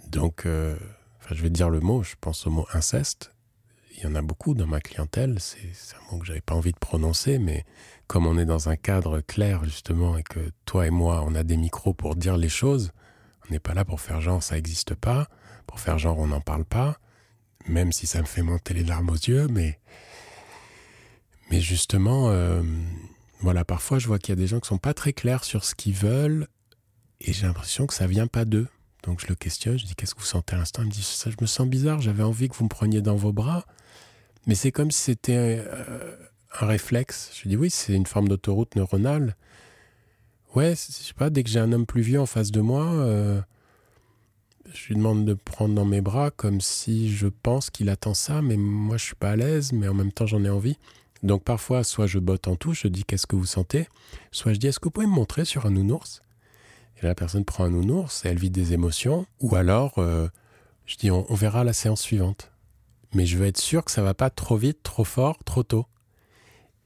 Donc, 0.08 0.46
euh, 0.46 0.76
je 1.30 1.42
vais 1.42 1.50
dire 1.50 1.70
le 1.70 1.80
mot, 1.80 2.02
je 2.02 2.14
pense 2.20 2.46
au 2.46 2.50
mot 2.50 2.66
inceste. 2.72 3.32
Il 3.96 4.02
y 4.02 4.06
en 4.06 4.14
a 4.14 4.22
beaucoup 4.22 4.54
dans 4.54 4.66
ma 4.66 4.80
clientèle, 4.80 5.38
c'est 5.40 5.70
un 5.96 6.12
mot 6.12 6.18
que 6.18 6.26
j'avais 6.26 6.42
pas 6.42 6.54
envie 6.54 6.72
de 6.72 6.78
prononcer, 6.78 7.38
mais 7.38 7.64
comme 8.06 8.26
on 8.26 8.38
est 8.38 8.44
dans 8.44 8.68
un 8.68 8.76
cadre 8.76 9.20
clair 9.20 9.64
justement 9.64 10.18
et 10.18 10.22
que 10.22 10.50
toi 10.66 10.86
et 10.86 10.90
moi, 10.90 11.24
on 11.26 11.34
a 11.34 11.42
des 11.42 11.56
micros 11.56 11.94
pour 11.94 12.14
dire 12.14 12.36
les 12.36 12.50
choses, 12.50 12.92
on 13.46 13.52
n'est 13.52 13.58
pas 13.58 13.74
là 13.74 13.84
pour 13.84 14.00
faire 14.00 14.20
genre 14.20 14.42
ça 14.42 14.56
n'existe 14.56 14.94
pas, 14.94 15.28
pour 15.66 15.80
faire 15.80 15.98
genre 15.98 16.18
on 16.18 16.26
n'en 16.26 16.42
parle 16.42 16.66
pas, 16.66 16.98
même 17.66 17.90
si 17.90 18.06
ça 18.06 18.20
me 18.20 18.26
fait 18.26 18.42
monter 18.42 18.74
les 18.74 18.84
larmes 18.84 19.08
aux 19.08 19.14
yeux, 19.14 19.48
mais, 19.48 19.80
mais 21.50 21.60
justement, 21.62 22.28
euh, 22.28 22.62
voilà, 23.40 23.64
parfois 23.64 23.98
je 23.98 24.08
vois 24.08 24.18
qu'il 24.18 24.30
y 24.30 24.38
a 24.38 24.40
des 24.40 24.46
gens 24.46 24.60
qui 24.60 24.68
sont 24.68 24.78
pas 24.78 24.94
très 24.94 25.14
clairs 25.14 25.44
sur 25.44 25.64
ce 25.64 25.74
qu'ils 25.74 25.94
veulent 25.94 26.48
et 27.20 27.32
j'ai 27.32 27.46
l'impression 27.46 27.86
que 27.86 27.94
ça 27.94 28.06
vient 28.06 28.26
pas 28.26 28.44
d'eux. 28.44 28.68
Donc 29.02 29.20
je 29.20 29.26
le 29.28 29.34
questionne, 29.34 29.78
je 29.78 29.86
dis 29.86 29.94
qu'est-ce 29.94 30.14
que 30.14 30.20
vous 30.20 30.26
sentez 30.26 30.56
à 30.56 30.58
l'instant? 30.58 30.82
Il 30.82 30.88
me 30.88 30.92
dit 30.92 31.02
je 31.02 31.36
me 31.40 31.46
sens 31.46 31.66
bizarre, 31.68 32.00
j'avais 32.00 32.22
envie 32.22 32.48
que 32.48 32.56
vous 32.56 32.64
me 32.64 32.68
preniez 32.68 33.02
dans 33.02 33.14
vos 33.14 33.32
bras, 33.32 33.64
mais 34.46 34.54
c'est 34.54 34.72
comme 34.72 34.90
si 34.90 35.00
c'était 35.00 35.64
euh, 35.64 36.16
un 36.60 36.66
réflexe. 36.66 37.30
Je 37.40 37.48
dis 37.48 37.56
oui, 37.56 37.70
c'est 37.70 37.94
une 37.94 38.06
forme 38.06 38.28
d'autoroute 38.28 38.74
neuronale. 38.74 39.36
Ouais, 40.54 40.70
je 40.70 40.92
sais 40.92 41.14
pas, 41.14 41.30
dès 41.30 41.44
que 41.44 41.50
j'ai 41.50 41.60
un 41.60 41.72
homme 41.72 41.86
plus 41.86 42.02
vieux 42.02 42.20
en 42.20 42.26
face 42.26 42.50
de 42.50 42.60
moi, 42.60 42.84
euh, 42.84 43.40
je 44.72 44.88
lui 44.88 44.96
demande 44.96 45.24
de 45.24 45.34
prendre 45.34 45.74
dans 45.74 45.84
mes 45.84 46.00
bras 46.00 46.30
comme 46.30 46.60
si 46.60 47.14
je 47.14 47.28
pense 47.28 47.70
qu'il 47.70 47.88
attend 47.90 48.14
ça, 48.14 48.42
mais 48.42 48.56
moi 48.56 48.96
je 48.96 49.04
suis 49.04 49.14
pas 49.14 49.30
à 49.30 49.36
l'aise, 49.36 49.72
mais 49.72 49.86
en 49.86 49.94
même 49.94 50.12
temps 50.12 50.26
j'en 50.26 50.44
ai 50.44 50.50
envie. 50.50 50.78
Donc 51.22 51.44
parfois, 51.44 51.84
soit 51.84 52.06
je 52.06 52.18
botte 52.18 52.48
en 52.48 52.56
touche, 52.56 52.82
je 52.82 52.88
dis 52.88 53.04
qu'est-ce 53.04 53.26
que 53.26 53.36
vous 53.36 53.46
sentez, 53.46 53.88
soit 54.32 54.52
je 54.52 54.58
dis 54.58 54.66
est-ce 54.66 54.80
que 54.80 54.86
vous 54.86 54.90
pouvez 54.90 55.06
me 55.06 55.12
montrer 55.12 55.44
sur 55.44 55.66
un 55.66 55.70
nounours? 55.70 56.22
Et 57.02 57.06
la 57.06 57.14
personne 57.14 57.44
prend 57.44 57.64
un 57.64 57.70
nounours 57.70 58.24
et 58.24 58.28
elle 58.28 58.38
vit 58.38 58.50
des 58.50 58.72
émotions. 58.72 59.26
Ou 59.40 59.54
alors, 59.56 59.94
euh, 59.98 60.28
je 60.86 60.96
dis, 60.96 61.10
on, 61.10 61.22
verra 61.34 61.64
la 61.64 61.72
séance 61.72 62.00
suivante. 62.00 62.52
Mais 63.14 63.26
je 63.26 63.36
veux 63.36 63.46
être 63.46 63.60
sûr 63.60 63.84
que 63.84 63.90
ça 63.90 64.02
va 64.02 64.14
pas 64.14 64.30
trop 64.30 64.56
vite, 64.56 64.82
trop 64.82 65.04
fort, 65.04 65.38
trop 65.44 65.62
tôt. 65.62 65.86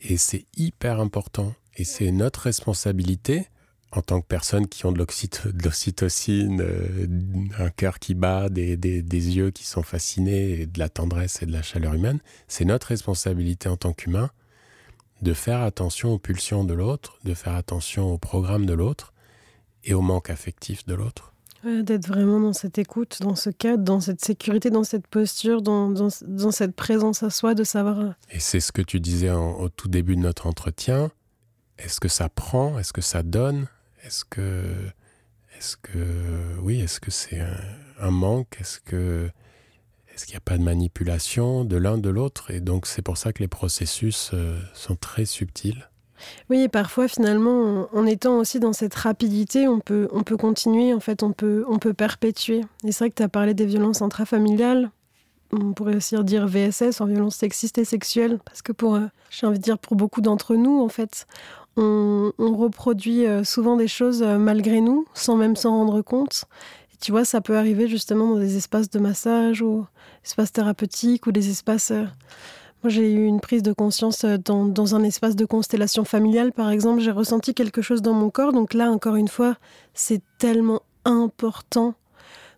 Et 0.01 0.17
c'est 0.17 0.47
hyper 0.57 1.01
important. 1.01 1.55
Et 1.77 1.85
c'est 1.85 2.11
notre 2.11 2.41
responsabilité, 2.41 3.47
en 3.93 4.03
tant 4.03 4.21
que 4.21 4.27
personnes 4.27 4.67
qui 4.67 4.85
ont 4.87 4.93
de 4.93 4.99
l'oxytocine, 4.99 6.61
euh, 6.61 7.07
un 7.59 7.71
cœur 7.71 7.99
qui 7.99 8.15
bat, 8.15 8.49
des, 8.49 8.77
des, 8.77 9.03
yeux 9.03 9.51
qui 9.51 9.65
sont 9.65 9.83
fascinés, 9.83 10.61
et 10.61 10.67
de 10.67 10.79
la 10.79 10.89
tendresse 10.89 11.43
et 11.43 11.47
de 11.47 11.53
la 11.53 11.63
chaleur 11.63 11.95
humaine, 11.95 12.21
c'est 12.49 12.65
notre 12.65 12.89
responsabilité 12.89 13.69
en 13.69 13.77
tant 13.77 13.93
qu'humain 13.93 14.31
de 15.23 15.35
faire 15.35 15.61
attention 15.61 16.13
aux 16.13 16.19
pulsions 16.19 16.65
de 16.65 16.75
l'autre, 16.75 17.19
de 17.25 17.35
faire 17.35 17.55
attention 17.55 18.13
au 18.13 18.19
programme 18.19 18.65
de 18.65 18.73
l'autre, 18.73 19.13
et 19.85 19.95
au 19.95 20.01
manque 20.01 20.31
affectif 20.31 20.87
de 20.87 20.95
l'autre. 20.95 21.33
D'être 21.63 22.09
vraiment 22.09 22.41
dans 22.41 22.55
cette 22.55 22.79
écoute, 22.79 23.19
dans 23.21 23.35
ce 23.35 23.51
cadre, 23.51 23.85
dans 23.85 24.01
cette 24.01 24.25
sécurité, 24.25 24.71
dans 24.71 24.85
cette 24.85 25.07
posture, 25.07 25.61
dans, 25.61 25.91
dans, 25.91 26.09
dans 26.27 26.51
cette 26.51 26.75
présence 26.75 27.23
à 27.23 27.29
soi, 27.29 27.55
de 27.55 27.65
savoir. 27.65 27.99
Euh, 27.99 28.11
et 28.31 28.41
c'est 28.41 28.61
ce 28.61 28.73
que 28.73 28.81
tu 28.81 28.99
disais 28.99 29.31
au 29.31 29.69
tout 29.69 29.89
début 29.89 30.17
de 30.17 30.23
notre 30.23 30.47
entretien. 30.47 31.11
Est-ce 31.77 32.01
que 32.01 32.09
ça 32.09 32.31
prend? 32.31 32.79
Est-ce 32.79 32.95
que 32.95 33.03
ça 33.03 33.23
donne? 33.23 33.69
Est-ce 34.05 34.25
que. 34.25 34.75
Est-ce 35.59 35.77
que. 35.77 36.59
Oui, 36.63 36.81
est-ce 36.81 36.99
que 36.99 37.11
c'est 37.11 37.41
un, 37.41 37.61
un, 38.01 38.11
manque? 38.11 38.57
Est-ce 38.59 38.81
que. 38.81 39.31
Est-ce 40.15 40.25
qu'il 40.25 40.33
n'y 40.33 40.39
a 40.39 40.41
pas 40.41 40.57
de 40.57 40.63
manipulation 40.63 41.67
de 41.67 41.77
l'un 41.77 41.99
de 41.99 42.09
l'autre? 42.09 42.51
Et 42.51 42.61
donc, 42.61 42.87
c'est 42.87 43.03
pour 43.03 43.19
ça 43.19 43.35
que 43.35 43.43
les 43.43 43.49
processus 43.49 44.31
euh, 44.33 44.59
sont 44.73 44.97
très 44.97 45.27
subtils. 45.27 45.91
Oui, 46.49 46.69
parfois 46.69 47.09
finalement, 47.09 47.89
en 47.93 48.07
étant 48.07 48.39
aussi 48.39 48.61
dans 48.61 48.73
cette 48.73 48.95
rapidité, 48.95 49.69
on 49.69 49.81
peut, 49.81 50.09
on 50.13 50.23
peut 50.23 50.37
continuer, 50.37 50.93
en 50.95 51.01
fait, 51.01 51.23
on 51.23 51.33
peut, 51.33 51.65
on 51.69 51.79
peut 51.79 51.95
perpétuer. 51.95 52.63
Et 52.85 52.93
c'est 52.93 53.05
vrai 53.05 53.11
que 53.11 53.17
tu 53.17 53.23
as 53.23 53.29
parlé 53.29 53.55
des 53.55 53.67
violences 53.67 54.03
intrafamiliales. 54.03 54.91
On 55.53 55.73
pourrait 55.73 55.97
aussi 55.97 56.17
dire 56.23 56.47
VSS, 56.47 57.01
en 57.01 57.07
violence 57.07 57.37
sexiste 57.37 57.79
et 57.79 57.85
sexuelle, 57.85 58.39
parce 58.45 58.63
que 58.63 58.73
pour, 58.73 58.95
euh, 58.95 59.07
j'ai 59.31 59.47
envie 59.47 59.59
de 59.59 59.65
dire, 59.65 59.79
pour 59.79 59.97
beaucoup 59.97 60.21
d'entre 60.21 60.55
nous, 60.55 60.81
en 60.81 60.89
fait, 60.89 61.27
on, 61.77 62.33
reproduit 62.39 63.27
euh, 63.27 63.43
souvent 63.43 63.77
des 63.77 63.89
choses 63.89 64.23
euh, 64.23 64.39
malgré 64.39 64.81
nous, 64.81 65.07
sans 65.15 65.37
même 65.37 65.57
s'en 65.57 65.71
rendre 65.71 66.03
compte. 66.03 66.45
tu 67.01 67.11
vois, 67.11 67.25
ça 67.25 67.41
peut 67.41 67.57
arriver 67.57 67.89
justement 67.89 68.35
dans 68.35 68.39
des 68.39 68.57
espaces 68.57 68.91
de 68.91 68.99
massage 68.99 69.63
ou 69.63 69.87
espaces 70.25 70.53
thérapeutiques 70.53 71.27
ou 71.27 71.33
des 71.33 71.51
espaces. 71.51 71.93
Moi, 72.83 72.91
j'ai 72.91 73.13
eu 73.13 73.27
une 73.27 73.41
prise 73.41 73.63
de 73.63 73.73
conscience 73.73 74.25
euh, 74.25 74.39
dans, 74.39 74.65
dans, 74.65 74.95
un 74.95 75.03
espace 75.03 75.37
de 75.37 75.45
constellation 75.45 76.05
familiale, 76.05 76.53
par 76.53 76.71
exemple. 76.71 77.01
J'ai 77.01 77.11
ressenti 77.11 77.55
quelque 77.55 77.83
chose 77.83 78.01
dans 78.03 78.15
mon 78.15 78.31
corps. 78.31 78.53
Donc 78.53 78.75
là, 78.75 78.91
encore 78.91 79.17
une 79.17 79.29
fois, 79.29 79.57
c'est 79.93 80.23
tellement 80.39 80.83
important 81.05 81.95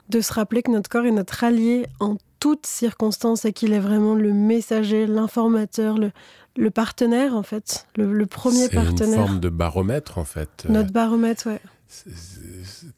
de 0.08 0.20
se 0.20 0.32
rappeler 0.32 0.62
que 0.62 0.70
notre 0.70 0.88
corps 0.88 1.06
est 1.06 1.10
notre 1.10 1.42
allié 1.42 1.86
en 1.98 2.16
toutes 2.38 2.66
circonstances 2.66 3.44
et 3.44 3.52
qu'il 3.52 3.72
est 3.72 3.80
vraiment 3.80 4.14
le 4.14 4.32
messager, 4.32 5.06
l'informateur, 5.06 5.96
le, 5.98 6.10
le 6.56 6.70
partenaire, 6.70 7.34
en 7.34 7.42
fait, 7.42 7.86
le, 7.96 8.12
le 8.12 8.26
premier 8.26 8.68
partenaire. 8.68 8.96
C'est 8.96 9.04
une 9.06 9.26
forme 9.26 9.40
de 9.40 9.48
baromètre, 9.48 10.18
en 10.18 10.24
fait. 10.24 10.66
Notre 10.68 10.92
baromètre, 10.92 11.46
ouais 11.46 11.60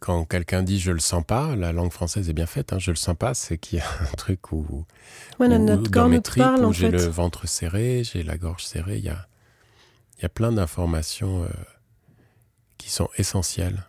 quand 0.00 0.24
quelqu'un 0.24 0.62
dit 0.62 0.78
je 0.78 0.92
le 0.92 1.00
sens 1.00 1.24
pas, 1.24 1.56
la 1.56 1.72
langue 1.72 1.92
française 1.92 2.28
est 2.30 2.32
bien 2.32 2.46
faite, 2.46 2.72
hein, 2.72 2.78
je 2.78 2.90
le 2.90 2.96
sens 2.96 3.16
pas, 3.16 3.34
c'est 3.34 3.58
qu'il 3.58 3.78
y 3.78 3.82
a 3.82 3.86
un 4.00 4.14
truc 4.16 4.52
où, 4.52 4.84
ouais, 5.38 5.46
où 5.46 5.58
notre 5.58 5.90
dans 5.90 6.08
mes 6.08 6.20
tripes, 6.20 6.44
parle, 6.44 6.64
où 6.64 6.72
j'ai 6.72 6.90
le 6.90 7.02
ventre 7.02 7.48
serré, 7.48 8.02
j'ai 8.04 8.22
la 8.22 8.36
gorge 8.36 8.64
serrée, 8.64 8.98
il 8.98 9.04
y 9.04 9.08
a, 9.08 9.26
il 10.18 10.22
y 10.22 10.24
a 10.24 10.28
plein 10.28 10.52
d'informations 10.52 11.42
euh, 11.42 11.48
qui 12.78 12.90
sont 12.90 13.08
essentielles. 13.18 13.84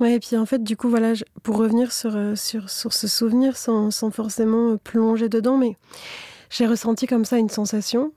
Ouais, 0.00 0.14
et 0.14 0.20
puis 0.20 0.36
en 0.36 0.46
fait, 0.46 0.62
du 0.62 0.76
coup, 0.78 0.88
voilà, 0.88 1.12
pour 1.42 1.58
revenir 1.58 1.92
sur, 1.92 2.16
euh, 2.16 2.34
sur, 2.34 2.70
sur 2.70 2.94
ce 2.94 3.06
souvenir 3.06 3.58
sans, 3.58 3.90
sans 3.90 4.10
forcément 4.10 4.72
euh, 4.72 4.76
plonger 4.78 5.28
dedans, 5.28 5.58
mais 5.58 5.76
j'ai 6.48 6.66
ressenti 6.66 7.06
comme 7.06 7.26
ça 7.26 7.36
une 7.36 7.50
sensation, 7.50 8.12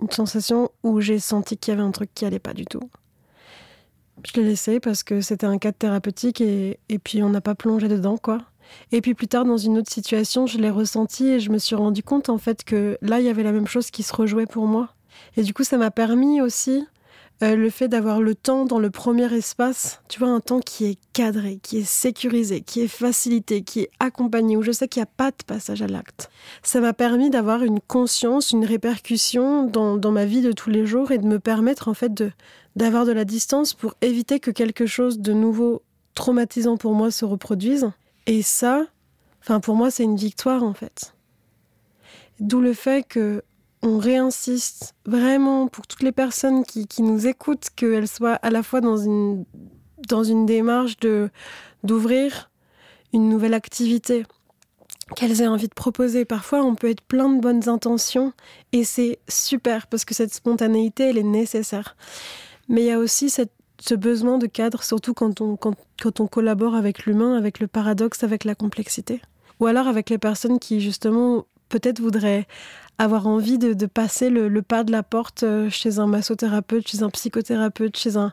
une 0.00 0.10
sensation 0.10 0.70
où 0.84 1.00
j'ai 1.00 1.18
senti 1.18 1.56
qu'il 1.56 1.72
y 1.72 1.76
avait 1.76 1.86
un 1.86 1.90
truc 1.90 2.10
qui 2.14 2.24
allait 2.24 2.38
pas 2.38 2.54
du 2.54 2.64
tout. 2.64 2.88
Je 4.24 4.40
l'ai 4.40 4.46
laissé 4.46 4.80
parce 4.80 5.02
que 5.02 5.20
c'était 5.20 5.46
un 5.46 5.58
cadre 5.58 5.76
thérapeutique 5.78 6.40
et, 6.40 6.78
et 6.88 6.98
puis 6.98 7.22
on 7.22 7.28
n'a 7.28 7.40
pas 7.40 7.54
plongé 7.54 7.88
dedans, 7.88 8.16
quoi. 8.16 8.40
Et 8.92 9.00
puis 9.00 9.14
plus 9.14 9.28
tard, 9.28 9.44
dans 9.44 9.56
une 9.56 9.78
autre 9.78 9.92
situation, 9.92 10.46
je 10.46 10.58
l'ai 10.58 10.70
ressenti 10.70 11.28
et 11.28 11.40
je 11.40 11.50
me 11.50 11.58
suis 11.58 11.76
rendu 11.76 12.02
compte 12.02 12.28
en 12.28 12.38
fait 12.38 12.64
que 12.64 12.98
là, 13.00 13.20
il 13.20 13.26
y 13.26 13.28
avait 13.28 13.42
la 13.42 13.52
même 13.52 13.66
chose 13.66 13.90
qui 13.90 14.02
se 14.02 14.14
rejouait 14.14 14.46
pour 14.46 14.66
moi. 14.66 14.88
Et 15.36 15.42
du 15.42 15.54
coup, 15.54 15.64
ça 15.64 15.76
m'a 15.76 15.90
permis 15.90 16.40
aussi 16.40 16.84
euh, 17.42 17.54
le 17.54 17.68
fait 17.68 17.88
d'avoir 17.88 18.22
le 18.22 18.34
temps 18.34 18.64
dans 18.64 18.78
le 18.78 18.88
premier 18.90 19.30
espace, 19.34 20.00
tu 20.08 20.18
vois, 20.18 20.28
un 20.28 20.40
temps 20.40 20.60
qui 20.60 20.86
est 20.86 20.98
cadré, 21.12 21.58
qui 21.62 21.78
est 21.78 21.86
sécurisé, 21.86 22.62
qui 22.62 22.80
est 22.80 22.88
facilité, 22.88 23.60
qui 23.62 23.80
est 23.80 23.90
accompagné, 24.00 24.56
où 24.56 24.62
je 24.62 24.72
sais 24.72 24.88
qu'il 24.88 25.00
n'y 25.00 25.08
a 25.08 25.12
pas 25.14 25.32
de 25.32 25.44
passage 25.46 25.82
à 25.82 25.86
l'acte. 25.86 26.30
Ça 26.62 26.80
m'a 26.80 26.94
permis 26.94 27.28
d'avoir 27.28 27.62
une 27.62 27.80
conscience, 27.80 28.52
une 28.52 28.64
répercussion 28.64 29.64
dans, 29.64 29.98
dans, 29.98 30.12
ma 30.12 30.24
vie 30.24 30.40
de 30.40 30.52
tous 30.52 30.70
les 30.70 30.86
jours 30.86 31.10
et 31.10 31.18
de 31.18 31.26
me 31.26 31.38
permettre 31.38 31.88
en 31.88 31.94
fait 31.94 32.14
de, 32.14 32.30
d'avoir 32.74 33.04
de 33.04 33.12
la 33.12 33.26
distance 33.26 33.74
pour 33.74 33.94
éviter 34.00 34.40
que 34.40 34.50
quelque 34.50 34.86
chose 34.86 35.18
de 35.18 35.34
nouveau 35.34 35.82
traumatisant 36.14 36.78
pour 36.78 36.94
moi 36.94 37.10
se 37.10 37.26
reproduise. 37.26 37.90
Et 38.26 38.40
ça, 38.40 38.86
enfin 39.42 39.60
pour 39.60 39.76
moi, 39.76 39.90
c'est 39.90 40.04
une 40.04 40.16
victoire 40.16 40.62
en 40.62 40.72
fait. 40.72 41.12
D'où 42.40 42.62
le 42.62 42.72
fait 42.72 43.06
que 43.06 43.42
on 43.82 43.98
réinsiste 43.98 44.94
vraiment 45.04 45.68
pour 45.68 45.86
toutes 45.86 46.02
les 46.02 46.12
personnes 46.12 46.64
qui, 46.64 47.02
nous 47.02 47.26
écoutent, 47.26 47.68
qu'elles 47.74 48.08
soient 48.08 48.34
à 48.34 48.50
la 48.50 48.62
fois 48.62 48.80
dans 48.80 48.96
une, 48.96 49.44
dans 50.08 50.24
une 50.24 50.46
démarche 50.46 50.98
de, 50.98 51.30
d'ouvrir 51.84 52.50
une 53.12 53.28
nouvelle 53.28 53.54
activité, 53.54 54.24
qu'elles 55.14 55.40
aient 55.40 55.46
envie 55.46 55.68
de 55.68 55.74
proposer. 55.74 56.24
Parfois, 56.24 56.62
on 56.62 56.74
peut 56.74 56.90
être 56.90 57.02
plein 57.02 57.28
de 57.28 57.40
bonnes 57.40 57.68
intentions 57.68 58.32
et 58.72 58.84
c'est 58.84 59.18
super 59.28 59.86
parce 59.86 60.04
que 60.04 60.14
cette 60.14 60.34
spontanéité, 60.34 61.10
elle 61.10 61.18
est 61.18 61.22
nécessaire. 61.22 61.96
Mais 62.68 62.82
il 62.82 62.86
y 62.86 62.90
a 62.90 62.98
aussi 62.98 63.30
ce 63.30 63.94
besoin 63.94 64.38
de 64.38 64.46
cadre, 64.46 64.82
surtout 64.82 65.14
quand 65.14 65.40
on, 65.40 65.56
quand, 65.56 65.74
quand 66.02 66.20
on 66.20 66.26
collabore 66.26 66.74
avec 66.74 67.06
l'humain, 67.06 67.36
avec 67.36 67.60
le 67.60 67.68
paradoxe, 67.68 68.24
avec 68.24 68.44
la 68.44 68.54
complexité. 68.54 69.20
Ou 69.60 69.66
alors 69.66 69.86
avec 69.86 70.10
les 70.10 70.18
personnes 70.18 70.58
qui, 70.58 70.80
justement, 70.80 71.46
peut-être 71.68 72.00
voudraient 72.00 72.46
avoir 72.98 73.26
envie 73.26 73.58
de, 73.58 73.86
passer 73.86 74.30
le, 74.30 74.62
pas 74.62 74.84
de 74.84 74.92
la 74.92 75.02
porte 75.02 75.42
euh, 75.42 75.68
chez 75.70 75.98
un 75.98 76.06
massothérapeute, 76.06 76.88
chez 76.88 77.02
un 77.02 77.10
psychothérapeute, 77.10 77.96
chez 77.96 78.16
un, 78.16 78.32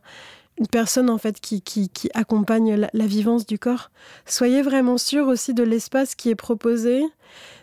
une 0.58 0.68
personne 0.68 1.10
en 1.10 1.18
fait 1.18 1.40
qui, 1.40 1.62
qui, 1.62 1.90
accompagne 2.14 2.88
la, 2.94 3.06
vivance 3.06 3.46
du 3.46 3.60
corps. 3.60 3.92
Soyez 4.26 4.62
vraiment 4.62 4.98
sûr 4.98 5.28
aussi 5.28 5.54
de 5.54 5.64
l'espace 5.64 6.16
qui 6.16 6.30
est 6.30 6.36
proposé, 6.36 7.04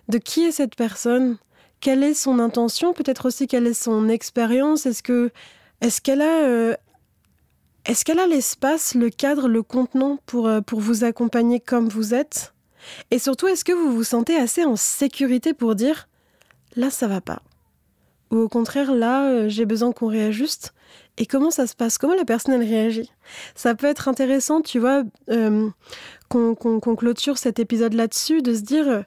de 0.08 0.18
qui 0.18 0.42
est 0.42 0.52
cette 0.52 0.74
personne, 0.74 1.38
quelle 1.80 2.02
est 2.02 2.14
son 2.14 2.38
intention, 2.38 2.92
peut-être 2.92 3.26
aussi 3.26 3.46
quelle 3.46 3.66
est 3.66 3.74
son 3.74 4.08
expérience, 4.08 4.86
est-ce 4.86 5.02
que 5.02 5.30
est-ce 5.80 6.00
qu'elle 6.00 6.20
a 6.20 6.44
euh, 6.44 6.74
est-ce 7.86 8.04
qu'elle 8.04 8.18
a 8.18 8.26
l'espace, 8.26 8.94
le 8.94 9.08
cadre, 9.08 9.48
le 9.48 9.62
contenant 9.62 10.18
pour, 10.26 10.46
euh, 10.46 10.60
pour 10.60 10.80
vous 10.80 11.02
accompagner 11.04 11.60
comme 11.60 11.88
vous 11.88 12.12
êtes? 12.12 12.52
Et 13.10 13.18
surtout, 13.18 13.46
est-ce 13.48 13.64
que 13.64 13.72
vous 13.72 13.92
vous 13.92 14.04
sentez 14.04 14.36
assez 14.36 14.64
en 14.64 14.76
sécurité 14.76 15.54
pour 15.54 15.74
dire 15.74 16.09
là 16.76 16.90
ça 16.90 17.06
va 17.06 17.20
pas. 17.20 17.42
Ou 18.30 18.36
au 18.38 18.48
contraire, 18.48 18.94
là, 18.94 19.28
euh, 19.28 19.48
j'ai 19.48 19.66
besoin 19.66 19.92
qu'on 19.92 20.06
réajuste. 20.06 20.72
Et 21.18 21.26
comment 21.26 21.50
ça 21.50 21.66
se 21.66 21.74
passe? 21.74 21.98
Comment 21.98 22.14
la 22.14 22.24
personne, 22.24 22.54
elle 22.54 22.68
réagit? 22.68 23.10
Ça 23.54 23.74
peut 23.74 23.88
être 23.88 24.08
intéressant, 24.08 24.60
tu 24.60 24.78
vois, 24.78 25.02
euh, 25.30 25.68
qu'on 26.28 26.54
clôture 26.54 27.38
cet 27.38 27.58
épisode 27.58 27.94
là-dessus, 27.94 28.40
de 28.40 28.54
se 28.54 28.60
dire, 28.60 28.88
euh, 28.88 29.02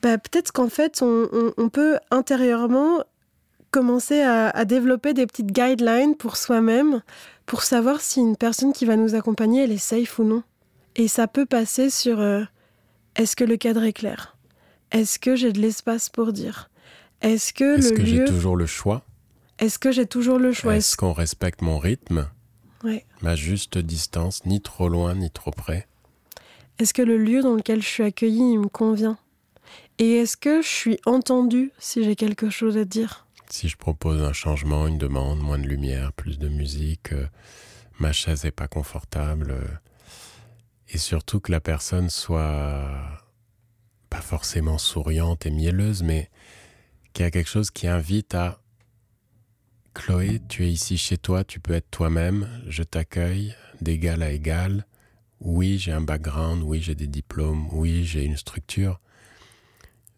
bah, 0.00 0.16
peut-être 0.18 0.52
qu'en 0.52 0.68
fait, 0.68 1.02
on, 1.02 1.68
peut 1.68 1.98
intérieurement 2.10 3.02
commencer 3.70 4.20
à, 4.22 4.64
développer 4.64 5.12
des 5.12 5.26
petites 5.26 5.52
guidelines 5.52 6.16
pour 6.16 6.36
soi-même, 6.36 7.02
pour 7.46 7.62
savoir 7.62 8.00
si 8.00 8.20
une 8.20 8.36
personne 8.36 8.72
qui 8.72 8.84
va 8.84 8.96
nous 8.96 9.14
accompagner, 9.14 9.64
elle 9.64 9.72
est 9.72 9.78
safe 9.78 10.18
ou 10.18 10.24
non. 10.24 10.42
Et 10.94 11.08
ça 11.08 11.26
peut 11.26 11.46
passer 11.46 11.90
sur, 11.90 12.20
est-ce 13.16 13.36
que 13.36 13.44
le 13.44 13.56
cadre 13.56 13.82
est 13.82 13.92
clair? 13.92 14.36
Est-ce 14.90 15.18
que 15.18 15.36
j'ai 15.36 15.52
de 15.52 15.60
l'espace 15.60 16.08
pour 16.08 16.32
dire? 16.32 16.70
Est-ce 17.22 17.52
que, 17.52 17.94
que 17.94 18.04
j'ai 18.04 18.24
toujours 18.24 18.56
le 18.56 18.66
choix? 18.66 19.04
Est-ce 19.58 19.78
que 19.78 19.92
j'ai 19.92 20.06
toujours 20.06 20.38
le 20.38 20.52
choix? 20.52 20.76
Est-ce 20.76 20.96
qu'on 20.96 21.12
respecte 21.12 21.62
mon 21.62 21.78
rythme? 21.78 22.28
Ma 23.20 23.36
juste 23.36 23.78
distance, 23.78 24.44
ni 24.44 24.60
trop 24.60 24.88
loin, 24.88 25.14
ni 25.14 25.30
trop 25.30 25.52
près. 25.52 25.86
Est-ce 26.78 26.92
que 26.92 27.02
le 27.02 27.16
lieu 27.16 27.42
dans 27.42 27.54
lequel 27.54 27.80
je 27.80 27.86
suis 27.86 28.02
accueillie, 28.02 28.52
il 28.54 28.58
me 28.58 28.68
convient? 28.68 29.18
Et 29.98 30.16
est-ce 30.16 30.36
que 30.36 30.62
je 30.62 30.68
suis 30.68 30.98
entendue 31.06 31.70
si 31.78 32.02
j'ai 32.02 32.16
quelque 32.16 32.50
chose 32.50 32.76
à 32.76 32.84
dire? 32.84 33.26
Si 33.50 33.68
je 33.68 33.76
propose 33.76 34.22
un 34.22 34.32
changement, 34.32 34.88
une 34.88 34.98
demande, 34.98 35.38
moins 35.38 35.58
de 35.58 35.66
lumière, 35.66 36.12
plus 36.12 36.38
de 36.38 36.48
musique, 36.48 37.12
euh, 37.12 37.26
ma 38.00 38.10
chaise 38.12 38.42
n'est 38.42 38.50
pas 38.50 38.66
confortable, 38.66 39.52
euh, 39.52 39.64
et 40.88 40.98
surtout 40.98 41.38
que 41.38 41.52
la 41.52 41.60
personne 41.60 42.10
soit 42.10 42.90
pas 44.10 44.20
forcément 44.20 44.78
souriante 44.78 45.46
et 45.46 45.50
mielleuse, 45.50 46.02
mais 46.02 46.30
qu'il 47.12 47.24
y 47.24 47.26
a 47.26 47.30
quelque 47.30 47.50
chose 47.50 47.70
qui 47.70 47.86
invite 47.86 48.34
à 48.34 48.60
Chloé, 49.94 50.40
tu 50.48 50.64
es 50.64 50.72
ici 50.72 50.96
chez 50.96 51.18
toi, 51.18 51.44
tu 51.44 51.60
peux 51.60 51.74
être 51.74 51.90
toi-même, 51.90 52.48
je 52.66 52.82
t'accueille 52.82 53.54
d'égal 53.80 54.22
à 54.22 54.30
égal. 54.30 54.86
Oui, 55.40 55.78
j'ai 55.78 55.92
un 55.92 56.00
background, 56.00 56.62
oui, 56.62 56.80
j'ai 56.80 56.94
des 56.94 57.06
diplômes, 57.06 57.68
oui, 57.72 58.04
j'ai 58.04 58.24
une 58.24 58.36
structure, 58.36 59.00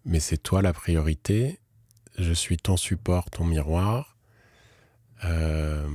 mais 0.05 0.21
c'est 0.21 0.39
toi 0.39 0.63
la 0.63 0.73
priorité. 0.73 1.59
Je 2.19 2.33
suis 2.33 2.57
ton 2.57 2.77
support, 2.77 3.31
ton 3.31 3.45
miroir. 3.45 4.17
Euh, 5.25 5.89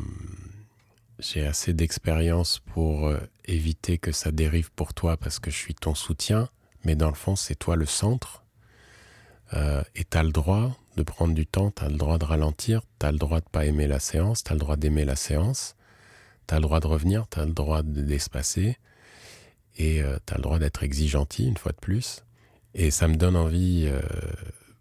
j'ai 1.20 1.46
assez 1.46 1.74
d'expérience 1.74 2.60
pour 2.60 3.08
euh, 3.08 3.20
éviter 3.46 3.98
que 3.98 4.12
ça 4.12 4.32
dérive 4.32 4.72
pour 4.72 4.94
toi 4.94 5.16
parce 5.16 5.40
que 5.40 5.52
je 5.52 5.58
suis 5.58 5.76
ton 5.76 5.96
soutien, 5.96 6.50
mais 6.84 6.96
dans 6.96 7.10
le 7.10 7.16
fond, 7.16 7.36
c'est 7.36 7.56
toi 7.56 7.76
le 7.76 7.86
centre. 7.86 8.44
Euh, 9.54 9.84
et 9.96 10.04
tu 10.04 10.18
as 10.18 10.24
le 10.24 10.32
droit 10.32 10.79
de 10.96 11.04
prendre 11.04 11.34
du 11.34 11.46
temps, 11.46 11.72
tu 11.72 11.84
as 11.84 11.90
le 11.90 11.98
droit 11.98 12.18
de 12.18 12.26
ralentir, 12.26 12.82
tu 13.00 13.06
as 13.06 13.12
le 13.12 13.18
droit 13.18 13.40
de 13.40 13.50
pas 13.52 13.66
aimer 13.66 13.88
la 13.88 14.00
séance, 14.00 14.44
tu 14.44 14.52
as 14.52 14.56
le 14.56 14.60
droit 14.60 14.76
d'aimer 14.76 15.06
la 15.06 15.16
séance, 15.16 15.76
tu 16.48 16.54
as 16.54 16.58
le 16.58 16.64
droit 16.64 16.80
de 16.80 16.88
revenir, 16.88 17.28
tu 17.30 17.40
as 17.40 17.46
le 17.46 17.54
droit 17.54 17.84
d'espacer 17.84 18.78
et 19.78 20.02
euh, 20.02 20.18
tu 20.26 20.34
as 20.34 20.38
le 20.38 20.44
droit 20.44 20.60
d'être 20.60 20.84
exigenty 20.84 21.46
une 21.48 21.58
fois 21.58 21.72
de 21.72 21.78
plus. 21.78 22.24
Et 22.74 22.92
ça 22.92 23.08
me 23.08 23.16
donne 23.16 23.36
envie, 23.36 23.86
euh, 23.88 24.02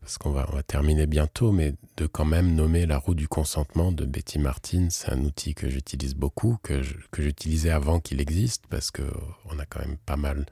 parce 0.01 0.19
qu'on 0.19 0.31
va, 0.31 0.47
on 0.51 0.57
va 0.57 0.63
terminer 0.63 1.07
bientôt, 1.07 1.53
mais 1.53 1.75
de 1.97 2.07
quand 2.07 2.25
même 2.25 2.55
nommer 2.55 2.85
la 2.87 2.99
roue 2.99 3.15
du 3.15 3.29
consentement 3.29 3.93
de 3.93 4.05
Betty 4.05 4.39
Martin. 4.39 4.89
C'est 4.91 5.11
un 5.11 5.21
outil 5.21 5.55
que 5.55 5.71
j'utilise 5.71 6.15
beaucoup, 6.15 6.59
que, 6.63 6.83
que 7.11 7.23
j'utilisais 7.23 7.71
avant 7.71 8.01
qu'il 8.01 8.21
existe, 8.21 8.67
parce 8.69 8.91
qu'on 8.91 9.59
a 9.59 9.67
quand 9.67 9.81
même 9.81 9.97
pas 10.05 10.17
mal 10.17 10.47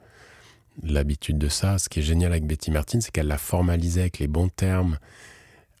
l'habitude 0.83 1.37
de 1.37 1.49
ça. 1.49 1.77
Ce 1.77 1.89
qui 1.89 1.99
est 1.99 2.03
génial 2.03 2.31
avec 2.31 2.45
Betty 2.45 2.71
Martin, 2.71 3.01
c'est 3.01 3.11
qu'elle 3.11 3.27
l'a 3.27 3.37
formalisé 3.37 4.01
avec 4.01 4.19
les 4.19 4.27
bons 4.27 4.49
termes. 4.49 4.97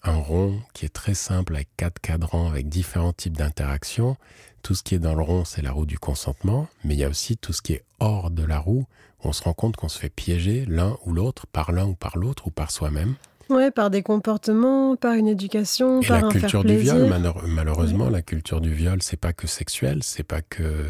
Un 0.07 0.19
rond 0.19 0.61
qui 0.73 0.85
est 0.85 0.93
très 0.93 1.13
simple 1.13 1.53
avec 1.55 1.67
quatre 1.75 1.99
cadrans, 1.99 2.47
avec 2.49 2.69
différents 2.69 3.11
types 3.11 3.35
d'interactions. 3.35 4.15
Tout 4.63 4.73
ce 4.73 4.81
qui 4.81 4.95
est 4.95 4.99
dans 4.99 5.13
le 5.13 5.21
rond, 5.21 5.43
c'est 5.43 5.61
la 5.61 5.73
roue 5.73 5.85
du 5.85 5.99
consentement, 5.99 6.69
mais 6.85 6.93
il 6.93 6.99
y 6.99 7.03
a 7.03 7.09
aussi 7.09 7.35
tout 7.35 7.51
ce 7.51 7.61
qui 7.61 7.73
est 7.73 7.83
hors 7.99 8.31
de 8.31 8.45
la 8.45 8.57
roue, 8.57 8.85
où 9.21 9.27
on 9.27 9.33
se 9.33 9.43
rend 9.43 9.51
compte 9.51 9.75
qu'on 9.75 9.89
se 9.89 9.99
fait 9.99 10.09
piéger 10.09 10.65
l'un 10.65 10.97
ou 11.05 11.11
l'autre, 11.11 11.45
par 11.47 11.73
l'un 11.73 11.87
ou 11.87 11.93
par 11.93 12.17
l'autre, 12.17 12.47
ou 12.47 12.51
par 12.51 12.71
soi-même. 12.71 13.15
Ouais, 13.49 13.69
par 13.69 13.89
des 13.89 14.01
comportements, 14.01 14.95
par 14.95 15.13
une 15.13 15.27
éducation, 15.27 16.01
Et 16.01 16.07
par 16.07 16.21
la 16.21 16.27
un 16.27 16.31
culture 16.31 16.63
du 16.63 16.77
viol, 16.77 17.13
malheureusement, 17.45 18.09
la 18.09 18.21
culture 18.21 18.61
du 18.61 18.73
viol, 18.73 19.03
c'est 19.03 19.19
pas 19.19 19.33
que 19.33 19.45
sexuel, 19.45 20.03
c'est 20.03 20.23
pas 20.23 20.41
que 20.41 20.85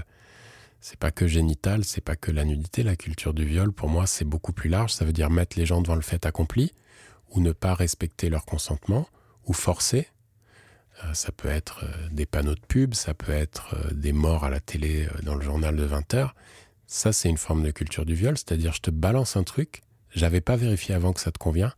c'est 0.80 1.00
pas 1.00 1.10
que 1.10 1.26
génital, 1.26 1.84
c'est 1.86 2.02
pas 2.04 2.16
que 2.16 2.32
la 2.32 2.46
nudité. 2.46 2.84
La 2.84 2.96
culture 2.96 3.34
du 3.34 3.46
viol, 3.46 3.72
pour 3.72 3.90
moi, 3.90 4.06
c'est 4.06 4.26
beaucoup 4.26 4.54
plus 4.54 4.70
large. 4.70 4.94
Ça 4.94 5.06
veut 5.06 5.12
dire 5.12 5.32
mettre 5.32 5.58
les 5.58 5.66
gens 5.66 5.82
devant 5.82 5.96
le 5.96 6.02
fait 6.02 6.24
accompli, 6.28 6.72
ou 7.30 7.42
ne 7.42 7.52
pas 7.52 7.74
respecter 7.74 8.30
leur 8.30 8.46
consentement, 8.46 9.08
ou 9.46 9.54
forcer. 9.54 10.08
Euh, 11.04 11.14
ça 11.14 11.32
peut 11.32 11.50
être 11.50 11.84
euh, 11.84 12.10
des 12.12 12.26
panneaux 12.26 12.56
de 12.56 12.62
pub, 12.68 12.94
ça 12.94 13.14
peut 13.14 13.32
être 13.32 13.76
euh, 13.76 13.94
des 13.94 14.14
morts 14.14 14.44
à 14.44 14.50
la 14.50 14.60
télé 14.60 15.08
dans 15.24 15.36
le 15.36 15.42
journal 15.42 15.76
de 15.76 15.84
20 15.84 16.14
heures. 16.16 16.36
Ça, 16.86 17.12
c'est 17.12 17.30
une 17.30 17.38
forme 17.38 17.64
de 17.64 17.72
culture 17.72 18.06
du 18.06 18.16
viol, 18.16 18.38
c'est-à-dire 18.38 18.74
je 18.74 18.82
te 18.82 18.92
balance 18.92 19.36
un 19.36 19.44
truc, 19.44 19.82
j'avais 20.16 20.42
pas 20.42 20.56
vérifié 20.56 20.96
avant 20.96 21.14
que 21.14 21.20
ça 21.20 21.32
te 21.32 21.38
convient, 21.38 21.74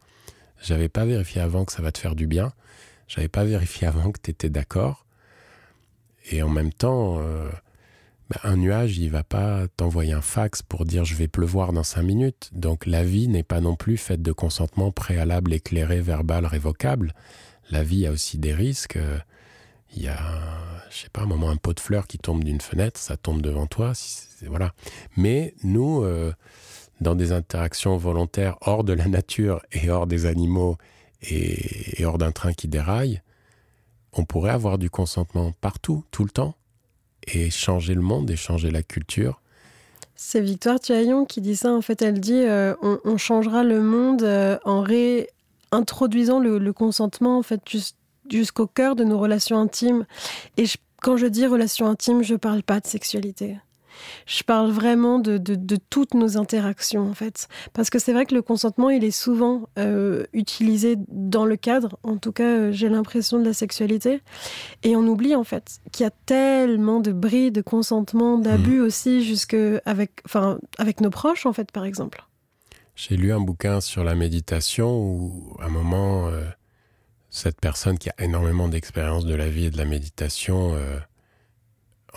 j'avais 0.61 0.89
pas 0.89 1.05
vérifié 1.05 1.41
avant 1.41 1.65
que 1.65 1.71
ça 1.71 1.81
va 1.81 1.91
te 1.91 1.97
faire 1.97 2.15
du 2.15 2.27
bien, 2.27 2.53
j'avais 3.07 3.27
pas 3.27 3.43
vérifié 3.43 3.87
avant 3.87 4.11
que 4.11 4.19
tu 4.21 4.29
étais 4.29 4.49
d'accord. 4.49 5.05
Et 6.31 6.43
en 6.43 6.49
même 6.49 6.71
temps, 6.71 7.19
bah, 8.29 8.39
un 8.43 8.57
nuage, 8.57 8.97
il 8.99 9.09
va 9.09 9.23
pas 9.23 9.67
t'envoyer 9.75 10.13
un 10.13 10.21
fax 10.21 10.61
pour 10.61 10.85
dire 10.85 11.03
je 11.03 11.15
vais 11.15 11.27
pleuvoir 11.27 11.73
dans 11.73 11.83
cinq 11.83 12.03
minutes. 12.03 12.51
Donc 12.53 12.85
la 12.85 13.03
vie 13.03 13.27
n'est 13.27 13.43
pas 13.43 13.59
non 13.59 13.75
plus 13.75 13.97
faite 13.97 14.21
de 14.21 14.31
consentement 14.31 14.91
préalable, 14.91 15.51
éclairé, 15.51 15.99
verbal, 15.99 16.45
révocable. 16.45 17.15
La 17.71 17.83
vie 17.83 18.05
a 18.05 18.11
aussi 18.11 18.37
des 18.37 18.53
risques. 18.53 18.99
Il 19.95 20.03
y 20.03 20.07
a, 20.07 20.19
je 20.91 20.97
sais 20.97 21.09
pas, 21.09 21.21
un 21.21 21.25
moment 21.25 21.49
un 21.49 21.55
pot 21.55 21.73
de 21.73 21.79
fleurs 21.79 22.05
qui 22.05 22.19
tombe 22.19 22.43
d'une 22.43 22.61
fenêtre, 22.61 22.99
ça 22.99 23.17
tombe 23.17 23.41
devant 23.41 23.65
toi. 23.65 23.93
Voilà. 24.45 24.73
Mais 25.17 25.55
nous, 25.63 26.03
euh, 26.03 26.31
dans 27.01 27.15
des 27.15 27.31
interactions 27.31 27.97
volontaires 27.97 28.57
hors 28.61 28.83
de 28.83 28.93
la 28.93 29.07
nature 29.07 29.61
et 29.71 29.89
hors 29.89 30.05
des 30.05 30.27
animaux 30.27 30.77
et 31.23 32.05
hors 32.05 32.19
d'un 32.19 32.31
train 32.31 32.53
qui 32.53 32.67
déraille, 32.67 33.21
on 34.13 34.23
pourrait 34.23 34.51
avoir 34.51 34.77
du 34.77 34.91
consentement 34.91 35.51
partout, 35.59 36.05
tout 36.11 36.23
le 36.23 36.29
temps 36.29 36.55
et 37.33 37.49
changer 37.49 37.93
le 37.93 38.01
monde 38.01 38.29
et 38.29 38.35
changer 38.35 38.71
la 38.71 38.83
culture. 38.83 39.41
C'est 40.15 40.41
Victoire 40.41 40.79
Thiaillon 40.79 41.25
qui 41.25 41.39
dit 41.39 41.55
ça. 41.55 41.71
En 41.71 41.81
fait, 41.81 42.01
elle 42.01 42.19
dit 42.19 42.43
euh, 42.43 42.75
on, 42.81 43.17
changera 43.17 43.63
le 43.63 43.81
monde 43.81 44.23
euh, 44.23 44.57
en 44.65 44.81
réintroduisant 44.81 46.39
le, 46.39 46.57
le, 46.57 46.73
consentement 46.73 47.37
en 47.37 47.43
fait 47.43 47.61
jusqu'au 48.29 48.67
cœur 48.67 48.95
de 48.95 49.05
nos 49.05 49.17
relations 49.17 49.57
intimes. 49.57 50.05
Et 50.57 50.65
quand 51.01 51.15
je 51.15 51.25
dis 51.25 51.47
relations 51.47 51.87
intimes, 51.87 52.21
je 52.21 52.35
parle 52.35 52.63
pas 52.63 52.81
de 52.81 52.87
sexualité. 52.87 53.57
Je 54.25 54.43
parle 54.43 54.71
vraiment 54.71 55.19
de, 55.19 55.37
toutes 55.89 56.13
nos 56.13 56.37
interactions, 56.37 57.09
en 57.09 57.13
fait. 57.13 57.47
Parce 57.73 57.89
que 57.89 57.99
c'est 57.99 58.13
vrai 58.13 58.25
que 58.25 58.35
le 58.35 58.41
consentement, 58.41 58.89
il 58.89 59.03
est 59.03 59.11
souvent 59.11 59.69
euh, 59.77 60.25
utilisé 60.33 60.95
dans 61.09 61.45
le 61.45 61.55
cadre, 61.55 61.97
en 62.03 62.17
tout 62.17 62.31
cas, 62.31 62.43
euh, 62.43 62.71
j'ai 62.71 62.89
l'impression 62.89 63.39
de 63.39 63.45
la 63.45 63.53
sexualité. 63.53 64.21
Et 64.83 64.95
on 64.95 65.01
oublie, 65.07 65.35
en 65.35 65.43
fait, 65.43 65.79
qu'il 65.91 66.03
y 66.03 66.07
a 66.07 66.11
tellement 66.25 66.99
de 66.99 67.11
bris, 67.11 67.51
de 67.51 67.61
consentement, 67.61 68.37
d'abus 68.37 68.79
mmh. 68.79 68.83
aussi, 68.83 69.23
jusque 69.23 69.57
avec, 69.85 70.11
enfin, 70.25 70.59
avec 70.77 71.01
nos 71.01 71.09
proches, 71.09 71.45
en 71.45 71.53
fait, 71.53 71.71
par 71.71 71.85
exemple. 71.85 72.25
J'ai 72.95 73.15
lu 73.15 73.31
un 73.31 73.39
bouquin 73.39 73.79
sur 73.79 74.03
la 74.03 74.15
méditation 74.15 74.99
où, 74.99 75.55
à 75.59 75.65
un 75.65 75.69
moment, 75.69 76.27
euh, 76.27 76.43
cette 77.29 77.59
personne 77.61 77.97
qui 77.97 78.09
a 78.09 78.15
énormément 78.19 78.67
d'expérience 78.67 79.25
de 79.25 79.35
la 79.35 79.49
vie 79.49 79.65
et 79.65 79.69
de 79.69 79.77
la 79.77 79.85
méditation 79.85 80.75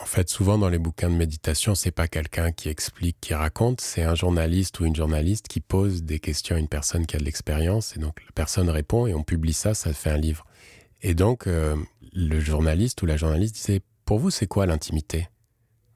en 0.03 0.05
fait, 0.05 0.29
souvent 0.29 0.59
dans 0.59 0.69
les 0.69 0.81
bouquins 0.81 1.09
de 1.09 1.15
méditation, 1.15 1.77
c'est 1.77 1.93
pas 1.93 2.09
quelqu'un 2.09 2.51
qui 2.51 2.69
explique, 2.69 3.19
qui 3.21 3.35
raconte, 3.35 3.81
c'est 3.81 4.03
un 4.03 4.17
journaliste 4.17 4.81
ou 4.81 4.85
une 4.85 4.97
journaliste 4.97 5.47
qui 5.47 5.61
pose 5.61 6.03
des 6.03 6.19
questions 6.19 6.57
à 6.57 6.59
une 6.59 6.67
personne 6.67 7.07
qui 7.07 7.15
a 7.15 7.21
de 7.21 7.25
l'expérience, 7.25 7.97
et 7.97 8.01
donc 8.01 8.21
la 8.21 8.33
personne 8.35 8.69
répond 8.69 9.07
et 9.07 9.15
on 9.15 9.23
publie 9.23 9.53
ça, 9.53 9.75
ça 9.75 9.93
fait 9.93 10.11
un 10.11 10.17
livre. 10.17 10.45
Et 11.03 11.15
donc 11.15 11.47
euh, 11.47 11.77
le 12.13 12.41
journaliste 12.41 13.01
ou 13.03 13.07
la 13.07 13.17
journaliste 13.17 13.55
disait 13.55 13.81
pour 14.05 14.19
vous 14.19 14.31
c'est 14.31 14.49
quoi 14.49 14.67
l'intimité? 14.67 15.29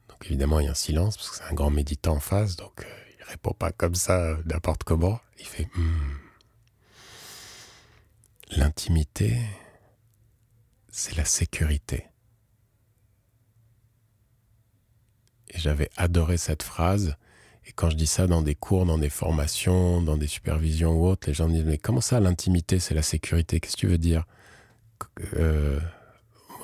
Donc 0.08 0.24
évidemment 0.26 0.60
il 0.60 0.66
y 0.66 0.68
a 0.68 0.72
un 0.72 0.74
silence 0.74 1.16
parce 1.16 1.30
que 1.30 1.36
c'est 1.38 1.50
un 1.50 1.54
grand 1.54 1.70
méditant 1.70 2.14
en 2.14 2.20
face, 2.20 2.54
donc 2.54 2.82
euh, 2.82 2.88
il 3.18 3.24
répond 3.24 3.54
pas 3.54 3.72
comme 3.72 3.96
ça 3.96 4.20
euh, 4.20 4.36
n'importe 4.46 4.84
comment. 4.84 5.18
Il 5.40 5.46
fait 5.46 5.68
hmm. 5.74 6.16
l'intimité, 8.56 9.36
c'est 10.92 11.16
la 11.16 11.24
sécurité. 11.24 12.06
Et 15.50 15.58
j'avais 15.58 15.90
adoré 15.96 16.36
cette 16.36 16.62
phrase. 16.62 17.16
Et 17.66 17.72
quand 17.72 17.90
je 17.90 17.96
dis 17.96 18.06
ça 18.06 18.26
dans 18.26 18.42
des 18.42 18.54
cours, 18.54 18.86
dans 18.86 18.98
des 18.98 19.10
formations, 19.10 20.00
dans 20.00 20.16
des 20.16 20.26
supervisions 20.26 20.92
ou 20.92 21.06
autres, 21.06 21.26
les 21.28 21.34
gens 21.34 21.48
me 21.48 21.54
disent 21.54 21.64
Mais 21.64 21.78
comment 21.78 22.00
ça, 22.00 22.20
l'intimité, 22.20 22.78
c'est 22.78 22.94
la 22.94 23.02
sécurité? 23.02 23.60
Qu'est-ce 23.60 23.76
que 23.76 23.80
tu 23.80 23.86
veux 23.88 23.98
dire? 23.98 24.24
Euh, 25.34 25.80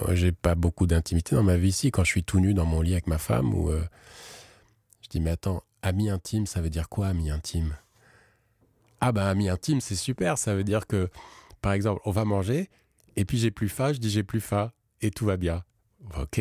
Moi, 0.01 0.15
j'ai 0.15 0.33
pas 0.33 0.55
beaucoup 0.55 0.87
d'intimité 0.87 1.35
dans 1.35 1.43
ma 1.43 1.57
vie 1.57 1.69
ici. 1.69 1.91
Quand 1.91 2.05
je 2.05 2.11
suis 2.11 2.25
tout 2.25 2.41
nu 2.41 2.55
dans 2.55 2.67
mon 2.67 2.81
lit 2.81 2.93
avec 2.93 3.07
ma 3.07 3.19
femme, 3.19 3.53
ou 3.55 3.71
euh, 3.71 3.85
je 5.03 5.09
dis 5.09 5.21
Mais 5.21 5.31
attends, 5.31 5.63
ami 5.83 6.09
intime, 6.11 6.47
ça 6.47 6.61
veut 6.61 6.71
dire 6.71 6.89
quoi, 6.89 7.09
ami 7.09 7.31
intime? 7.31 7.77
Ah, 9.01 9.11
ben, 9.13 9.25
ami 9.25 9.49
intime, 9.49 9.81
c'est 9.81 9.97
super. 9.97 10.39
Ça 10.39 10.55
veut 10.55 10.65
dire 10.65 10.87
que, 10.87 11.11
par 11.61 11.73
exemple, 11.73 12.01
on 12.05 12.13
va 12.13 12.25
manger, 12.25 12.71
et 13.17 13.25
puis 13.25 13.39
j'ai 13.39 13.51
plus 13.51 13.69
faim, 13.69 13.93
je 13.93 13.99
dis 13.99 14.11
J'ai 14.11 14.23
plus 14.23 14.41
faim, 14.41 14.71
et 15.01 15.11
tout 15.11 15.27
va 15.27 15.37
bien. 15.37 15.65
Ok 16.21 16.41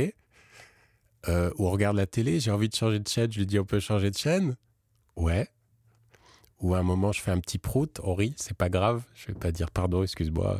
euh, 1.27 1.51
ou 1.57 1.67
on 1.67 1.71
regarde 1.71 1.97
la 1.97 2.07
télé, 2.07 2.39
j'ai 2.39 2.51
envie 2.51 2.69
de 2.69 2.75
changer 2.75 2.99
de 2.99 3.07
chaîne, 3.07 3.31
je 3.31 3.39
lui 3.39 3.45
dis 3.45 3.59
on 3.59 3.65
peut 3.65 3.79
changer 3.79 4.09
de 4.09 4.17
chaîne? 4.17 4.55
Ouais. 5.15 5.47
Ou 6.59 6.75
à 6.75 6.79
un 6.79 6.83
moment 6.83 7.11
je 7.11 7.21
fais 7.21 7.31
un 7.31 7.39
petit 7.39 7.57
prout, 7.57 7.99
on 8.03 8.15
rit, 8.15 8.33
c'est 8.37 8.57
pas 8.57 8.69
grave, 8.69 9.03
je 9.15 9.27
vais 9.27 9.33
pas 9.33 9.51
dire 9.51 9.71
pardon, 9.71 10.03
excuse-moi. 10.03 10.59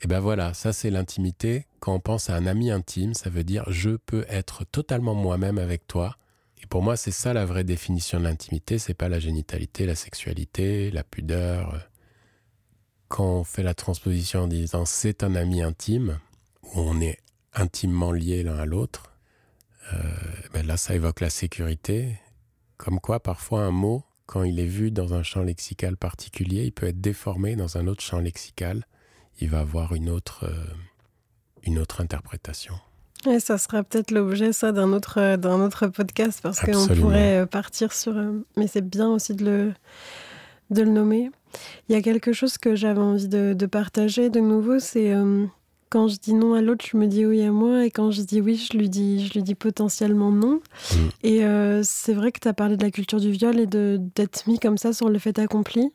Et 0.00 0.06
ben 0.06 0.20
voilà, 0.20 0.54
ça 0.54 0.72
c'est 0.72 0.90
l'intimité. 0.90 1.66
Quand 1.80 1.94
on 1.94 2.00
pense 2.00 2.30
à 2.30 2.36
un 2.36 2.46
ami 2.46 2.70
intime, 2.70 3.14
ça 3.14 3.30
veut 3.30 3.44
dire 3.44 3.64
je 3.68 3.90
peux 3.90 4.24
être 4.28 4.64
totalement 4.64 5.14
moi-même 5.14 5.58
avec 5.58 5.86
toi. 5.86 6.16
Et 6.62 6.66
pour 6.66 6.82
moi, 6.82 6.96
c'est 6.96 7.12
ça 7.12 7.32
la 7.32 7.44
vraie 7.44 7.64
définition 7.64 8.18
de 8.18 8.24
l'intimité, 8.24 8.78
c'est 8.78 8.94
pas 8.94 9.08
la 9.08 9.20
génitalité, 9.20 9.86
la 9.86 9.94
sexualité, 9.94 10.90
la 10.90 11.04
pudeur. 11.04 11.80
Quand 13.08 13.38
on 13.40 13.44
fait 13.44 13.62
la 13.62 13.74
transposition 13.74 14.42
en 14.42 14.48
disant 14.48 14.84
c'est 14.84 15.22
un 15.22 15.34
ami 15.34 15.62
intime, 15.62 16.18
où 16.62 16.80
on 16.80 17.00
est 17.00 17.18
intimement 17.54 18.12
liés 18.12 18.42
l'un 18.42 18.58
à 18.58 18.66
l'autre, 18.66 19.17
ben 20.52 20.66
là, 20.66 20.76
ça 20.76 20.94
évoque 20.94 21.20
la 21.20 21.30
sécurité. 21.30 22.18
Comme 22.76 23.00
quoi, 23.00 23.20
parfois, 23.20 23.62
un 23.62 23.70
mot, 23.70 24.04
quand 24.26 24.42
il 24.44 24.60
est 24.60 24.66
vu 24.66 24.90
dans 24.90 25.14
un 25.14 25.22
champ 25.22 25.42
lexical 25.42 25.96
particulier, 25.96 26.64
il 26.64 26.72
peut 26.72 26.86
être 26.86 27.00
déformé 27.00 27.56
dans 27.56 27.78
un 27.78 27.86
autre 27.86 28.02
champ 28.02 28.18
lexical. 28.18 28.86
Il 29.40 29.48
va 29.48 29.60
avoir 29.60 29.94
une 29.94 30.10
autre, 30.10 30.44
euh, 30.44 30.64
une 31.62 31.78
autre 31.78 32.02
interprétation. 32.02 32.74
Et 33.26 33.40
ça 33.40 33.58
sera 33.58 33.82
peut-être 33.82 34.10
l'objet 34.10 34.52
ça 34.52 34.70
d'un 34.70 34.92
autre 34.92 35.18
euh, 35.18 35.36
d'un 35.36 35.60
autre 35.60 35.88
podcast 35.88 36.40
parce 36.40 36.60
qu'on 36.60 36.86
pourrait 36.86 37.46
partir 37.50 37.92
sur 37.92 38.14
mais 38.56 38.68
c'est 38.68 38.88
bien 38.88 39.08
aussi 39.08 39.34
de 39.34 39.44
le 39.44 39.74
de 40.70 40.82
le 40.82 40.90
nommer. 40.90 41.30
Il 41.88 41.94
y 41.94 41.98
a 41.98 42.02
quelque 42.02 42.32
chose 42.32 42.58
que 42.58 42.76
j'avais 42.76 43.00
envie 43.00 43.26
de, 43.26 43.54
de, 43.54 43.66
partager 43.66 44.28
de 44.28 44.38
nouveau, 44.38 44.78
c'est 44.78 45.14
quand 45.90 46.08
je 46.08 46.16
dis 46.16 46.34
non 46.34 46.54
à 46.54 46.60
l'autre, 46.60 46.84
je 46.90 46.96
me 46.96 47.06
dis 47.06 47.24
oui 47.24 47.42
à 47.42 47.50
moi. 47.50 47.84
Et 47.84 47.90
quand 47.90 48.10
je 48.10 48.22
dis 48.22 48.40
oui, 48.40 48.56
je 48.56 48.76
lui 48.76 48.88
dis, 48.88 49.26
je 49.26 49.32
lui 49.34 49.42
dis 49.42 49.54
potentiellement 49.54 50.30
non. 50.30 50.60
Mm. 50.92 50.96
Et 51.22 51.44
euh, 51.44 51.82
c'est 51.84 52.14
vrai 52.14 52.32
que 52.32 52.40
tu 52.40 52.48
as 52.48 52.52
parlé 52.52 52.76
de 52.76 52.84
la 52.84 52.90
culture 52.90 53.20
du 53.20 53.30
viol 53.30 53.58
et 53.58 53.66
d'être 53.66 54.46
mis 54.46 54.58
comme 54.58 54.78
ça 54.78 54.92
sur 54.92 55.08
le 55.08 55.18
fait 55.18 55.38
accompli. 55.38 55.92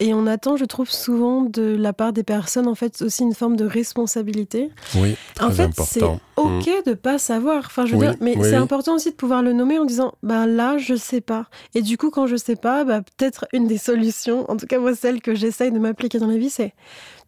Et 0.00 0.14
on 0.14 0.26
attend, 0.26 0.56
je 0.56 0.64
trouve, 0.64 0.90
souvent 0.90 1.42
de 1.42 1.62
la 1.62 1.92
part 1.92 2.12
des 2.12 2.24
personnes, 2.24 2.68
en 2.68 2.74
fait, 2.74 3.02
aussi 3.02 3.22
une 3.22 3.34
forme 3.34 3.56
de 3.56 3.64
responsabilité. 3.64 4.70
Oui, 4.96 5.16
très 5.34 5.44
en 5.44 5.50
fait, 5.50 5.70
c'est 5.84 6.02
OK 6.02 6.20
mm. 6.36 6.82
de 6.86 6.94
pas 6.94 7.18
savoir. 7.18 7.64
Enfin, 7.66 7.86
je 7.86 7.94
veux 7.94 8.00
dire, 8.00 8.16
mais 8.20 8.36
c'est 8.42 8.54
important 8.54 8.94
aussi 8.94 9.10
de 9.10 9.16
pouvoir 9.16 9.42
le 9.42 9.52
nommer 9.52 9.78
en 9.78 9.84
disant, 9.84 10.14
bah 10.22 10.46
là, 10.46 10.78
je 10.78 10.94
sais 10.94 11.20
pas. 11.20 11.46
Et 11.74 11.82
du 11.82 11.98
coup, 11.98 12.10
quand 12.10 12.26
je 12.26 12.36
sais 12.36 12.56
pas, 12.56 12.84
bah, 12.84 13.02
peut-être 13.02 13.46
une 13.52 13.66
des 13.66 13.78
solutions, 13.78 14.50
en 14.50 14.56
tout 14.56 14.66
cas, 14.66 14.78
moi, 14.78 14.94
celle 14.94 15.20
que 15.20 15.34
j'essaye 15.34 15.72
de 15.72 15.78
m'appliquer 15.78 16.18
dans 16.18 16.26
la 16.26 16.36
vie, 16.36 16.50
c'est 16.50 16.74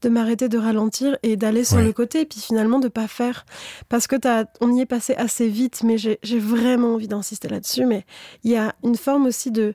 de 0.03 0.09
m'arrêter 0.09 0.49
de 0.49 0.59
ralentir 0.59 1.16
et 1.22 1.36
d'aller 1.36 1.64
sur 1.64 1.78
le 1.78 1.92
côté, 1.92 2.22
et 2.22 2.26
puis 2.26 2.40
finalement 2.40 2.78
de 2.78 2.88
pas 2.88 3.09
faire. 3.09 3.44
Parce 3.88 4.07
que 4.07 4.16
as, 4.26 4.47
on 4.61 4.74
y 4.74 4.80
est 4.80 4.86
passé 4.86 5.14
assez 5.14 5.49
vite, 5.49 5.82
mais 5.82 5.97
j'ai 5.99 6.38
vraiment 6.38 6.94
envie 6.94 7.09
d'insister 7.09 7.49
là-dessus. 7.49 7.86
Mais 7.86 8.05
il 8.44 8.51
y 8.51 8.57
a 8.57 8.74
une 8.84 8.97
forme 8.97 9.26
aussi 9.26 9.51
de, 9.51 9.74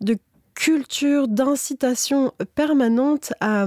de 0.00 0.16
culture, 0.54 1.28
d'incitation 1.28 2.32
permanente 2.54 3.32
à, 3.40 3.66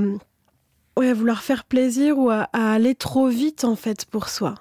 ouais, 0.98 1.14
vouloir 1.14 1.42
faire 1.42 1.64
plaisir 1.64 2.18
ou 2.18 2.30
à, 2.30 2.48
aller 2.54 2.96
trop 2.96 3.28
vite, 3.28 3.64
en 3.64 3.76
fait, 3.76 4.06
pour 4.06 4.30
soi. 4.30 4.56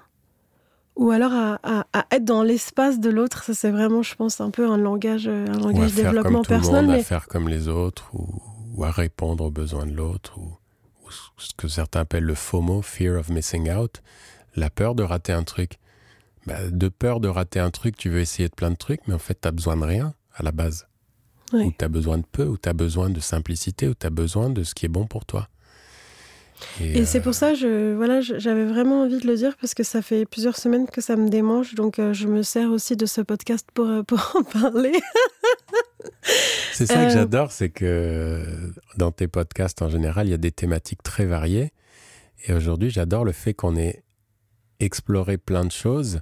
Ou 0.97 1.11
alors 1.11 1.33
à, 1.33 1.59
à, 1.63 2.05
être 2.11 2.25
dans 2.25 2.43
l'espace 2.43 3.01
de 3.01 3.09
l'autre, 3.09 3.45
ça 3.45 3.55
c'est 3.55 3.71
vraiment, 3.71 4.03
je 4.03 4.15
pense, 4.15 4.43
un 4.43 4.51
peu 4.51 4.69
un 4.69 4.77
langage, 4.77 5.27
un 5.27 5.45
langage 5.47 5.95
développement 5.95 6.43
personnel. 6.43 6.87
mais... 6.87 7.01
À 7.01 7.03
faire 7.03 7.29
comme 7.29 7.49
les 7.49 7.69
autres, 7.69 8.11
ou, 8.13 8.29
ou 8.75 8.85
à 8.85 8.91
répondre 8.91 9.45
aux 9.45 9.51
besoins 9.51 9.87
de 9.87 9.93
l'autre, 9.93 10.39
ou 10.39 10.53
ce 11.37 11.53
que 11.57 11.69
certains 11.69 12.01
appellent 12.01 12.25
le 12.25 12.35
FOMO, 12.35 12.83
Fear 12.83 13.19
of 13.19 13.29
Missing 13.29 13.71
Out, 13.71 14.03
la 14.55 14.71
peur 14.71 14.95
de 14.95 15.03
rater 15.03 15.33
un 15.33 15.45
truc. 15.45 15.79
Bah, 16.47 16.69
de 16.71 16.89
peur 16.89 17.21
de 17.21 17.29
rater 17.29 17.61
un 17.61 17.71
truc, 17.71 17.97
tu 17.97 18.11
veux 18.11 18.21
essayer 18.21 18.49
de 18.49 18.55
plein 18.55 18.71
de 18.71 18.77
trucs, 18.77 19.07
mais 19.07 19.15
en 19.15 19.19
fait, 19.19 19.41
tu 19.41 19.49
as 19.49 19.53
besoin 19.53 19.77
de 19.77 19.85
rien 19.85 20.15
à 20.35 20.43
la 20.43 20.53
base. 20.53 20.87
Ou 21.67 21.73
tu 21.77 21.85
as 21.85 21.89
besoin 21.89 22.19
de 22.19 22.25
peu, 22.31 22.47
ou 22.47 22.57
tu 22.57 22.69
as 22.69 22.73
besoin 22.73 23.11
de 23.11 23.21
simplicité, 23.21 23.87
ou 23.89 23.95
tu 23.95 24.07
as 24.07 24.11
besoin 24.11 24.51
de 24.51 24.63
ce 24.63 24.75
qui 24.75 24.87
est 24.87 24.89
bon 24.89 25.07
pour 25.07 25.25
toi. 25.25 25.49
Et, 26.81 27.05
c'est 27.05 27.21
pour 27.21 27.35
ça, 27.35 27.55
je, 27.55 27.95
voilà, 27.95 28.21
j'avais 28.21 28.65
vraiment 28.65 29.03
envie 29.03 29.19
de 29.19 29.27
le 29.27 29.37
dire 29.37 29.57
parce 29.61 29.75
que 29.75 29.83
ça 29.83 30.03
fait 30.03 30.25
plusieurs 30.27 30.57
semaines 30.57 30.87
que 30.87 31.01
ça 31.01 31.17
me 31.17 31.29
démange, 31.29 31.75
donc 31.75 32.01
je 32.13 32.27
me 32.27 32.43
sers 32.43 32.71
aussi 32.71 32.97
de 32.97 33.07
ce 33.07 33.21
podcast 33.21 33.69
pour, 33.75 33.89
pour 34.07 34.37
en 34.37 34.43
parler. 34.43 34.93
c'est 36.73 36.87
ça 36.87 37.07
que 37.07 37.13
j'adore, 37.13 37.53
c'est 37.53 37.71
que 37.71 38.43
dans 38.97 39.11
tes 39.11 39.29
podcasts 39.29 39.83
en 39.83 39.89
général, 39.89 40.27
il 40.27 40.31
y 40.31 40.35
a 40.35 40.39
des 40.39 40.53
thématiques 40.53 41.03
très 41.03 41.27
variées. 41.27 41.73
Et 42.45 42.53
aujourd'hui, 42.53 42.91
j'adore 42.91 43.25
le 43.25 43.33
fait 43.33 43.55
qu'on 43.55 43.77
ait 43.77 44.03
exploré 44.81 45.39
plein 45.39 45.65
de 45.65 45.71
choses 45.71 46.21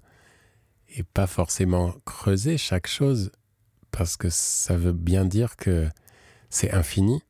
et 0.97 1.03
pas 1.03 1.27
forcément 1.27 1.95
creuser 2.05 2.59
chaque 2.59 2.87
chose 2.87 3.31
parce 3.91 4.17
que 4.17 4.29
ça 4.31 4.77
veut 4.77 4.93
bien 4.93 5.25
dire 5.25 5.57
que 5.57 5.89
c'est 6.49 6.73
infini. 6.73 7.23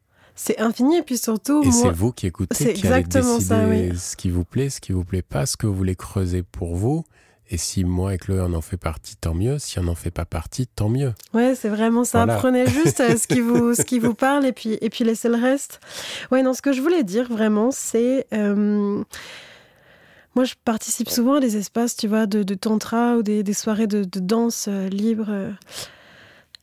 C'est 0.43 0.59
infini 0.59 0.97
et 0.97 1.03
puis 1.03 1.19
surtout. 1.19 1.63
Et 1.63 1.71
c'est 1.71 1.91
vous 1.91 2.13
qui 2.13 2.27
écoutez, 2.27 2.73
qui 2.73 2.87
allez 2.87 3.03
décider 3.03 3.95
ce 3.95 4.17
qui 4.17 4.31
vous 4.31 4.45
plaît, 4.45 4.71
ce 4.71 4.81
qui 4.81 4.93
vous 4.93 5.05
plaît 5.05 5.21
pas, 5.21 5.45
ce 5.45 5.59
que 5.59 5.67
vous 5.67 5.75
voulez 5.75 5.97
creuser 5.97 6.43
pour 6.43 6.77
vous. 6.77 7.05
Et 7.51 7.59
si 7.59 7.85
moi 7.85 8.15
et 8.15 8.19
Chloé 8.19 8.41
en 8.41 8.55
en 8.55 8.63
fait 8.63 8.79
partie, 8.79 9.17
tant 9.17 9.35
mieux. 9.35 9.59
Si 9.59 9.79
on 9.79 9.83
n'en 9.83 9.95
fait 9.95 10.11
pas 10.11 10.25
partie, 10.25 10.67
tant 10.67 10.89
mieux. 10.89 11.13
Ouais, 11.35 11.55
c'est 11.55 11.69
vraiment 11.69 12.05
ça. 12.05 12.27
Prenez 12.27 12.67
juste 12.67 13.01
euh, 13.01 13.19
ce 13.19 13.27
qui 13.27 13.41
vous 13.43 13.75
ce 13.75 13.83
qui 13.83 13.99
vous 13.99 14.15
parle 14.15 14.47
et 14.47 14.53
puis 14.53 14.79
et 14.81 14.89
puis 14.89 15.05
laissez 15.05 15.29
le 15.29 15.37
reste. 15.37 15.79
Ouais, 16.31 16.43
non, 16.43 16.55
ce 16.55 16.63
que 16.63 16.73
je 16.73 16.81
voulais 16.81 17.05
dire 17.05 17.29
vraiment, 17.31 17.71
c'est 17.71 18.27
euh, 18.33 19.05
moi, 20.37 20.45
je 20.45 20.55
participe 20.65 21.11
souvent 21.11 21.35
à 21.35 21.41
des 21.41 21.59
espaces, 21.59 21.97
tu 21.97 22.09
vois, 22.09 22.27
de, 22.27 22.43
tantra 22.55 23.17
ou 23.17 23.23
des, 23.23 23.53
soirées 23.53 23.89
de, 23.89 24.05
danse 24.05 24.69
euh, 24.69 24.89
libre 24.89 25.53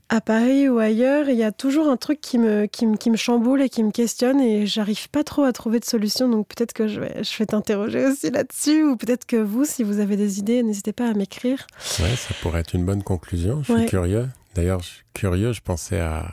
à 0.10 0.22
Paris 0.22 0.70
ou 0.70 0.80
ailleurs. 0.80 1.30
Il 1.30 1.38
y 1.38 1.44
a 1.44 1.52
toujours 1.52 1.90
un 1.90 1.98
truc 1.98 2.22
qui 2.22 2.38
me, 2.38 2.66
qui, 2.66 2.86
me, 2.86 3.18
chamboule 3.18 3.62
et 3.62 3.70
qui 3.70 3.84
me 3.84 3.92
questionne 3.92 4.40
et 4.40 4.66
j'arrive 4.66 5.10
pas 5.10 5.24
trop 5.24 5.44
à 5.44 5.52
trouver 5.52 5.80
de 5.80 5.86
solution. 5.86 6.30
Donc 6.30 6.48
peut-être 6.48 6.74
que 6.74 6.88
je 6.88 7.02
vais, 7.02 7.24
je 7.24 7.38
vais 7.38 7.46
t'interroger 7.46 8.06
aussi 8.06 8.30
là-dessus 8.30 8.84
ou 8.84 8.98
peut-être 8.98 9.26
que 9.26 9.38
vous, 9.38 9.66
si 9.66 9.84
vous 9.84 10.00
avez 10.00 10.16
des 10.16 10.40
idées, 10.40 10.64
n'hésitez 10.64 10.94
pas 10.94 11.10
à 11.10 11.14
m'écrire. 11.14 11.68
Ouais, 12.00 12.16
ça 12.16 12.34
pourrait 12.42 12.62
être 12.62 12.76
une 12.76 12.86
bonne 12.86 13.04
conclusion. 13.04 13.64
Je 13.64 13.74
suis 13.74 13.86
curieux. 13.86 14.28
D'ailleurs, 14.56 14.82
je 14.82 14.88
suis 14.88 15.04
curieux, 15.14 15.52
je 15.54 15.62
pensais 15.62 16.00
à... 16.00 16.32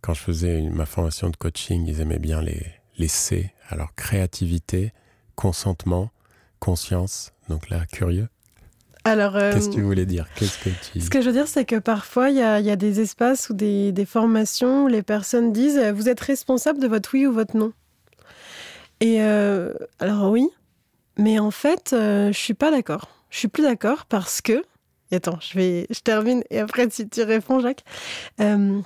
Quand 0.00 0.14
je 0.14 0.20
faisais 0.20 0.62
ma 0.62 0.86
formation 0.86 1.30
de 1.30 1.36
coaching, 1.36 1.84
ils 1.86 2.00
aimaient 2.00 2.18
bien 2.18 2.40
les, 2.40 2.64
les 2.96 3.08
C. 3.08 3.52
Alors 3.68 3.94
créativité, 3.94 4.92
consentement, 5.34 6.10
conscience, 6.60 7.32
donc 7.48 7.68
là, 7.70 7.84
curieux. 7.92 8.28
Alors, 9.06 9.36
euh, 9.36 9.52
qu'est-ce 9.52 9.68
que 9.68 9.74
tu 9.74 9.82
voulais 9.82 10.04
dire? 10.04 10.26
Qu'est-ce 10.34 10.58
que 10.58 10.70
tu... 10.90 11.00
Ce 11.00 11.10
que 11.10 11.20
je 11.20 11.26
veux 11.26 11.32
dire, 11.32 11.46
c'est 11.46 11.64
que 11.64 11.76
parfois, 11.76 12.30
il 12.30 12.36
y 12.38 12.42
a, 12.42 12.58
y 12.58 12.70
a, 12.70 12.76
des 12.76 13.00
espaces 13.00 13.50
ou 13.50 13.54
des, 13.54 13.92
des, 13.92 14.04
formations 14.04 14.84
où 14.84 14.88
les 14.88 15.04
personnes 15.04 15.52
disent 15.52 15.78
euh, 15.78 15.92
Vous 15.92 16.08
êtes 16.08 16.18
responsable 16.18 16.80
de 16.80 16.88
votre 16.88 17.10
oui 17.14 17.24
ou 17.24 17.32
votre 17.32 17.56
non. 17.56 17.72
Et 18.98 19.22
euh, 19.22 19.72
alors, 20.00 20.28
oui, 20.32 20.48
mais 21.18 21.38
en 21.38 21.52
fait, 21.52 21.90
je 21.92 22.32
suis 22.36 22.54
pas 22.54 22.72
d'accord. 22.72 23.08
Je 23.30 23.38
suis 23.38 23.48
plus 23.48 23.62
d'accord 23.62 24.06
parce 24.06 24.40
que. 24.40 24.64
Et 25.12 25.16
attends, 25.16 25.38
je, 25.40 25.56
vais, 25.56 25.86
je 25.90 26.00
termine 26.00 26.42
et 26.50 26.58
après, 26.58 26.90
si 26.90 27.08
tu 27.08 27.22
réponds, 27.22 27.60
Jacques. 27.60 27.84
je 28.40 28.82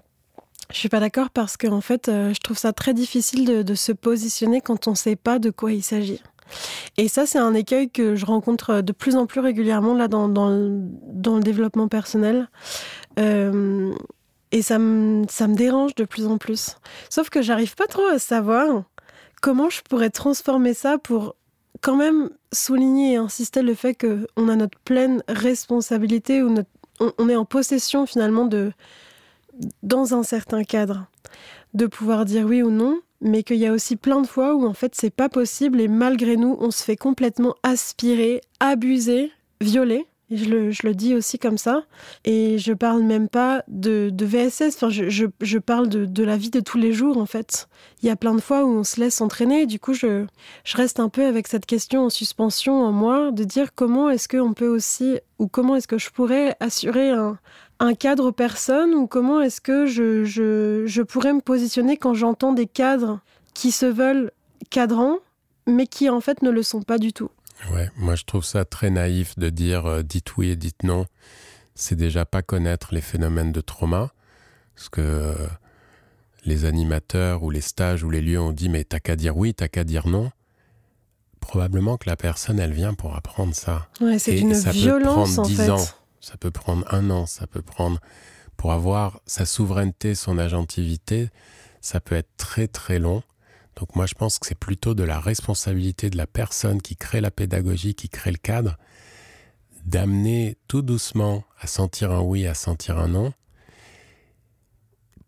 suis 0.71 0.91
pas 0.91 1.01
d'accord 1.01 1.31
parce 1.31 1.57
que 1.57 1.67
en 1.67 1.81
fait, 1.81 2.09
je 2.09 2.39
trouve 2.41 2.59
ça 2.59 2.75
très 2.75 2.93
difficile 2.93 3.47
de, 3.47 3.63
de 3.63 3.75
se 3.75 3.93
positionner 3.93 4.61
quand 4.61 4.87
on 4.87 4.91
ne 4.91 4.97
sait 4.97 5.17
pas 5.17 5.39
de 5.39 5.49
quoi 5.49 5.73
il 5.73 5.83
s'agit. 5.83 6.21
Et 6.97 7.09
ça, 7.09 7.27
c'est 7.27 7.39
un 7.39 7.55
écueil 7.55 7.91
que 7.91 8.15
je 8.15 8.27
rencontre 8.27 8.81
de 8.81 8.93
plus 8.93 9.17
en 9.17 9.27
plus 9.27 9.41
régulièrement 9.41 9.95
là 9.95 10.09
dans, 10.09 10.27
le, 10.27 11.41
développement 11.41 11.89
personnel. 11.89 12.49
Euh, 13.19 13.93
et 14.53 14.63
ça 14.63 14.79
me, 14.79 15.25
ça 15.29 15.47
me 15.47 15.55
dérange 15.55 15.95
de 15.95 16.05
plus 16.05 16.27
en 16.27 16.39
plus. 16.39 16.77
Sauf 17.09 17.31
que 17.31 17.43
j'arrive 17.43 17.75
pas 17.77 17.87
trop 17.87 18.07
à 18.07 18.19
savoir 18.19 18.85
comment 19.41 19.71
je 19.71 19.81
pourrais 19.83 20.11
transformer 20.11 20.75
ça 20.75 20.99
pour 20.99 21.37
quand 21.81 21.97
même 21.97 22.31
souligner 22.53 23.15
et 23.15 23.17
insister 23.17 23.63
le 23.63 23.75
fait 23.75 23.95
qu'on 23.95 24.49
a 24.49 24.57
notre 24.57 24.79
pleine 24.81 25.23
responsabilité 25.29 26.43
ou 26.43 26.55
on, 26.99 27.13
on 27.17 27.29
est 27.29 27.37
en 27.37 27.45
possession 27.45 28.07
finalement 28.07 28.45
de 28.45 28.73
dans 29.83 30.15
un 30.15 30.23
certain 30.23 30.65
cadre 30.65 31.07
de 31.75 31.87
pouvoir 31.87 32.25
dire 32.25 32.47
oui 32.47 32.63
ou 32.63 32.71
non 32.71 33.01
mais 33.21 33.43
qu'il 33.43 33.57
y 33.57 33.67
a 33.67 33.73
aussi 33.73 33.97
plein 33.97 34.21
de 34.21 34.27
fois 34.27 34.55
où 34.55 34.67
en 34.67 34.75
fait 34.75 34.95
c'est 34.95 35.15
pas 35.15 35.29
possible 35.29 35.81
et 35.81 35.89
malgré 35.89 36.37
nous 36.37 36.57
on 36.61 36.71
se 36.71 36.83
fait 36.83 36.97
complètement 36.97 37.55
aspirer, 37.63 38.41
abuser, 38.61 39.33
violer. 39.61 40.07
Je, 40.31 40.87
le, 40.87 40.95
dis 40.95 41.17
aussi 41.17 41.41
comme 41.41 41.59
ça. 41.59 41.83
Et 42.25 42.57
je 42.57 42.73
parle 42.73 43.03
même 43.03 43.29
pas 43.29 43.65
de, 43.67 44.11
de 44.13 44.25
VSS, 44.25 44.77
enfin, 44.77 44.89
je, 44.89 45.59
parle 45.59 45.89
de, 45.89 46.05
de, 46.05 46.23
la 46.23 46.37
vie 46.37 46.51
de 46.51 46.61
tous 46.61 46.79
les 46.79 46.93
jours 46.93 47.19
en 47.19 47.27
fait. 47.27 47.69
Il 48.01 48.07
y 48.07 48.11
a 48.11 48.17
plein 48.17 48.37
de 48.37 48.41
fois 48.41 48.65
où 48.65 48.69
on 48.69 48.85
se 48.85 49.01
laisse 49.01 49.21
entraîner. 49.21 49.63
Et 49.63 49.67
du 49.67 49.81
coup, 49.81 49.93
je, 49.93 50.27
je 50.63 50.77
reste 50.77 51.01
un 51.01 51.09
peu 51.09 51.27
avec 51.27 51.49
cette 51.49 51.67
question 51.67 52.05
en 52.05 52.11
suspension 52.11 52.81
en 52.81 52.93
moi 52.93 53.33
de 53.33 53.43
dire 53.43 53.75
comment 53.75 54.09
est-ce 54.09 54.29
qu'on 54.29 54.53
peut 54.53 54.69
aussi, 54.69 55.19
ou 55.41 55.49
comment 55.49 55.75
est-ce 55.75 55.89
que 55.89 55.99
je 55.99 56.11
pourrais 56.11 56.57
assurer 56.61 57.11
un, 57.11 57.37
un 57.81 57.95
cadre 57.95 58.31
personne 58.31 58.95
ou 58.95 59.07
comment 59.07 59.41
est-ce 59.41 59.61
que 59.61 59.87
je, 59.87 60.25
je, 60.25 60.85
je, 60.87 61.03
pourrais 61.03 61.33
me 61.33 61.41
positionner 61.41 61.97
quand 61.97 62.15
j'entends 62.15 62.53
des 62.53 62.67
cadres 62.67 63.21
qui 63.55 63.73
se 63.73 63.87
veulent 63.87 64.31
cadrants, 64.69 65.17
mais 65.67 65.87
qui 65.87 66.11
en 66.11 66.21
fait 66.21 66.43
ne 66.43 66.51
le 66.51 66.63
sont 66.63 66.83
pas 66.83 66.99
du 66.99 67.13
tout? 67.13 67.31
Ouais, 67.73 67.91
moi 67.97 68.15
je 68.15 68.25
trouve 68.25 68.45
ça 68.45 68.65
très 68.65 68.91
naïf 68.91 69.39
de 69.39 69.49
dire 69.49 69.87
euh, 69.87 70.03
dites 70.03 70.37
oui 70.37 70.51
et 70.51 70.57
dites 70.57 70.83
non. 70.83 71.07
C'est 71.75 71.97
déjà 71.97 72.27
pas 72.27 72.43
connaître 72.43 72.95
les 72.95 73.01
phénomènes 73.01 73.53
de 73.53 73.63
trauma, 73.63 74.11
parce 74.75 74.91
que 74.91 75.01
euh, 75.01 75.35
les 76.45 76.67
animateurs 76.67 77.43
ou 77.43 77.51
les 77.51 77.63
stages 77.63 78.05
ou 78.05 78.11
les 78.11 78.21
lieux 78.21 78.41
ont 78.41 78.53
dit 78.53 78.69
mais 78.69 78.85
t'as 78.85 79.01
qu'à 79.01 79.17
dire 79.17 79.37
oui, 79.37 79.55
t'as 79.55 79.69
qu'à 79.69 79.85
dire 79.85 80.07
non. 80.07 80.31
Probablement 81.41 81.97
que 81.97 82.09
la 82.11 82.17
personne 82.17 82.61
elle 82.61 82.73
vient 82.73 82.93
pour 82.93 83.17
apprendre 83.17 83.55
ça. 83.55 83.89
Ouais, 84.03 84.19
c'est 84.19 84.39
une 84.39 84.53
violence 84.53 85.39
en 85.39 85.45
fait. 85.45 85.71
Ans 85.71 85.87
ça 86.21 86.37
peut 86.37 86.51
prendre 86.51 86.87
un 86.93 87.11
an, 87.11 87.27
ça 87.27 87.47
peut 87.47 87.63
prendre 87.63 87.99
pour 88.57 88.73
avoir 88.73 89.21
sa 89.27 89.47
souveraineté, 89.47 90.15
son 90.15 90.39
agentivité, 90.39 91.31
ça 91.81 92.01
peut 92.01 92.15
être 92.15 92.31
très 92.37 92.69
très 92.69 92.99
long. 92.99 93.23
Donc 93.77 93.97
moi 93.97 94.07
je 94.07 94.15
pense 94.15 94.39
que 94.39 94.47
c'est 94.47 94.59
plutôt 94.59 94.95
de 94.95 95.03
la 95.03 95.19
responsabilité 95.19 96.11
de 96.11 96.17
la 96.17 96.27
personne 96.27 96.83
qui 96.83 96.97
crée 96.97 97.21
la 97.21 97.31
pédagogie, 97.31 97.95
qui 97.95 98.09
crée 98.09 98.33
le 98.33 98.39
cadre, 98.39 98.77
d'amener 99.87 100.59
tout 100.69 100.83
doucement 100.83 101.45
à 101.59 101.67
sentir 101.67 102.13
un 102.13 102.21
oui, 102.21 102.47
à 102.47 102.55
sentir 102.55 102.99
un 102.99 103.09
non, 103.09 103.33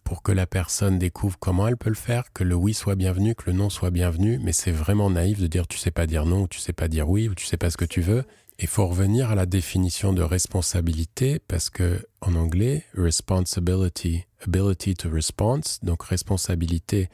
pour 0.04 0.22
que 0.22 0.32
la 0.32 0.46
personne 0.46 0.98
découvre 0.98 1.38
comment 1.38 1.66
elle 1.66 1.78
peut 1.78 1.88
le 1.88 1.96
faire, 1.96 2.34
que 2.34 2.44
le 2.44 2.54
oui 2.54 2.74
soit 2.74 2.96
bienvenu, 2.96 3.34
que 3.34 3.44
le 3.46 3.56
non 3.56 3.70
soit 3.70 3.90
bienvenu, 3.90 4.38
mais 4.42 4.52
c'est 4.52 4.72
vraiment 4.72 5.08
naïf 5.08 5.40
de 5.40 5.46
dire 5.46 5.66
tu 5.66 5.78
sais 5.78 5.90
pas 5.90 6.06
dire 6.06 6.26
non, 6.26 6.42
ou 6.42 6.48
tu 6.48 6.58
sais 6.58 6.74
pas 6.74 6.88
dire 6.88 7.08
oui, 7.08 7.30
ou 7.30 7.34
tu 7.34 7.46
sais 7.46 7.56
pas 7.56 7.70
ce 7.70 7.78
que 7.78 7.86
tu 7.86 8.02
veux. 8.02 8.24
Il 8.62 8.68
faut 8.68 8.86
revenir 8.86 9.28
à 9.28 9.34
la 9.34 9.44
définition 9.44 10.12
de 10.12 10.22
responsabilité 10.22 11.40
parce 11.40 11.68
que 11.68 12.06
en 12.20 12.36
anglais, 12.36 12.84
responsibility, 12.94 14.24
ability 14.46 14.94
to 14.94 15.10
respond, 15.10 15.62
donc 15.82 16.04
responsabilité, 16.04 17.10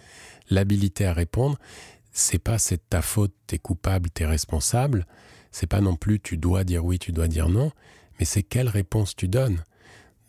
l'habilité 0.51 1.07
à 1.07 1.15
répondre, 1.15 1.59
c'est 2.13 2.39
pas 2.39 2.59
c'est 2.59 2.91
ta 2.91 3.01
faute, 3.01 3.33
t'es 3.47 3.59
coupable, 3.59 4.11
t'es 4.11 4.27
responsable. 4.27 5.07
C'est 5.51 5.67
pas 5.67 5.81
non 5.81 5.97
plus 5.97 6.21
tu 6.21 6.37
dois 6.37 6.65
dire 6.65 6.85
oui, 6.85 6.99
tu 6.99 7.13
dois 7.13 7.29
dire 7.29 7.49
non, 7.49 7.73
mais 8.19 8.27
c'est 8.27 8.43
quelle 8.43 8.69
réponse 8.69 9.17
tu 9.17 9.27
donnes. 9.27 9.65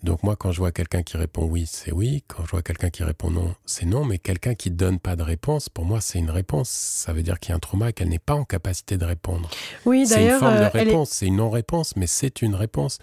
Donc 0.02 0.24
moi, 0.24 0.36
quand 0.38 0.52
je 0.52 0.60
vois 0.60 0.72
quelqu'un 0.72 1.04
qui 1.04 1.18
répond 1.18 1.44
oui, 1.46 1.66
c'est 1.70 1.92
oui. 1.92 2.24
Quand 2.28 2.46
je 2.46 2.52
vois 2.52 2.62
quelqu'un 2.62 2.90
qui 2.90 3.04
répond 3.04 3.32
non, 3.32 3.54
c'est 3.66 3.86
non. 3.86 4.06
Mais 4.06 4.18
quelqu'un 4.18 4.56
qui 4.56 4.72
donne 4.72 4.98
pas 4.98 5.16
de 5.16 5.24
réponse, 5.24 5.68
pour 5.68 5.84
moi, 5.84 6.00
c'est 6.00 6.20
une 6.20 6.30
réponse. 6.30 6.70
Ça 6.70 7.12
veut 7.12 7.22
dire 7.22 7.40
qu'il 7.40 7.50
y 7.50 7.54
a 7.54 7.56
un 7.58 7.60
trauma 7.60 7.90
et 7.90 7.94
qu'elle 7.94 8.08
n'est 8.08 8.18
pas 8.18 8.36
en 8.36 8.46
capacité 8.46 8.98
de 8.98 9.06
répondre. 9.06 9.50
Oui, 9.86 10.08
c'est 10.08 10.26
une 10.26 10.40
forme 10.40 10.56
de 10.56 10.62
euh, 10.62 10.70
réponse. 10.70 11.10
C'est 11.10 11.26
une 11.26 11.36
non-réponse, 11.36 11.96
mais 11.98 12.08
c'est 12.08 12.42
une 12.42 12.56
réponse. 12.56 13.00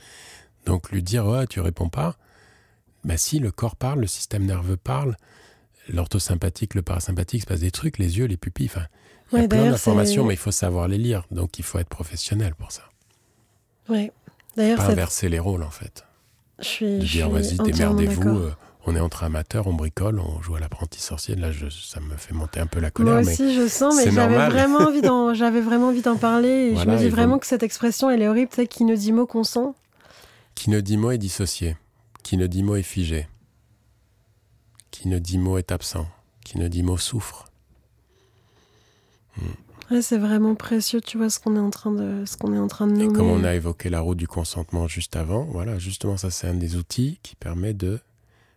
Donc 0.64 0.90
lui 0.90 1.02
dire 1.02 1.26
ouais, 1.26 1.46
tu 1.46 1.60
réponds 1.60 1.90
pas. 1.90 2.16
Bah 3.04 3.18
si, 3.18 3.38
le 3.38 3.52
corps 3.52 3.76
parle, 3.76 4.00
le 4.00 4.06
système 4.06 4.46
nerveux 4.46 4.76
parle, 4.76 5.16
l'orthosympathique, 5.88 6.74
le 6.74 6.82
parasympathique, 6.82 7.40
il 7.40 7.42
se 7.42 7.46
passe 7.46 7.60
des 7.60 7.70
trucs, 7.70 7.98
les 7.98 8.18
yeux, 8.18 8.24
les 8.24 8.36
pupilles. 8.36 8.70
Enfin, 8.74 8.86
il 9.32 9.42
y 9.42 9.44
a 9.44 9.48
plein 9.48 9.70
d'informations, 9.70 10.24
mais 10.24 10.34
il 10.34 10.38
faut 10.38 10.50
savoir 10.50 10.88
les 10.88 10.98
lire. 10.98 11.24
Donc 11.30 11.58
il 11.58 11.64
faut 11.64 11.78
être 11.78 11.88
professionnel 11.88 12.54
pour 12.54 12.72
ça. 12.72 12.82
Oui. 13.88 14.10
D'ailleurs, 14.56 14.78
pas 14.78 14.90
inverser 14.90 15.28
les 15.28 15.38
rôles 15.38 15.62
en 15.62 15.70
fait. 15.70 16.06
Je 16.58 16.64
suis, 16.64 16.98
de 16.98 17.04
dire 17.04 17.28
vas-y 17.28 17.56
démerdez-vous, 17.56 18.28
euh, 18.28 18.54
on 18.86 18.96
est 18.96 19.00
entre 19.00 19.24
amateurs, 19.24 19.66
on 19.66 19.74
bricole, 19.74 20.18
on 20.20 20.40
joue 20.40 20.56
à 20.56 20.60
l'apprenti 20.60 21.00
sorcier. 21.00 21.34
Là, 21.34 21.52
je, 21.52 21.68
ça 21.68 22.00
me 22.00 22.16
fait 22.16 22.32
monter 22.32 22.60
un 22.60 22.66
peu 22.66 22.80
la 22.80 22.90
colère. 22.90 23.14
Moi 23.14 23.22
aussi, 23.22 23.54
je 23.54 23.68
sens, 23.68 23.96
mais 23.96 24.10
j'avais 24.10 24.48
vraiment 24.48 24.78
envie 24.78 25.02
d'en, 25.02 25.34
j'avais 25.34 25.60
vraiment 25.60 25.88
envie 25.88 26.02
d'en 26.02 26.16
parler. 26.16 26.72
Et 26.72 26.76
je 26.76 26.86
me 26.86 26.96
dis 26.96 27.08
vraiment 27.08 27.38
que 27.38 27.46
cette 27.46 27.62
expression, 27.62 28.10
elle 28.10 28.22
est 28.22 28.28
horrible. 28.28 28.50
Tu 28.50 28.56
sais, 28.56 28.66
qui 28.66 28.84
ne 28.84 28.96
dit 28.96 29.12
mot 29.12 29.26
consent. 29.26 29.74
Qui 30.54 30.70
ne 30.70 30.80
dit 30.80 30.96
mot 30.96 31.10
est 31.10 31.18
dissocié. 31.18 31.76
Qui 32.22 32.36
ne 32.36 32.46
dit 32.46 32.62
mot 32.62 32.76
est 32.76 32.82
figé. 32.82 33.28
Qui 34.90 35.08
ne 35.08 35.18
dit 35.18 35.38
mot 35.38 35.58
est 35.58 35.72
absent. 35.72 36.06
Qui 36.44 36.58
ne 36.58 36.68
dit 36.68 36.82
mot 36.82 36.96
souffre. 36.96 37.44
Hmm 39.36 39.65
c'est 40.00 40.18
vraiment 40.18 40.54
précieux, 40.54 41.00
tu 41.00 41.16
vois, 41.16 41.30
ce 41.30 41.38
qu'on 41.38 41.56
est 41.56 41.60
en 41.60 41.70
train 41.70 41.92
de, 41.92 42.24
ce 42.24 42.36
qu'on 42.36 42.52
est 42.54 42.58
en 42.58 42.66
train 42.66 42.86
de 42.86 42.92
nommer. 42.92 43.04
Et 43.04 43.08
comme 43.08 43.28
on 43.28 43.44
a 43.44 43.54
évoqué 43.54 43.88
la 43.88 44.00
roue 44.00 44.14
du 44.14 44.26
consentement 44.26 44.88
juste 44.88 45.16
avant, 45.16 45.44
voilà, 45.44 45.78
justement, 45.78 46.16
ça 46.16 46.30
c'est 46.30 46.48
un 46.48 46.54
des 46.54 46.76
outils 46.76 47.18
qui 47.22 47.36
permet 47.36 47.74
de 47.74 48.00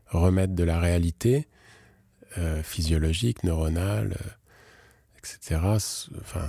remettre 0.07 0.53
de 0.55 0.63
la 0.63 0.79
réalité 0.79 1.47
euh, 2.37 2.63
physiologique, 2.63 3.43
neuronale, 3.43 4.17
euh, 4.19 4.29
etc. 5.19 5.61
Enfin, 6.19 6.47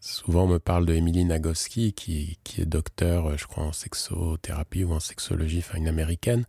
souvent 0.00 0.44
on 0.44 0.48
me 0.48 0.58
parle 0.58 0.86
de 0.86 0.94
Emily 0.94 1.24
Nagoski, 1.24 1.92
qui, 1.92 2.38
qui 2.44 2.60
est 2.60 2.66
docteur, 2.66 3.36
je 3.38 3.46
crois, 3.46 3.64
en 3.64 3.72
sexothérapie 3.72 4.84
ou 4.84 4.92
en 4.92 5.00
sexologie, 5.00 5.58
enfin 5.58 5.78
une 5.78 5.88
américaine, 5.88 6.44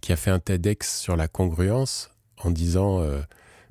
qui 0.00 0.12
a 0.12 0.16
fait 0.16 0.30
un 0.30 0.38
TEDx 0.38 1.00
sur 1.00 1.16
la 1.16 1.28
congruence 1.28 2.10
en 2.38 2.50
disant 2.50 3.00
euh, 3.00 3.20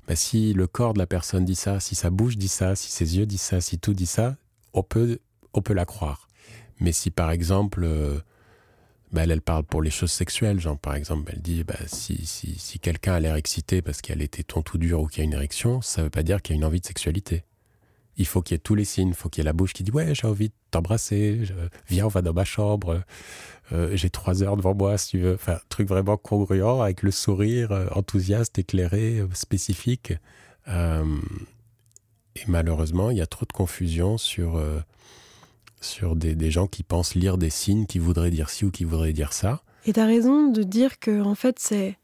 bah, 0.08 0.16
si 0.16 0.54
le 0.54 0.68
corps 0.68 0.94
de 0.94 1.00
la 1.00 1.08
personne 1.08 1.46
dit 1.46 1.56
ça, 1.56 1.80
si 1.80 1.96
sa 1.96 2.10
bouche 2.10 2.38
dit 2.38 2.48
ça, 2.48 2.76
si 2.76 2.92
ses 2.92 3.18
yeux 3.18 3.26
disent 3.26 3.42
ça, 3.42 3.62
si 3.62 3.80
tout 3.80 3.94
dit 3.94 4.06
ça, 4.06 4.36
on 4.74 4.84
peut, 4.84 5.20
on 5.54 5.62
peut 5.62 5.74
la 5.74 5.86
croire. 5.86 6.28
Mais 6.80 6.92
si 6.92 7.12
par 7.12 7.32
exemple, 7.32 7.88
bah, 9.14 9.24
elle, 9.24 9.42
parle 9.42 9.64
pour 9.64 9.84
les 9.84 9.92
choses 9.92 10.12
sexuelles, 10.12 10.60
genre 10.60 10.78
par 10.78 10.96
exemple, 10.96 11.32
elle 11.34 11.42
dit 11.42 11.64
bah, 11.64 11.78
si, 11.86 12.26
si, 12.26 12.58
si 12.58 12.80
quelqu'un 12.80 13.14
a 13.14 13.20
l'air 13.20 13.36
excité 13.36 13.82
parce 13.82 14.02
qu'elle 14.02 14.22
était 14.24 14.44
ton 14.44 14.64
tout 14.64 14.80
dur 14.80 15.02
ou 15.02 15.08
qu'il 15.08 15.22
a 15.22 15.24
une 15.24 15.34
érection, 15.34 15.82
ça 15.82 16.02
ne 16.02 16.06
veut 16.06 16.10
pas 16.10 16.24
dire 16.24 16.42
qu'il 16.42 16.56
y 16.56 16.58
a 16.58 16.58
une 16.58 16.66
envie 16.66 16.82
de 16.82 16.86
sexualité. 16.86 17.44
Il 18.18 18.26
faut 18.26 18.42
qu'il 18.42 18.56
y 18.56 18.58
ait 18.58 18.60
tous 18.60 18.76
les 18.76 18.86
signes, 18.86 19.10
il 19.10 19.14
faut 19.14 19.30
qu'il 19.30 19.42
y 19.42 19.44
ait 19.44 19.46
la 19.46 19.54
bouche 19.54 19.74
qui 19.74 19.84
dit 19.84 19.92
ouais 19.92 20.14
j'ai 20.16 20.28
envie 20.28 20.50
de 20.50 20.54
t'embrasser, 20.72 21.42
viens 21.90 22.06
on 22.06 22.10
va 22.10 22.22
dans 22.24 22.34
ma 22.34 22.44
chambre, 22.44 23.04
euh, 23.74 23.96
j'ai 23.96 24.10
trois 24.10 24.44
heures 24.44 24.56
devant 24.56 24.76
moi 24.76 24.98
si 24.98 25.12
tu 25.12 25.20
veux, 25.20 25.34
enfin 25.34 25.60
truc 25.70 25.88
vraiment 25.88 26.18
congruent 26.18 26.82
avec 26.82 27.02
le 27.02 27.12
sourire 27.12 27.72
euh, 27.72 27.88
enthousiaste, 27.92 28.60
éclairé, 28.60 29.24
spécifique. 29.34 30.14
et 30.68 32.46
malheureusement 32.48 33.10
il 33.10 33.18
y 33.18 33.22
a 33.22 33.28
trop 33.28 33.46
de 33.46 33.54
confusion 33.54 34.18
sur 34.18 34.62
sur 35.82 36.16
des, 36.16 36.52
gens 36.52 36.68
qui 36.68 36.84
pensent 36.84 37.16
lire 37.16 37.38
des 37.38 37.50
signes 37.50 37.86
qui 37.86 38.00
voudraient 38.00 38.32
dire 38.32 38.50
ci 38.50 38.66
ou 38.66 38.72
qui 38.72 38.86
voudraient 38.86 39.14
dire 39.14 39.34
ça. 39.34 39.62
Et 39.86 39.94
tu 39.94 40.00
as 40.00 40.06
raison 40.06 40.50
de 40.50 40.64
dire 40.64 41.00
que 41.00 41.22
en 41.22 41.36
fait 41.36 41.60
c'est 41.60 41.98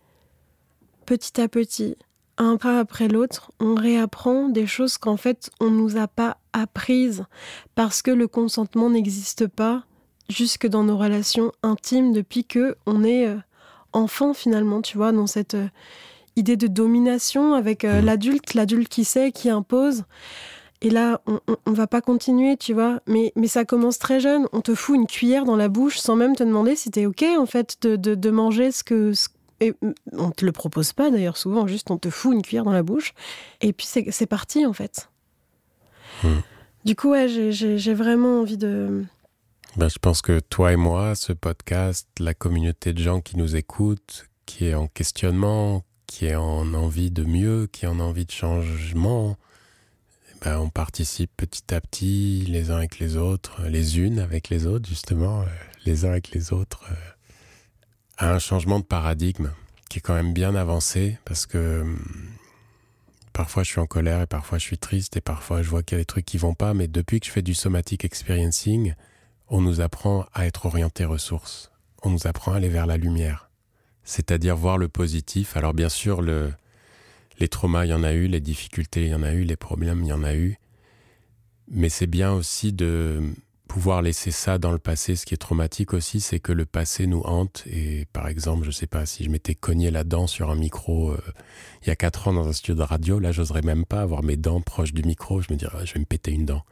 petit 1.05 1.39
à 1.39 1.47
petit, 1.47 1.95
un 2.37 2.57
pas 2.57 2.79
après 2.79 3.07
l'autre, 3.07 3.51
on 3.59 3.75
réapprend 3.75 4.49
des 4.49 4.67
choses 4.67 4.97
qu'en 4.97 5.17
fait 5.17 5.49
on 5.59 5.69
nous 5.69 5.97
a 5.97 6.07
pas 6.07 6.37
apprises 6.51 7.25
parce 7.75 8.01
que 8.01 8.11
le 8.11 8.27
consentement 8.27 8.89
n'existe 8.89 9.47
pas 9.47 9.85
jusque 10.29 10.67
dans 10.67 10.83
nos 10.83 10.97
relations 10.97 11.51
intimes 11.63 12.13
depuis 12.13 12.45
que 12.45 12.75
on 12.85 13.03
est 13.03 13.27
euh, 13.27 13.35
enfant 13.93 14.33
finalement, 14.33 14.81
tu 14.81 14.97
vois, 14.97 15.11
dans 15.11 15.27
cette 15.27 15.55
euh, 15.55 15.67
idée 16.35 16.55
de 16.55 16.67
domination 16.67 17.53
avec 17.53 17.83
euh, 17.83 18.01
mmh. 18.01 18.05
l'adulte, 18.05 18.53
l'adulte 18.53 18.89
qui 18.89 19.03
sait, 19.03 19.31
qui 19.31 19.49
impose. 19.49 20.03
Et 20.81 20.89
là, 20.89 21.21
on, 21.27 21.41
on, 21.65 21.73
va 21.73 21.87
pas 21.87 21.99
continuer, 21.99 22.55
tu 22.55 22.73
vois. 22.73 23.01
Mais, 23.05 23.33
mais 23.35 23.47
ça 23.47 23.65
commence 23.65 23.99
très 23.99 24.21
jeune. 24.21 24.47
On 24.53 24.61
te 24.61 24.73
fout 24.75 24.95
une 24.95 25.07
cuillère 25.07 25.43
dans 25.43 25.57
la 25.57 25.67
bouche 25.67 25.97
sans 25.97 26.15
même 26.15 26.37
te 26.37 26.43
demander 26.43 26.77
si 26.77 26.89
t'es 26.89 27.05
OK, 27.05 27.23
en 27.37 27.45
fait, 27.45 27.77
de, 27.81 27.97
de, 27.97 28.29
manger 28.29 28.71
ce 28.71 28.85
que. 28.85 29.11
et 29.59 29.73
on 30.13 30.31
te 30.31 30.45
le 30.45 30.53
propose 30.53 30.93
pas 30.93 31.11
d'ailleurs 31.11 31.35
souvent, 31.35 31.67
juste 31.67 31.91
on 31.91 31.97
te 31.97 32.09
fout 32.09 32.33
une 32.33 32.43
cuillère 32.43 32.63
dans 32.63 32.71
la 32.71 32.83
bouche. 32.83 33.13
Et 33.59 33.73
puis 33.73 33.85
c'est 33.85 34.25
parti, 34.25 34.65
en 34.65 34.71
fait. 34.71 35.09
Hmm. 36.23 36.39
Du 36.85 36.95
coup, 36.95 37.09
ouais, 37.09 37.27
j'ai 37.27 37.93
vraiment 37.93 38.39
envie 38.39 38.57
de. 38.57 39.03
Ben, 39.77 39.87
je 39.87 39.99
pense 39.99 40.21
que 40.21 40.39
toi 40.39 40.73
et 40.73 40.75
moi, 40.75 41.13
ce 41.15 41.31
podcast, 41.31 42.07
la 42.19 42.33
communauté 42.33 42.91
de 42.91 43.01
gens 43.01 43.21
qui 43.21 43.37
nous 43.37 43.55
écoutent, 43.55 44.27
qui 44.45 44.65
est 44.65 44.73
en 44.73 44.87
questionnement, 44.87 45.85
qui 46.07 46.25
est 46.25 46.35
en 46.35 46.73
envie 46.73 47.11
de 47.11 47.23
mieux, 47.23 47.67
qui 47.71 47.85
est 47.85 47.87
en 47.87 47.99
envie 47.99 48.25
de 48.25 48.31
changement, 48.31 49.37
ben, 50.41 50.57
on 50.57 50.69
participe 50.69 51.31
petit 51.37 51.73
à 51.73 51.81
petit, 51.81 52.45
les 52.47 52.71
uns 52.71 52.77
avec 52.77 52.97
les 52.97 53.15
autres, 53.15 53.61
les 53.67 53.99
unes 53.99 54.19
avec 54.19 54.49
les 54.49 54.65
autres, 54.65 54.89
justement, 54.89 55.41
euh, 55.41 55.45
les 55.85 56.03
uns 56.05 56.11
avec 56.11 56.31
les 56.31 56.51
autres, 56.51 56.85
euh, 56.89 56.95
à 58.17 58.33
un 58.33 58.39
changement 58.39 58.79
de 58.79 58.85
paradigme 58.85 59.51
qui 59.89 59.99
est 59.99 60.01
quand 60.01 60.15
même 60.15 60.33
bien 60.33 60.55
avancé 60.55 61.17
parce 61.25 61.45
que 61.45 61.81
hum, 61.81 61.99
parfois 63.33 63.63
je 63.63 63.69
suis 63.69 63.79
en 63.79 63.87
colère 63.87 64.21
et 64.21 64.27
parfois 64.27 64.57
je 64.57 64.63
suis 64.63 64.77
triste 64.77 65.15
et 65.17 65.21
parfois 65.21 65.61
je 65.61 65.69
vois 65.69 65.83
qu'il 65.83 65.97
y 65.97 65.99
a 65.99 66.01
des 66.01 66.05
trucs 66.05 66.25
qui 66.25 66.37
vont 66.37 66.53
pas, 66.53 66.73
mais 66.73 66.87
depuis 66.87 67.19
que 67.19 67.27
je 67.27 67.31
fais 67.31 67.41
du 67.41 67.53
somatic 67.53 68.03
experiencing, 68.05 68.93
on 69.49 69.61
nous 69.61 69.81
apprend 69.81 70.25
à 70.33 70.45
être 70.45 70.65
orienté 70.65 71.05
ressources, 71.05 71.71
on 72.03 72.09
nous 72.09 72.27
apprend 72.27 72.53
à 72.53 72.57
aller 72.57 72.69
vers 72.69 72.85
la 72.85 72.97
lumière, 72.97 73.49
c'est-à-dire 74.03 74.55
voir 74.55 74.77
le 74.77 74.87
positif. 74.87 75.57
Alors 75.57 75.73
bien 75.73 75.89
sûr, 75.89 76.21
le, 76.21 76.53
les 77.39 77.47
traumas, 77.47 77.85
il 77.85 77.89
y 77.89 77.93
en 77.93 78.03
a 78.03 78.13
eu, 78.13 78.27
les 78.27 78.41
difficultés, 78.41 79.05
il 79.05 79.09
y 79.09 79.15
en 79.15 79.23
a 79.23 79.33
eu, 79.33 79.43
les 79.43 79.55
problèmes, 79.55 80.03
il 80.03 80.07
y 80.07 80.13
en 80.13 80.23
a 80.23 80.35
eu. 80.35 80.57
Mais 81.71 81.89
c'est 81.89 82.07
bien 82.07 82.31
aussi 82.31 82.73
de 82.73 83.21
pouvoir 83.67 84.01
laisser 84.01 84.31
ça 84.31 84.57
dans 84.57 84.71
le 84.71 84.79
passé. 84.79 85.15
Ce 85.15 85.25
qui 85.25 85.35
est 85.35 85.37
traumatique 85.37 85.93
aussi, 85.93 86.19
c'est 86.19 86.39
que 86.39 86.51
le 86.51 86.65
passé 86.65 87.05
nous 87.05 87.21
hante. 87.23 87.63
Et 87.67 88.05
par 88.11 88.27
exemple, 88.27 88.65
je 88.65 88.71
sais 88.71 88.87
pas, 88.87 89.05
si 89.05 89.23
je 89.23 89.29
m'étais 89.29 89.55
cogné 89.55 89.91
la 89.91 90.03
dent 90.03 90.25
sur 90.25 90.49
un 90.49 90.55
micro 90.55 91.11
euh, 91.11 91.21
il 91.83 91.87
y 91.87 91.91
a 91.91 91.95
quatre 91.95 92.27
ans 92.27 92.33
dans 92.33 92.47
un 92.47 92.53
studio 92.53 92.75
de 92.75 92.81
radio, 92.81 93.19
là, 93.19 93.31
j'oserais 93.31 93.61
même 93.61 93.85
pas 93.85 94.01
avoir 94.01 94.23
mes 94.23 94.35
dents 94.35 94.61
proches 94.61 94.93
du 94.93 95.03
micro. 95.03 95.41
Je 95.41 95.53
me 95.53 95.57
dirais, 95.57 95.77
ah, 95.79 95.85
je 95.85 95.93
vais 95.93 95.99
me 95.99 96.05
péter 96.05 96.31
une 96.31 96.45
dent. 96.45 96.63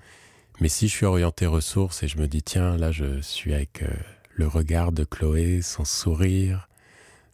Mais 0.60 0.70
si 0.70 0.88
je 0.88 0.94
suis 0.94 1.06
orienté 1.06 1.46
ressources 1.46 2.02
et 2.02 2.08
je 2.08 2.18
me 2.18 2.28
dis, 2.28 2.42
tiens, 2.42 2.78
là, 2.78 2.92
je 2.92 3.22
suis 3.22 3.54
avec 3.54 3.84
euh, 3.84 3.88
le 4.34 4.48
regard 4.48 4.92
de 4.92 5.04
Chloé, 5.04 5.62
son 5.62 5.86
sourire, 5.86 6.68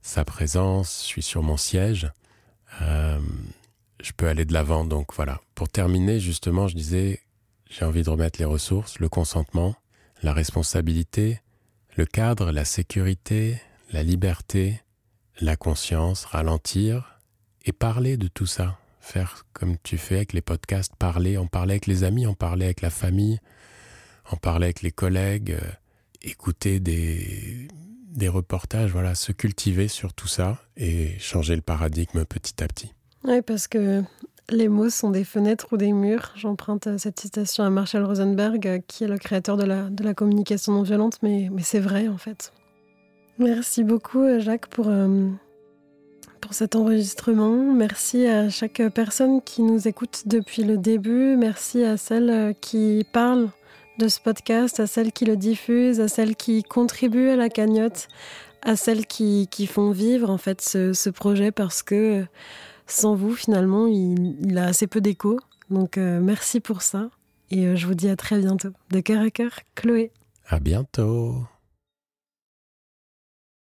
sa 0.01 0.25
présence, 0.25 1.03
je 1.03 1.07
suis 1.07 1.23
sur 1.23 1.41
mon 1.41 1.55
siège, 1.55 2.11
euh, 2.81 3.19
je 4.01 4.11
peux 4.11 4.27
aller 4.27 4.43
de 4.43 4.51
l'avant. 4.51 4.83
Donc 4.83 5.13
voilà. 5.13 5.39
Pour 5.55 5.69
terminer, 5.69 6.19
justement, 6.19 6.67
je 6.67 6.75
disais, 6.75 7.21
j'ai 7.69 7.85
envie 7.85 8.03
de 8.03 8.09
remettre 8.09 8.39
les 8.39 8.45
ressources, 8.45 8.99
le 8.99 9.07
consentement, 9.07 9.75
la 10.21 10.33
responsabilité, 10.33 11.39
le 11.95 12.05
cadre, 12.05 12.51
la 12.51 12.65
sécurité, 12.65 13.61
la 13.91 14.03
liberté, 14.03 14.81
la 15.39 15.55
conscience, 15.55 16.25
ralentir 16.25 17.19
et 17.63 17.71
parler 17.71 18.17
de 18.17 18.27
tout 18.27 18.45
ça. 18.45 18.77
Faire 19.03 19.43
comme 19.51 19.75
tu 19.83 19.97
fais 19.97 20.15
avec 20.15 20.31
les 20.31 20.39
podcasts, 20.39 20.95
parler, 20.95 21.37
en 21.37 21.45
parler 21.45 21.73
avec 21.73 21.87
les 21.87 22.05
amis, 22.05 22.25
en 22.25 22.35
parler 22.35 22.63
avec 22.63 22.79
la 22.79 22.89
famille, 22.89 23.41
en 24.31 24.37
parler 24.37 24.67
avec 24.67 24.81
les 24.81 24.91
collègues, 24.91 25.51
euh, 25.51 25.71
écouter 26.21 26.79
des, 26.79 27.67
des 28.07 28.29
reportages, 28.29 28.91
voilà, 28.91 29.13
se 29.13 29.33
cultiver 29.33 29.89
sur 29.89 30.13
tout 30.13 30.29
ça 30.29 30.57
et 30.77 31.19
changer 31.19 31.57
le 31.57 31.61
paradigme 31.61 32.23
petit 32.23 32.63
à 32.63 32.67
petit. 32.69 32.93
Oui, 33.25 33.41
parce 33.41 33.67
que 33.67 34.03
les 34.49 34.69
mots 34.69 34.89
sont 34.89 35.09
des 35.09 35.25
fenêtres 35.25 35.67
ou 35.73 35.77
des 35.77 35.91
murs. 35.91 36.31
J'emprunte 36.37 36.97
cette 36.97 37.19
citation 37.19 37.65
à 37.65 37.69
Marshall 37.69 38.05
Rosenberg, 38.05 38.65
euh, 38.65 38.79
qui 38.87 39.03
est 39.03 39.09
le 39.09 39.17
créateur 39.17 39.57
de 39.57 39.65
la, 39.65 39.89
de 39.89 40.03
la 40.05 40.13
communication 40.13 40.71
non 40.71 40.83
violente, 40.83 41.19
mais, 41.21 41.49
mais 41.51 41.61
c'est 41.61 41.81
vrai 41.81 42.07
en 42.07 42.17
fait. 42.17 42.53
Merci 43.37 43.83
beaucoup 43.83 44.21
euh, 44.21 44.39
Jacques 44.39 44.67
pour, 44.67 44.87
pour 46.43 46.53
cet 46.53 46.75
enregistrement. 46.75 47.73
Merci 47.73 48.27
à 48.27 48.49
chaque 48.49 48.81
personne 48.93 49.41
qui 49.41 49.61
nous 49.61 49.87
écoute 49.87 50.23
depuis 50.25 50.65
le 50.65 50.77
début. 50.77 51.37
Merci 51.37 51.85
à 51.85 51.95
celles 51.95 52.53
qui 52.59 53.05
parlent 53.13 53.47
de 53.97 54.09
ce 54.09 54.19
podcast, 54.19 54.81
à 54.81 54.85
celles 54.85 55.13
qui 55.13 55.23
le 55.23 55.37
diffusent, 55.37 56.01
à 56.01 56.09
celles 56.09 56.35
qui 56.35 56.63
contribuent 56.63 57.29
à 57.29 57.37
la 57.37 57.47
cagnotte, 57.47 58.09
à 58.61 58.75
celles 58.75 59.05
qui, 59.05 59.47
qui 59.51 59.67
font 59.67 59.91
vivre 59.91 60.29
en 60.29 60.37
fait 60.37 60.59
ce, 60.59 60.91
ce, 60.91 61.09
projet 61.09 61.51
parce 61.53 61.81
que 61.81 62.25
sans 62.87 63.15
vous 63.15 63.35
finalement 63.35 63.87
il, 63.87 64.57
a 64.57 64.65
assez 64.65 64.87
peu 64.87 64.99
d'écho. 64.99 65.39
Donc 65.69 65.97
euh, 65.97 66.19
merci 66.19 66.59
pour 66.59 66.81
ça 66.81 67.09
et 67.51 67.67
euh, 67.67 67.77
je 67.77 67.87
vous 67.87 67.95
dis 67.95 68.09
à 68.09 68.17
très 68.17 68.37
bientôt. 68.37 68.71
De 68.91 68.99
cœur 68.99 69.21
à 69.21 69.29
cœur, 69.29 69.51
Chloé. 69.75 70.11
À 70.49 70.59
bientôt. 70.59 71.45